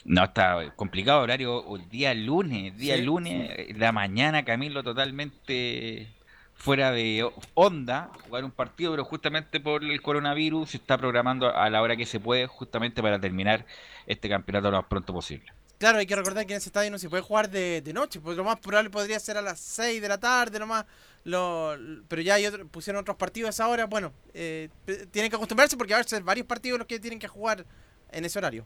[0.05, 1.75] no, está complicado horario.
[1.75, 6.07] El día lunes, día Sí, lunes, eh, la mañana, Camilo, totalmente
[6.53, 11.69] fuera de onda, jugar un partido, pero justamente por el coronavirus se está programando a
[11.69, 13.65] la hora que se puede, justamente para terminar
[14.07, 15.51] este campeonato lo más pronto posible.
[15.77, 18.21] Claro, hay que recordar que en ese estadio no se puede jugar de, de noche,
[18.21, 20.85] porque lo más probable podría ser a las 6 de la tarde nomás.
[21.25, 21.75] Lo,
[22.07, 23.85] pero ya hay otro- pusieron otros partidos a esa hora.
[23.85, 24.69] Bueno, eh,
[25.11, 27.65] tienen que acostumbrarse porque va a ser varios partidos los que tienen que jugar
[28.11, 28.65] en ese horario.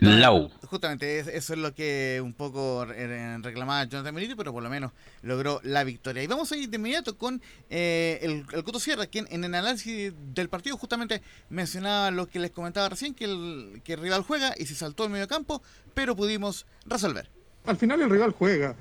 [0.00, 0.50] Lau.
[0.68, 4.92] Justamente es- eso es lo que un poco reclamaba Jonathan Benítez, pero por lo menos
[5.22, 6.22] logró la victoria.
[6.22, 7.40] Y vamos a ir de inmediato con
[7.70, 12.38] eh, el, el Coto Sierra, quien en el análisis del partido justamente mencionaba lo que
[12.38, 15.62] les comentaba recién, que el, que el rival juega y se saltó el medio campo,
[15.94, 17.28] pero pudimos resolver.
[17.66, 18.74] Al final el rival juega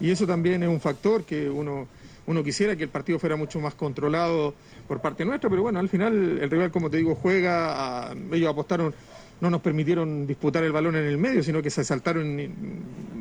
[0.00, 1.86] y eso también es un factor que uno,
[2.26, 4.54] uno quisiera que el partido fuera mucho más controlado
[4.88, 8.50] por parte nuestra, pero bueno, al final el rival, como te digo, juega, a- ellos
[8.50, 8.94] apostaron,
[9.42, 12.54] no nos permitieron disputar el balón en el medio, sino que se saltaron in-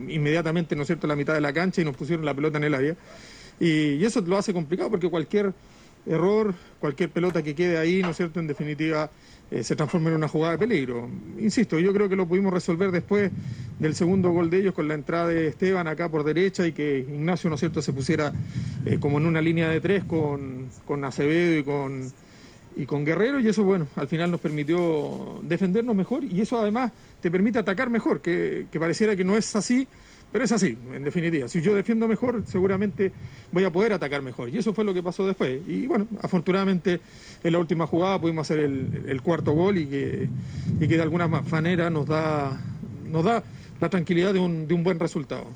[0.08, 2.64] inmediatamente, ¿no es cierto?, la mitad de la cancha y nos pusieron la pelota en
[2.64, 2.96] el área.
[3.60, 5.52] Y, y eso lo hace complicado porque cualquier
[6.06, 9.10] error, cualquier pelota que quede ahí, ¿no es cierto?, en definitiva
[9.50, 11.10] eh, se transforma en una jugada de peligro.
[11.40, 13.32] Insisto, yo creo que lo pudimos resolver después
[13.80, 17.00] del segundo gol de ellos con la entrada de Esteban acá por derecha y que
[17.00, 18.32] Ignacio, ¿no es cierto?, se pusiera
[18.86, 22.12] eh, como en una línea de tres con, con Acevedo y con,
[22.76, 26.92] y con Guerrero y eso, bueno, al final nos permitió defendernos mejor y eso además
[27.20, 29.88] te permite atacar mejor, que, pareciera que no es así,
[30.32, 31.48] pero es así, en definitiva.
[31.50, 33.12] Si yo defiendo mejor, seguramente
[33.52, 34.48] voy a poder atacar mejor.
[34.50, 35.62] Y eso fue lo que pasó después.
[35.68, 37.02] Y bueno, afortunadamente
[37.44, 40.30] en la última jugada pudimos hacer el, el cuarto gol y que,
[40.80, 42.58] y que de alguna ma- manera nos da,
[43.10, 43.44] nos da
[43.82, 45.48] la tranquilidad de un, de un buen resultado.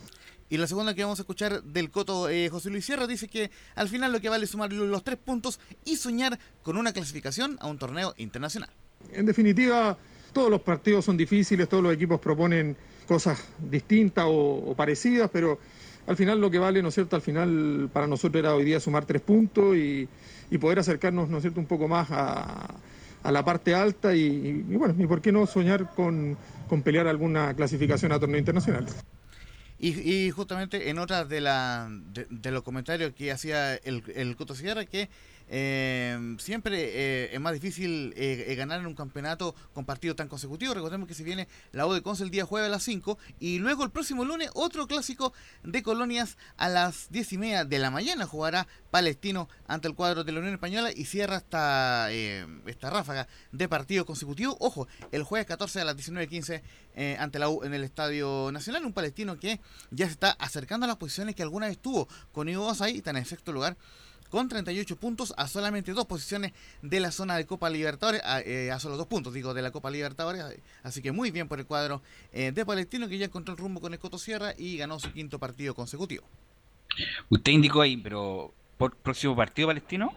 [0.49, 3.49] Y la segunda que vamos a escuchar del Coto eh, José Luis Sierra dice que
[3.76, 7.57] al final lo que vale es sumar los tres puntos y soñar con una clasificación
[7.61, 8.69] a un torneo internacional.
[9.11, 9.97] En definitiva,
[10.34, 12.77] todos los partidos son difíciles, todos los equipos proponen
[13.07, 15.59] cosas distintas o, parecidas, pero
[16.07, 17.15] al final lo que vale, ¿no es cierto?
[17.15, 20.07] Al final para nosotros era hoy día sumar tres puntos y,
[20.59, 22.76] poder acercarnos, ¿no es cierto?, un poco más a,
[23.31, 26.38] la parte alta y, y- y bueno, y por qué no soñar con,
[26.69, 28.85] con pelear alguna clasificación a torneo internacional.
[29.77, 34.56] Y, y justamente en otras de, la, de, los comentarios que hacía el, el Coto
[34.56, 35.10] Sierra, que
[35.47, 40.27] eh, siempre eh, es más difícil eh, eh, ganar en un campeonato con partidos tan
[40.27, 40.76] consecutivos.
[40.76, 43.59] Recordemos que se viene la U de Conce el día jueves a las 5 y
[43.59, 47.91] luego el próximo lunes otro clásico de colonias a las 10 y media de la
[47.91, 52.89] mañana jugará Palestino ante el cuadro de la Unión Española y cierra esta, eh, esta
[52.89, 54.55] ráfaga de partidos consecutivos.
[54.59, 56.61] Ojo, el jueves 14 a las 19.15
[56.95, 59.59] eh, ante la U en el Estadio Nacional, un palestino que
[59.91, 63.11] ya se está acercando a las posiciones que alguna vez tuvo con Ivo Basay, está
[63.11, 63.76] en sexto lugar
[64.36, 66.52] con 38 puntos a solamente dos posiciones
[66.82, 69.72] de la zona de Copa Libertadores, a, eh, a solo dos puntos, digo, de la
[69.72, 70.44] Copa Libertadores.
[70.52, 72.02] eh, Así que muy bien por el cuadro
[72.34, 75.10] eh, de Palestino que ya encontró el rumbo con el Coto Sierra y ganó su
[75.14, 76.26] quinto partido consecutivo.
[77.30, 80.12] Usted indicó ahí, pero ¿por próximo partido palestino?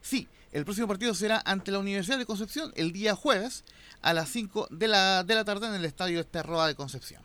[0.00, 3.64] Sí, El próximo partido será ante la Universidad de Concepción el día jueves
[4.02, 7.22] a las 5 de la, de la tarde en el estadio Esterroa de Concepción.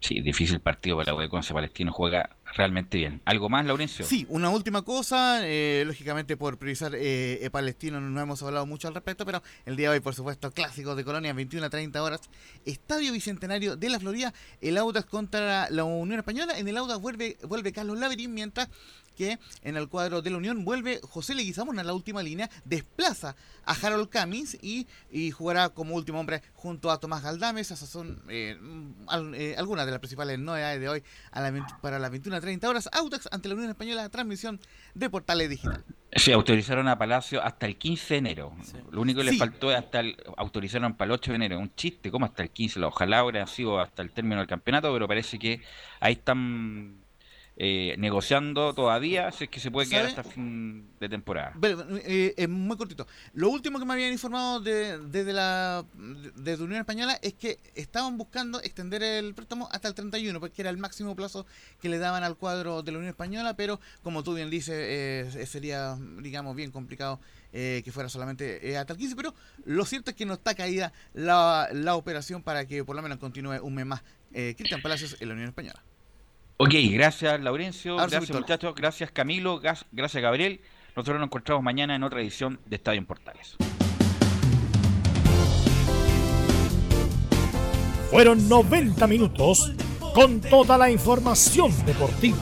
[0.00, 1.52] Sí, difícil partido para la U de Conce.
[1.52, 3.20] Palestino juega realmente bien.
[3.24, 4.04] ¿Algo más, Laurencio?
[4.04, 8.94] Sí, una última cosa, eh, lógicamente por priorizar eh, Palestino no hemos hablado mucho al
[8.94, 12.20] respecto, pero el día de hoy, por supuesto, clásico de Colonia, 21 a 30 horas,
[12.64, 17.36] Estadio Bicentenario de la Florida, el Audax contra la Unión Española, en el Audax vuelve,
[17.42, 18.68] vuelve Carlos Laverín, mientras
[19.18, 23.34] que en el cuadro de la Unión vuelve José Leguizamón a la última línea, desplaza
[23.64, 27.72] a Harold Camis y, y jugará como último hombre junto a Tomás Galdames.
[27.72, 28.56] Esas son eh,
[29.34, 31.02] eh, algunas de las principales novedades de hoy
[31.32, 32.12] a la, 20 para las
[32.42, 32.88] 21.30 horas.
[32.92, 34.60] Audax ante la Unión Española, transmisión
[34.94, 35.84] de Portales Digital.
[36.12, 38.56] Sí, autorizaron a Palacio hasta el 15 de enero.
[38.90, 39.38] Lo único que les Sí.
[39.38, 41.58] faltó es hasta el, autorizaron para el 8 de enero.
[41.58, 42.82] Un chiste, ¿cómo hasta el 15?
[42.82, 45.62] Ojalá hubiera sido hasta el término del campeonato, pero parece que
[46.00, 46.96] ahí están
[47.60, 50.20] eh, negociando todavía, si es que se puede quedar ¿Sabe?
[50.20, 51.54] hasta fin de temporada.
[51.60, 53.04] Pero, eh, eh, muy cortito.
[53.34, 55.84] Lo último que me habían informado de- desde la
[56.36, 60.70] desde Unión Española es que estaban buscando extender el préstamo hasta el 31, porque era
[60.70, 61.46] el máximo plazo
[61.80, 65.46] que le daban al cuadro de la Unión Española, pero como tú bien dices, eh,
[65.46, 67.18] sería, digamos, bien complicado
[67.52, 70.54] eh, que fuera solamente eh, hasta el 15, pero lo cierto es que no está
[70.54, 74.02] caída la, la operación para que por lo menos continúe un mes más
[74.32, 75.82] eh, Cristian Palacios en la Unión Española.
[76.60, 78.40] Ok, gracias Laurencio, gracias virtual.
[78.42, 80.60] muchachos, gracias Camilo, gracias Gabriel.
[80.96, 83.56] Nosotros nos encontramos mañana en otra edición de Estadio en Portales.
[88.10, 89.72] Fueron 90 minutos
[90.12, 92.36] con toda la información deportiva.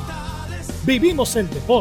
[0.86, 1.74] Vivimos el deporte.